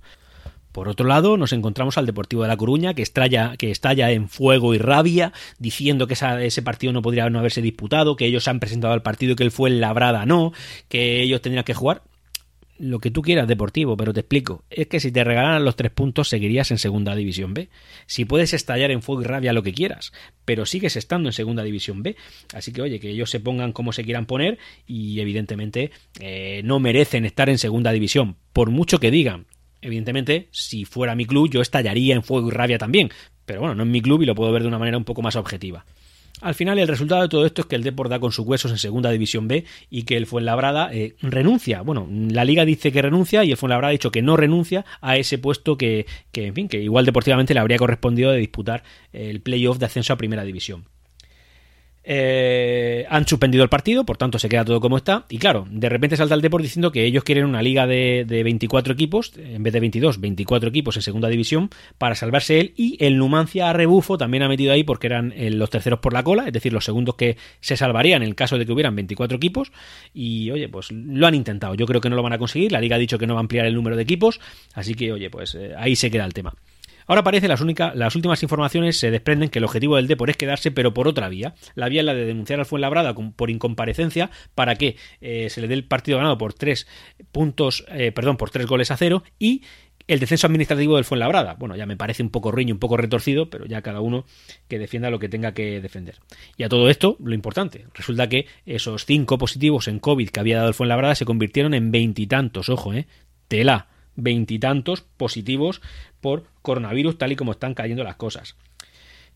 Por 0.77 0.89
otro 0.89 1.07
lado, 1.07 1.37
nos 1.37 1.53
encontramos 1.53 1.97
al 1.97 2.05
Deportivo 2.05 2.43
de 2.43 2.49
La 2.49 2.55
Coruña, 2.55 2.93
que, 2.93 3.01
estalla, 3.01 3.57
que 3.57 3.73
en 4.13 4.29
fuego 4.29 4.75
y 4.75 4.77
rabia, 4.77 5.33
diciendo 5.57 6.05
que 6.05 6.13
ese 6.13 6.61
partido 6.61 6.93
no 6.93 7.01
podría 7.01 7.27
no 7.31 7.39
haberse 7.39 7.63
disputado, 7.63 8.15
que 8.15 8.27
ellos 8.27 8.47
han 8.47 8.59
presentado 8.59 8.93
al 8.93 9.01
partido 9.01 9.33
y 9.33 9.35
que 9.37 9.43
él 9.43 9.49
fue 9.49 9.71
el 9.71 9.81
labrada 9.81 10.27
no, 10.27 10.53
que 10.87 11.23
ellos 11.23 11.41
tendrían 11.41 11.65
que 11.65 11.73
jugar 11.73 12.03
lo 12.77 12.99
que 12.99 13.09
tú 13.09 13.23
quieras 13.23 13.47
deportivo, 13.47 13.97
pero 13.97 14.13
te 14.13 14.19
explico, 14.19 14.65
es 14.69 14.85
que 14.85 14.99
si 14.99 15.11
te 15.11 15.23
regalaran 15.23 15.65
los 15.65 15.75
tres 15.75 15.89
puntos 15.89 16.29
seguirías 16.29 16.69
en 16.69 16.77
segunda 16.77 17.15
división 17.15 17.55
B. 17.55 17.69
Si 18.05 18.25
puedes 18.25 18.53
estallar 18.53 18.91
en 18.91 19.01
fuego 19.01 19.23
y 19.23 19.25
rabia 19.25 19.53
lo 19.53 19.63
que 19.63 19.73
quieras, 19.73 20.13
pero 20.45 20.67
sigues 20.67 20.95
estando 20.95 21.27
en 21.29 21.33
segunda 21.33 21.63
división 21.63 22.03
B. 22.03 22.15
Así 22.53 22.71
que 22.71 22.83
oye, 22.83 22.99
que 22.99 23.09
ellos 23.09 23.31
se 23.31 23.39
pongan 23.39 23.71
como 23.71 23.93
se 23.93 24.03
quieran 24.03 24.27
poner 24.27 24.59
y 24.85 25.21
evidentemente 25.21 25.89
eh, 26.19 26.61
no 26.63 26.79
merecen 26.79 27.25
estar 27.25 27.49
en 27.49 27.57
segunda 27.57 27.91
división, 27.91 28.35
por 28.53 28.69
mucho 28.69 28.99
que 28.99 29.09
digan 29.09 29.47
Evidentemente, 29.87 30.49
si 30.51 30.83
fuera 30.83 31.15
mi 31.15 31.25
club, 31.25 31.49
yo 31.49 31.61
estallaría 31.61 32.13
en 32.13 32.21
fuego 32.21 32.49
y 32.49 32.51
rabia 32.51 32.77
también. 32.77 33.09
Pero 33.45 33.61
bueno, 33.61 33.73
no 33.73 33.83
es 33.83 33.89
mi 33.89 34.01
club 34.01 34.21
y 34.21 34.25
lo 34.25 34.35
puedo 34.35 34.51
ver 34.51 34.63
de 34.63 34.67
una 34.67 34.77
manera 34.77 34.97
un 34.97 35.05
poco 35.05 35.21
más 35.21 35.37
objetiva. 35.37 35.85
Al 36.41 36.55
final, 36.55 36.77
el 36.77 36.89
resultado 36.89 37.21
de 37.21 37.29
todo 37.29 37.45
esto 37.45 37.61
es 37.61 37.67
que 37.67 37.77
el 37.77 37.83
Depor 37.83 38.09
da 38.09 38.19
con 38.19 38.33
sus 38.33 38.45
huesos 38.45 38.69
en 38.69 38.79
Segunda 38.79 39.11
División 39.11 39.47
B 39.47 39.63
y 39.89 40.03
que 40.03 40.17
el 40.17 40.25
Fuenlabrada 40.25 40.93
eh, 40.93 41.15
renuncia. 41.21 41.83
Bueno, 41.83 42.05
la 42.11 42.43
Liga 42.43 42.65
dice 42.65 42.91
que 42.91 43.01
renuncia 43.01 43.45
y 43.45 43.51
el 43.51 43.57
Fuenlabrada 43.57 43.91
ha 43.91 43.93
dicho 43.93 44.11
que 44.11 44.21
no 44.21 44.35
renuncia 44.35 44.83
a 44.99 45.15
ese 45.15 45.37
puesto 45.37 45.77
que, 45.77 46.05
que 46.33 46.47
en 46.47 46.53
fin, 46.53 46.67
que 46.67 46.81
igual 46.81 47.05
deportivamente 47.05 47.53
le 47.53 47.61
habría 47.61 47.77
correspondido 47.77 48.31
de 48.31 48.39
disputar 48.39 48.83
el 49.13 49.39
playoff 49.39 49.77
de 49.77 49.85
ascenso 49.85 50.11
a 50.11 50.17
Primera 50.17 50.43
División. 50.43 50.83
Eh, 52.09 53.05
han 53.09 53.27
suspendido 53.27 53.65
el 53.65 53.69
partido, 53.69 54.05
por 54.05 54.15
tanto 54.15 54.39
se 54.39 54.47
queda 54.47 54.63
todo 54.63 54.79
como 54.79 54.95
está. 54.95 55.25
Y 55.27 55.39
claro, 55.39 55.67
de 55.69 55.89
repente 55.89 56.15
salta 56.15 56.35
el 56.35 56.41
Deport 56.41 56.63
diciendo 56.63 56.89
que 56.89 57.03
ellos 57.03 57.25
quieren 57.25 57.43
una 57.43 57.61
liga 57.61 57.85
de, 57.85 58.23
24 58.25 58.93
equipos, 58.93 59.33
en 59.35 59.61
vez 59.61 59.73
de 59.73 59.81
22, 59.81 60.21
24 60.21 60.69
equipos 60.69 60.95
en 60.95 61.01
segunda 61.01 61.27
división, 61.27 61.69
para 61.97 62.15
salvarse 62.15 62.61
él. 62.61 62.73
Y 62.77 62.95
el 63.03 63.17
Numancia 63.17 63.69
a 63.69 63.73
rebufo 63.73 64.17
también 64.17 64.43
ha 64.43 64.47
metido 64.47 64.71
ahí 64.71 64.85
porque 64.85 65.07
eran 65.07 65.33
eh, 65.35 65.49
los 65.49 65.69
terceros 65.69 65.99
por 65.99 66.13
la 66.13 66.23
cola, 66.23 66.47
es 66.47 66.53
decir, 66.53 66.71
los 66.71 66.85
segundos 66.85 67.15
que 67.15 67.35
se 67.59 67.75
salvarían 67.75 68.21
en 68.23 68.29
el 68.29 68.35
caso 68.35 68.57
de 68.57 68.65
que 68.65 68.71
hubieran 68.71 68.95
24 68.95 69.35
equipos. 69.35 69.73
Y 70.13 70.49
oye, 70.51 70.69
pues 70.69 70.91
lo 70.93 71.27
han 71.27 71.35
intentado. 71.35 71.75
Yo 71.75 71.85
creo 71.85 71.99
que 71.99 72.09
no 72.09 72.15
lo 72.15 72.23
van 72.23 72.33
a 72.33 72.37
conseguir. 72.37 72.71
La 72.71 72.79
liga 72.79 72.95
ha 72.95 72.99
dicho 72.99 73.17
que 73.17 73.27
no 73.27 73.33
va 73.33 73.41
a 73.41 73.43
ampliar 73.43 73.65
el 73.65 73.75
número 73.75 73.97
de 73.97 74.03
equipos. 74.03 74.39
Así 74.73 74.93
que, 74.93 75.11
oye, 75.11 75.29
pues 75.29 75.55
eh, 75.55 75.73
ahí 75.77 75.97
se 75.97 76.09
queda 76.09 76.23
el 76.23 76.33
tema. 76.33 76.53
Ahora 77.07 77.23
parece 77.23 77.47
las, 77.47 77.61
únicas, 77.61 77.95
las 77.95 78.15
últimas 78.15 78.43
informaciones 78.43 78.99
se 78.99 79.11
desprenden 79.11 79.49
que 79.49 79.59
el 79.59 79.65
objetivo 79.65 79.95
del 79.95 80.07
Depor 80.07 80.29
es 80.29 80.37
quedarse, 80.37 80.71
pero 80.71 80.93
por 80.93 81.07
otra 81.07 81.29
vía. 81.29 81.55
La 81.73 81.89
vía 81.89 82.01
es 82.01 82.05
la 82.05 82.13
de 82.13 82.25
denunciar 82.25 82.59
al 82.59 82.65
Fuenlabrada 82.65 83.13
por 83.13 83.49
incomparecencia 83.49 84.29
para 84.55 84.75
que 84.75 84.97
eh, 85.21 85.49
se 85.49 85.61
le 85.61 85.67
dé 85.67 85.73
el 85.73 85.85
partido 85.85 86.17
ganado 86.17 86.37
por 86.37 86.53
tres 86.53 86.87
puntos, 87.31 87.85
eh, 87.89 88.11
perdón, 88.11 88.37
por 88.37 88.49
tres 88.49 88.67
goles 88.67 88.91
a 88.91 88.97
cero 88.97 89.23
y 89.39 89.63
el 90.07 90.19
descenso 90.19 90.47
administrativo 90.47 90.95
del 90.95 91.05
Fuenlabrada. 91.05 91.55
Bueno, 91.55 91.75
ya 91.75 91.85
me 91.85 91.97
parece 91.97 92.23
un 92.23 92.29
poco 92.29 92.51
riño, 92.51 92.73
un 92.73 92.79
poco 92.79 92.97
retorcido, 92.97 93.49
pero 93.49 93.65
ya 93.65 93.81
cada 93.81 94.01
uno 94.01 94.25
que 94.67 94.79
defienda 94.79 95.09
lo 95.09 95.19
que 95.19 95.29
tenga 95.29 95.53
que 95.53 95.81
defender. 95.81 96.19
Y 96.57 96.63
a 96.63 96.69
todo 96.69 96.89
esto, 96.89 97.17
lo 97.23 97.33
importante, 97.33 97.85
resulta 97.93 98.27
que 98.27 98.47
esos 98.65 99.05
cinco 99.05 99.37
positivos 99.37 99.87
en 99.87 99.99
COVID 99.99 100.29
que 100.29 100.39
había 100.39 100.57
dado 100.57 100.69
el 100.69 100.73
Fuenlabrada 100.73 101.15
se 101.15 101.25
convirtieron 101.25 101.73
en 101.73 101.91
veintitantos, 101.91 102.69
ojo, 102.69 102.93
eh, 102.93 103.07
tela 103.47 103.87
veintitantos 104.17 105.01
positivos 105.15 105.81
por 106.19 106.43
coronavirus 106.61 107.17
tal 107.17 107.31
y 107.31 107.37
como 107.37 107.53
están 107.53 107.73
cayendo 107.73 108.03
las 108.03 108.17
cosas. 108.17 108.57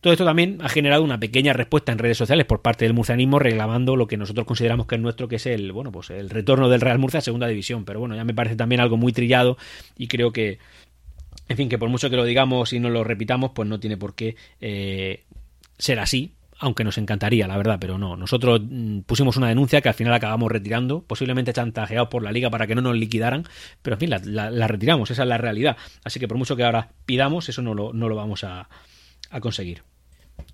Todo 0.02 0.14
esto 0.14 0.26
también 0.26 0.58
ha 0.62 0.68
generado 0.68 1.04
una 1.04 1.20
pequeña 1.20 1.54
respuesta 1.54 1.92
en 1.92 2.00
redes 2.00 2.18
sociales 2.18 2.48
por 2.48 2.64
parte 2.64 2.86
del 2.86 2.96
murcianismo 2.96 3.38
reclamando 3.38 3.96
lo 3.96 4.08
que 4.08 4.18
nosotros 4.18 4.48
consideramos 4.48 4.88
que 4.88 4.96
es 4.96 5.02
nuestro, 5.02 5.28
que 5.28 5.36
es 5.36 5.46
el, 5.46 5.72
bueno, 5.72 5.92
pues 5.92 6.10
el 6.10 6.32
retorno 6.32 6.70
del 6.70 6.82
Real 6.82 6.98
Murcia 6.98 7.20
a 7.20 7.22
segunda 7.22 7.48
división. 7.48 7.86
Pero 7.86 8.00
bueno, 8.00 8.16
ya 8.16 8.24
me 8.24 8.34
parece 8.34 8.56
también 8.56 8.82
algo 8.82 8.98
muy 8.98 9.14
trillado 9.14 9.58
y 9.96 10.08
creo 10.08 10.34
que, 10.34 10.58
en 11.48 11.56
fin, 11.58 11.70
que 11.70 11.78
por 11.78 11.90
mucho 11.90 12.10
que 12.10 12.16
lo 12.16 12.26
digamos 12.26 12.74
y 12.74 12.80
no 12.80 12.90
lo 12.90 13.04
repitamos, 13.04 13.52
pues 13.54 13.70
no 13.70 13.80
tiene 13.80 13.96
por 13.96 14.16
qué 14.16 14.36
eh, 14.60 15.24
ser 15.78 16.00
así 16.00 16.34
aunque 16.62 16.84
nos 16.84 17.00
encantaría, 17.00 17.48
la 17.48 17.58
verdad, 17.58 17.78
pero 17.82 17.98
no. 17.98 18.16
Nosotros 18.16 18.62
mm, 18.64 19.00
pusimos 19.02 19.36
una 19.36 19.50
denuncia 19.50 19.82
que 19.82 19.90
al 19.90 19.96
final 19.96 20.14
acabamos 20.14 20.52
retirando, 20.52 21.02
posiblemente 21.02 21.52
chantajeados 21.52 22.08
por 22.08 22.22
la 22.22 22.32
liga 22.32 22.52
para 22.52 22.68
que 22.68 22.76
no 22.76 22.82
nos 22.82 22.96
liquidaran, 22.96 23.46
pero 23.82 23.96
en 23.96 24.00
fin, 24.00 24.10
la, 24.12 24.68
retiramos, 24.68 25.10
esa 25.10 25.24
es 25.24 25.28
la 25.28 25.40
realidad. 25.40 25.76
Así 26.04 26.20
que 26.20 26.28
por 26.28 26.38
mucho 26.38 26.56
que 26.56 26.64
ahora 26.64 26.92
pidamos, 27.06 27.50
eso 27.50 27.64
no 27.64 27.74
lo, 27.74 28.16
vamos 28.16 28.44
a, 28.44 28.70
a 29.32 29.40
conseguir. 29.42 29.84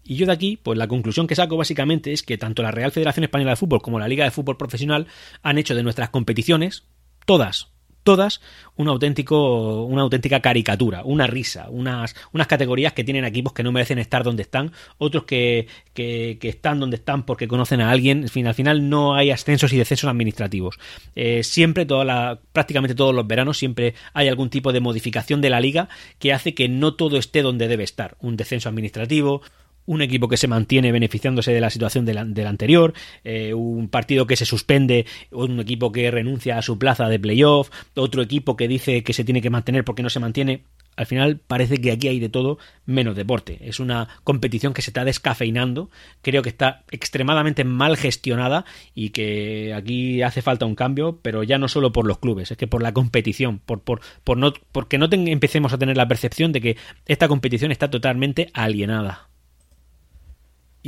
Y 0.02 0.16
yo 0.16 0.26
de 0.26 0.32
aquí, 0.32 0.58
pues 0.58 0.78
la 0.78 0.88
conclusión 0.88 1.28
que 1.28 1.36
saco 1.36 1.58
básicamente 1.58 2.14
es 2.14 2.24
que 2.24 2.38
tanto 2.38 2.64
la 2.64 2.72
Real 2.72 2.94
Federación 2.94 3.26
Española 3.26 3.52
de 3.52 3.58
Fútbol 3.58 3.82
como 3.82 4.00
la 4.00 4.08
Liga 4.08 4.24
de 4.24 4.32
Fútbol 4.32 4.56
Profesional 4.56 5.08
han 5.44 5.58
hecho 5.58 5.76
de 5.76 5.84
nuestras 5.84 6.10
competiciones, 6.10 6.86
todas, 7.26 7.74
todas 8.08 8.40
un 8.78 8.88
auténtico, 8.88 9.84
una 9.84 10.04
auténtica 10.04 10.40
caricatura, 10.40 11.02
una 11.04 11.28
risa, 11.28 11.68
unas, 11.70 12.16
unas 12.32 12.48
categorías 12.48 12.94
que 12.94 13.04
tienen 13.04 13.26
equipos 13.26 13.52
que 13.52 13.64
no 13.64 13.74
merecen 13.74 14.00
estar 14.00 14.24
donde 14.24 14.44
están, 14.44 14.72
otros 14.98 15.26
que, 15.26 15.68
que, 15.94 16.38
están 16.42 16.80
donde 16.80 16.96
están 16.96 17.26
porque 17.26 17.50
conocen 17.50 17.82
a 17.82 17.92
alguien, 17.92 18.22
en 18.22 18.30
fin, 18.30 18.48
al 18.48 18.54
final 18.54 18.88
no 18.88 19.14
hay 19.14 19.30
ascensos 19.30 19.74
y 19.74 19.78
descensos 19.78 20.10
administrativos. 20.10 20.80
Eh, 21.18 21.44
siempre, 21.44 21.86
toda 21.86 22.06
la, 22.06 22.40
prácticamente 22.54 22.96
todos 22.96 23.14
los 23.14 23.28
veranos, 23.28 23.58
siempre 23.58 23.94
hay 24.14 24.30
algún 24.30 24.50
tipo 24.50 24.72
de 24.72 24.80
modificación 24.80 25.42
de 25.42 25.50
la 25.50 25.60
liga 25.60 25.90
que 26.18 26.32
hace 26.32 26.54
que 26.54 26.70
no 26.70 26.94
todo 26.94 27.18
esté 27.18 27.42
donde 27.42 27.68
debe 27.68 27.84
estar. 27.84 28.16
Un 28.22 28.38
descenso 28.38 28.70
administrativo, 28.70 29.42
un 29.88 30.02
equipo 30.02 30.28
que 30.28 30.38
se 30.38 30.48
mantiene 30.48 30.92
beneficiándose 30.92 31.52
de 31.52 31.62
la 31.62 31.72
situación 31.72 32.06
del, 32.06 32.48
anterior, 32.48 32.94
eh, 33.24 33.54
un 33.54 33.90
partido 33.90 34.28
que 34.28 34.36
se 34.36 34.46
suspende, 34.46 35.06
un 35.32 35.60
equipo 35.60 35.92
que 35.92 36.12
renuncia 36.12 36.58
a 36.58 36.62
su 36.62 36.78
plaza 36.78 37.10
de 37.10 37.20
playoff, 37.20 37.70
otro 37.96 38.22
equipo 38.22 38.56
que 38.56 38.68
dice 38.68 39.04
que 39.04 39.14
se 39.14 39.24
tiene 39.24 39.42
que 39.42 39.50
mantener 39.50 39.84
porque 39.84 40.04
no 40.04 40.10
se 40.10 40.20
mantiene. 40.20 40.64
Al 40.98 41.06
final 41.06 41.38
parece 41.38 41.78
que 41.78 41.92
aquí 41.92 42.08
hay 42.08 42.20
de 42.20 42.28
todo 42.28 42.58
menos 42.86 43.16
deporte. 43.16 43.60
Es 43.62 43.80
una 43.80 44.10
competición 44.24 44.74
que 44.74 44.82
se 44.82 44.90
está 44.90 45.06
descafeinando, 45.06 45.92
creo 46.24 46.42
que 46.42 46.50
está 46.50 46.84
extremadamente 46.90 47.64
mal 47.64 47.98
gestionada 47.98 48.66
y 48.96 49.12
que 49.12 49.74
aquí 49.76 50.24
hace 50.24 50.42
falta 50.42 50.66
un 50.66 50.76
cambio, 50.76 51.20
pero 51.22 51.44
ya 51.44 51.60
no 51.60 51.68
solo 51.68 51.94
por 51.94 52.08
los 52.08 52.18
clubes, 52.18 52.52
es 52.52 52.58
que 52.58 52.68
por 52.68 52.82
la 52.82 52.94
competición, 52.94 53.60
por, 53.60 53.82
por, 53.82 54.02
por 54.24 54.38
no, 54.38 54.54
porque 54.72 54.98
no 54.98 55.08
empecemos 55.12 55.72
a 55.72 55.78
tener 55.78 55.96
la 55.96 56.08
percepción 56.08 56.52
de 56.52 56.62
que 56.62 56.78
esta 57.06 57.28
competición 57.28 57.72
está 57.72 57.92
totalmente 57.92 58.50
alienada. 58.54 59.30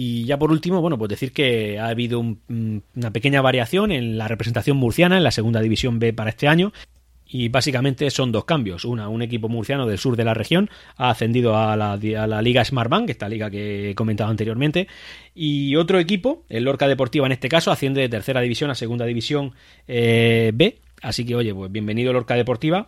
Y 0.02 0.24
ya 0.24 0.40
por 0.40 0.50
último, 0.50 0.80
bueno, 0.80 0.98
pues 0.98 1.10
decir 1.10 1.34
que 1.34 1.78
ha 1.78 1.90
habido 1.90 2.22
una 2.22 3.12
pequeña 3.12 3.42
variación 3.42 3.92
en 3.92 4.18
la 4.18 4.30
representación 4.30 4.78
murciana 4.78 5.18
en 5.18 5.26
la 5.26 5.32
segunda 5.32 5.60
división 5.60 6.00
B 6.00 6.14
para 6.14 6.30
este 6.30 6.48
año. 6.48 6.72
Y 7.28 7.50
básicamente 7.50 8.10
son 8.10 8.32
dos 8.32 8.46
cambios. 8.46 8.86
Una, 8.86 9.10
un 9.10 9.22
equipo 9.22 9.50
murciano 9.50 9.86
del 9.86 9.98
sur 9.98 10.16
de 10.16 10.24
la 10.24 10.34
región 10.34 10.70
ha 10.96 11.10
ascendido 11.10 11.58
a 11.58 11.76
la, 11.76 11.92
a 11.92 12.28
la 12.28 12.42
Liga 12.42 12.64
Smartbank, 12.64 13.10
esta 13.10 13.28
liga 13.28 13.52
que 13.52 13.90
he 13.90 13.96
comentado 13.96 14.30
anteriormente. 14.30 14.88
Y 15.36 15.76
otro 15.76 16.00
equipo, 16.00 16.46
el 16.48 16.64
Lorca 16.64 16.88
Deportiva 16.88 17.26
en 17.26 17.34
este 17.34 17.50
caso, 17.50 17.70
asciende 17.70 18.00
de 18.00 18.08
tercera 18.08 18.40
división 18.40 18.72
a 18.72 18.76
segunda 18.76 19.04
división 19.04 19.52
eh, 19.86 20.52
B. 20.54 20.80
Así 21.02 21.26
que, 21.26 21.36
oye, 21.36 21.54
pues 21.54 21.70
bienvenido 21.74 22.14
Lorca 22.14 22.36
Deportiva 22.36 22.88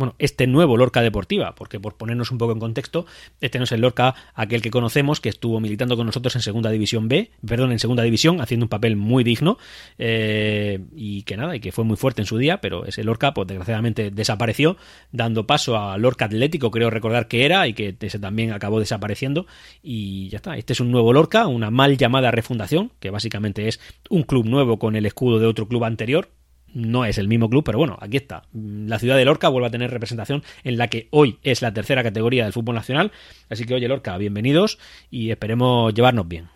bueno, 0.00 0.14
este 0.18 0.46
nuevo 0.46 0.78
Lorca 0.78 1.02
Deportiva, 1.02 1.54
porque 1.54 1.78
por 1.78 1.94
ponernos 1.94 2.30
un 2.30 2.38
poco 2.38 2.52
en 2.52 2.58
contexto, 2.58 3.04
este 3.42 3.58
no 3.58 3.64
es 3.64 3.72
el 3.72 3.82
Lorca 3.82 4.14
aquel 4.34 4.62
que 4.62 4.70
conocemos, 4.70 5.20
que 5.20 5.28
estuvo 5.28 5.60
militando 5.60 5.94
con 5.94 6.06
nosotros 6.06 6.34
en 6.36 6.40
Segunda 6.40 6.70
División 6.70 7.06
B, 7.06 7.30
perdón, 7.46 7.70
en 7.70 7.78
Segunda 7.78 8.02
División, 8.02 8.40
haciendo 8.40 8.64
un 8.64 8.70
papel 8.70 8.96
muy 8.96 9.24
digno, 9.24 9.58
eh, 9.98 10.80
y 10.96 11.22
que 11.24 11.36
nada, 11.36 11.54
y 11.54 11.60
que 11.60 11.70
fue 11.70 11.84
muy 11.84 11.98
fuerte 11.98 12.22
en 12.22 12.26
su 12.26 12.38
día, 12.38 12.62
pero 12.62 12.86
ese 12.86 13.04
Lorca, 13.04 13.34
pues 13.34 13.46
desgraciadamente 13.46 14.10
desapareció, 14.10 14.78
dando 15.12 15.46
paso 15.46 15.76
a 15.76 15.98
Lorca 15.98 16.24
Atlético, 16.24 16.70
creo 16.70 16.88
recordar 16.88 17.28
que 17.28 17.44
era, 17.44 17.68
y 17.68 17.74
que 17.74 17.94
ese 18.00 18.18
también 18.18 18.52
acabó 18.52 18.80
desapareciendo, 18.80 19.46
y 19.82 20.30
ya 20.30 20.36
está, 20.36 20.56
este 20.56 20.72
es 20.72 20.80
un 20.80 20.90
nuevo 20.90 21.12
Lorca, 21.12 21.46
una 21.46 21.70
mal 21.70 21.98
llamada 21.98 22.30
refundación, 22.30 22.90
que 23.00 23.10
básicamente 23.10 23.68
es 23.68 23.80
un 24.08 24.22
club 24.22 24.46
nuevo 24.46 24.78
con 24.78 24.96
el 24.96 25.04
escudo 25.04 25.38
de 25.38 25.46
otro 25.46 25.68
club 25.68 25.84
anterior, 25.84 26.30
no 26.74 27.04
es 27.04 27.18
el 27.18 27.28
mismo 27.28 27.48
club, 27.48 27.64
pero 27.64 27.78
bueno, 27.78 27.98
aquí 28.00 28.16
está. 28.16 28.42
La 28.52 28.98
ciudad 28.98 29.16
de 29.16 29.24
Lorca 29.24 29.48
vuelve 29.48 29.68
a 29.68 29.70
tener 29.70 29.90
representación 29.90 30.42
en 30.64 30.78
la 30.78 30.88
que 30.88 31.08
hoy 31.10 31.38
es 31.42 31.62
la 31.62 31.72
tercera 31.72 32.02
categoría 32.02 32.44
del 32.44 32.52
fútbol 32.52 32.74
nacional. 32.74 33.12
Así 33.48 33.64
que 33.64 33.74
oye 33.74 33.88
Lorca, 33.88 34.16
bienvenidos 34.16 34.78
y 35.10 35.30
esperemos 35.30 35.94
llevarnos 35.94 36.28
bien. 36.28 36.48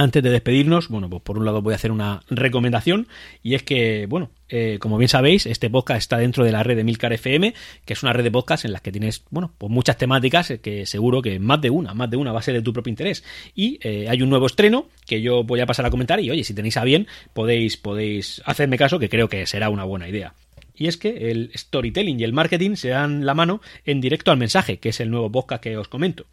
Antes 0.00 0.22
de 0.22 0.30
despedirnos, 0.30 0.86
bueno, 0.86 1.10
pues 1.10 1.22
por 1.24 1.38
un 1.38 1.44
lado 1.44 1.60
voy 1.60 1.72
a 1.72 1.74
hacer 1.74 1.90
una 1.90 2.22
recomendación 2.30 3.08
y 3.42 3.56
es 3.56 3.64
que, 3.64 4.06
bueno, 4.06 4.30
eh, 4.48 4.78
como 4.80 4.96
bien 4.96 5.08
sabéis, 5.08 5.44
este 5.44 5.70
podcast 5.70 5.98
está 5.98 6.18
dentro 6.18 6.44
de 6.44 6.52
la 6.52 6.62
red 6.62 6.76
de 6.76 6.84
Milcar 6.84 7.12
FM, 7.12 7.52
que 7.84 7.94
es 7.94 8.02
una 8.04 8.12
red 8.12 8.22
de 8.22 8.30
podcasts 8.30 8.64
en 8.64 8.70
las 8.70 8.80
que 8.80 8.92
tienes, 8.92 9.24
bueno, 9.30 9.52
pues 9.58 9.72
muchas 9.72 9.96
temáticas 9.96 10.52
que 10.62 10.86
seguro 10.86 11.20
que 11.20 11.40
más 11.40 11.60
de 11.60 11.70
una, 11.70 11.94
más 11.94 12.08
de 12.08 12.16
una 12.16 12.30
va 12.30 12.38
a 12.38 12.42
ser 12.42 12.54
de 12.54 12.62
tu 12.62 12.72
propio 12.72 12.90
interés. 12.90 13.24
Y 13.56 13.80
eh, 13.82 14.06
hay 14.08 14.22
un 14.22 14.30
nuevo 14.30 14.46
estreno 14.46 14.86
que 15.04 15.20
yo 15.20 15.42
voy 15.42 15.58
a 15.58 15.66
pasar 15.66 15.84
a 15.84 15.90
comentar 15.90 16.20
y, 16.20 16.30
oye, 16.30 16.44
si 16.44 16.54
tenéis 16.54 16.76
a 16.76 16.84
bien, 16.84 17.08
podéis, 17.32 17.76
podéis 17.76 18.40
hacerme 18.44 18.78
caso, 18.78 19.00
que 19.00 19.08
creo 19.08 19.28
que 19.28 19.46
será 19.46 19.68
una 19.68 19.82
buena 19.82 20.08
idea 20.08 20.32
y 20.78 20.86
es 20.86 20.96
que 20.96 21.30
el 21.30 21.50
storytelling 21.56 22.20
y 22.20 22.24
el 22.24 22.32
marketing 22.32 22.76
se 22.76 22.90
dan 22.90 23.26
la 23.26 23.34
mano 23.34 23.60
en 23.84 24.00
directo 24.00 24.30
al 24.30 24.38
mensaje, 24.38 24.78
que 24.78 24.90
es 24.90 25.00
el 25.00 25.10
nuevo 25.10 25.30
podcast 25.30 25.62
que 25.62 25.76
os 25.76 25.88
comento, 25.88 26.26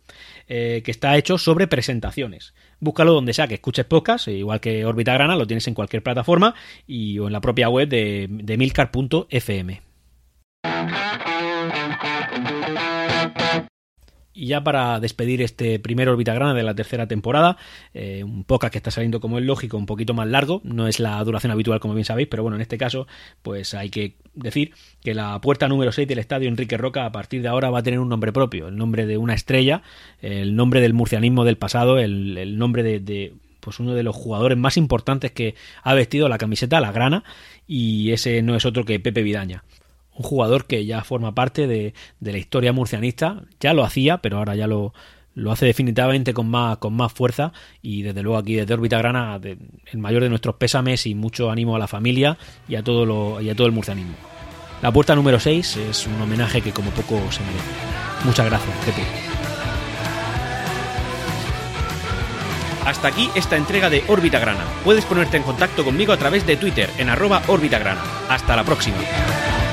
eh, 0.48 0.82
que 0.86 0.92
está 0.92 1.18
hecho 1.18 1.38
sobre 1.38 1.68
presentaciones. 1.68 2.54
Búscalo 2.80 3.14
donde 3.14 3.34
sea 3.34 3.48
que 3.48 3.56
escuches 3.56 3.86
podcast, 3.86 4.28
igual 4.28 4.60
que 4.60 4.86
Orbita 4.86 5.14
Grana, 5.14 5.36
lo 5.36 5.48
tienes 5.48 5.68
en 5.68 5.74
cualquier 5.74 6.04
plataforma 6.04 6.54
y 6.86 7.18
o 7.20 7.28
en 7.28 7.34
la 7.34 7.42
propia 7.42 7.70
web 7.70 7.90
de, 7.90 8.28
de 8.30 8.58
milcar.fm. 8.58 9.82
Y 14.36 14.48
ya 14.48 14.62
para 14.66 15.00
despedir 15.00 15.42
este 15.42 15.80
primer 15.80 16.10
Orbitagrana 16.10 16.54
de 16.54 16.62
la 16.62 16.76
tercera 16.76 17.08
temporada, 17.08 17.58
eh, 17.94 18.22
un 18.26 18.44
podcast 18.44 18.74
que 18.74 18.78
está 18.78 18.92
saliendo 18.92 19.22
como 19.22 19.40
es 19.40 19.46
lógico, 19.46 19.78
un 19.78 19.86
poquito 19.86 20.14
más 20.14 20.28
largo, 20.28 20.60
no 20.66 20.90
es 20.90 21.00
la 21.00 21.24
duración 21.24 21.54
habitual 21.54 21.80
como 21.80 21.94
bien 21.94 22.04
sabéis, 22.04 22.28
pero 22.28 22.44
bueno, 22.44 22.58
en 22.58 22.62
este 22.62 22.78
caso, 22.78 23.08
pues 23.42 23.74
hay 23.74 23.90
que 23.90 24.16
decir 24.34 24.74
que 25.02 25.14
la 25.14 25.40
puerta 25.40 25.70
número 25.70 25.94
6 25.94 26.06
del 26.06 26.20
estadio 26.20 26.50
Enrique 26.50 26.78
Roca 26.78 27.06
a 27.06 27.14
partir 27.14 27.42
de 27.42 27.48
ahora 27.48 27.70
va 27.70 27.80
a 27.80 27.84
tener 27.84 28.02
un 28.02 28.10
nombre 28.10 28.34
propio, 28.34 28.68
el 28.68 28.76
nombre 28.76 29.06
de 29.06 29.18
una 29.18 29.34
estrella, 29.34 29.84
el 30.22 30.58
nombre 30.58 30.82
del 30.82 30.94
murcianismo 30.94 31.46
del 31.46 31.58
pasado, 31.58 31.98
el, 31.98 32.58
nombre 32.58 32.84
de, 32.84 33.00
de 33.00 33.34
pues 33.62 33.80
uno 33.80 33.94
de 33.94 34.04
los 34.04 34.18
jugadores 34.18 34.58
más 34.58 34.76
importantes 34.76 35.32
que 35.32 35.56
ha 35.82 35.94
vestido 35.94 36.28
la 36.28 36.38
camiseta, 36.38 36.82
la 36.82 36.92
grana, 36.92 37.24
y 37.68 38.12
ese 38.12 38.42
no 38.42 38.58
es 38.58 38.66
otro 38.66 38.84
que 38.84 39.00
Pepe 39.00 39.24
Vidaña 39.24 39.64
un 40.16 40.24
jugador 40.24 40.66
que 40.66 40.86
ya 40.86 41.04
forma 41.04 41.36
parte 41.36 41.68
de, 41.68 41.94
la 42.22 42.38
historia 42.38 42.74
murcianista, 42.74 43.44
ya 43.60 43.74
lo 43.74 43.84
hacía, 43.84 44.20
pero 44.20 44.38
ahora 44.38 44.56
ya 44.56 44.68
lo, 44.68 44.94
lo 45.34 45.52
hace 45.52 45.66
definitivamente 45.66 46.34
con 46.34 46.50
más, 46.50 46.78
con 46.78 46.94
más 46.94 47.12
fuerza 47.12 47.52
y 47.82 48.02
desde 48.02 48.24
luego 48.24 48.38
aquí 48.38 48.56
desde 48.56 48.74
órbita 48.74 48.98
grana 48.98 49.40
el 49.44 49.98
mayor 49.98 50.24
de 50.24 50.30
nuestros 50.30 50.56
pésames 50.56 51.06
y 51.06 51.16
mucho 51.16 51.52
ánimo 51.52 51.76
a 51.76 51.80
la 51.80 51.88
familia 51.88 52.38
y 52.68 52.76
a 52.76 52.84
todo, 52.84 53.06
lo, 53.06 53.42
y 53.42 53.50
a 53.50 53.56
todo 53.56 53.68
el 53.68 53.74
murcianismo. 53.74 54.16
La 54.82 54.92
puerta 54.92 55.16
número 55.16 55.40
6 55.40 55.78
es 55.78 56.08
un 56.08 56.22
homenaje 56.22 56.62
que 56.62 56.72
como 56.72 56.92
poco 56.92 57.20
se 57.32 57.42
merece. 57.42 57.66
Muchas 58.24 58.46
gracias, 58.46 58.76
Pepe. 58.86 59.04
Hasta 62.86 63.08
aquí 63.08 63.30
esta 63.36 63.58
entrega 63.58 63.90
de 63.90 64.04
Órbita 64.08 64.40
Grana. 64.40 64.64
Puedes 64.84 65.06
ponerte 65.06 65.38
en 65.38 65.44
contacto 65.44 65.84
conmigo 65.84 66.14
a 66.14 66.18
través 66.18 66.46
de 66.46 66.56
Twitter 66.56 66.90
en 67.00 67.10
arroba 67.10 67.42
Órbita. 67.48 67.80
Hasta 68.30 68.56
la 68.56 68.64
próxima. 68.64 68.98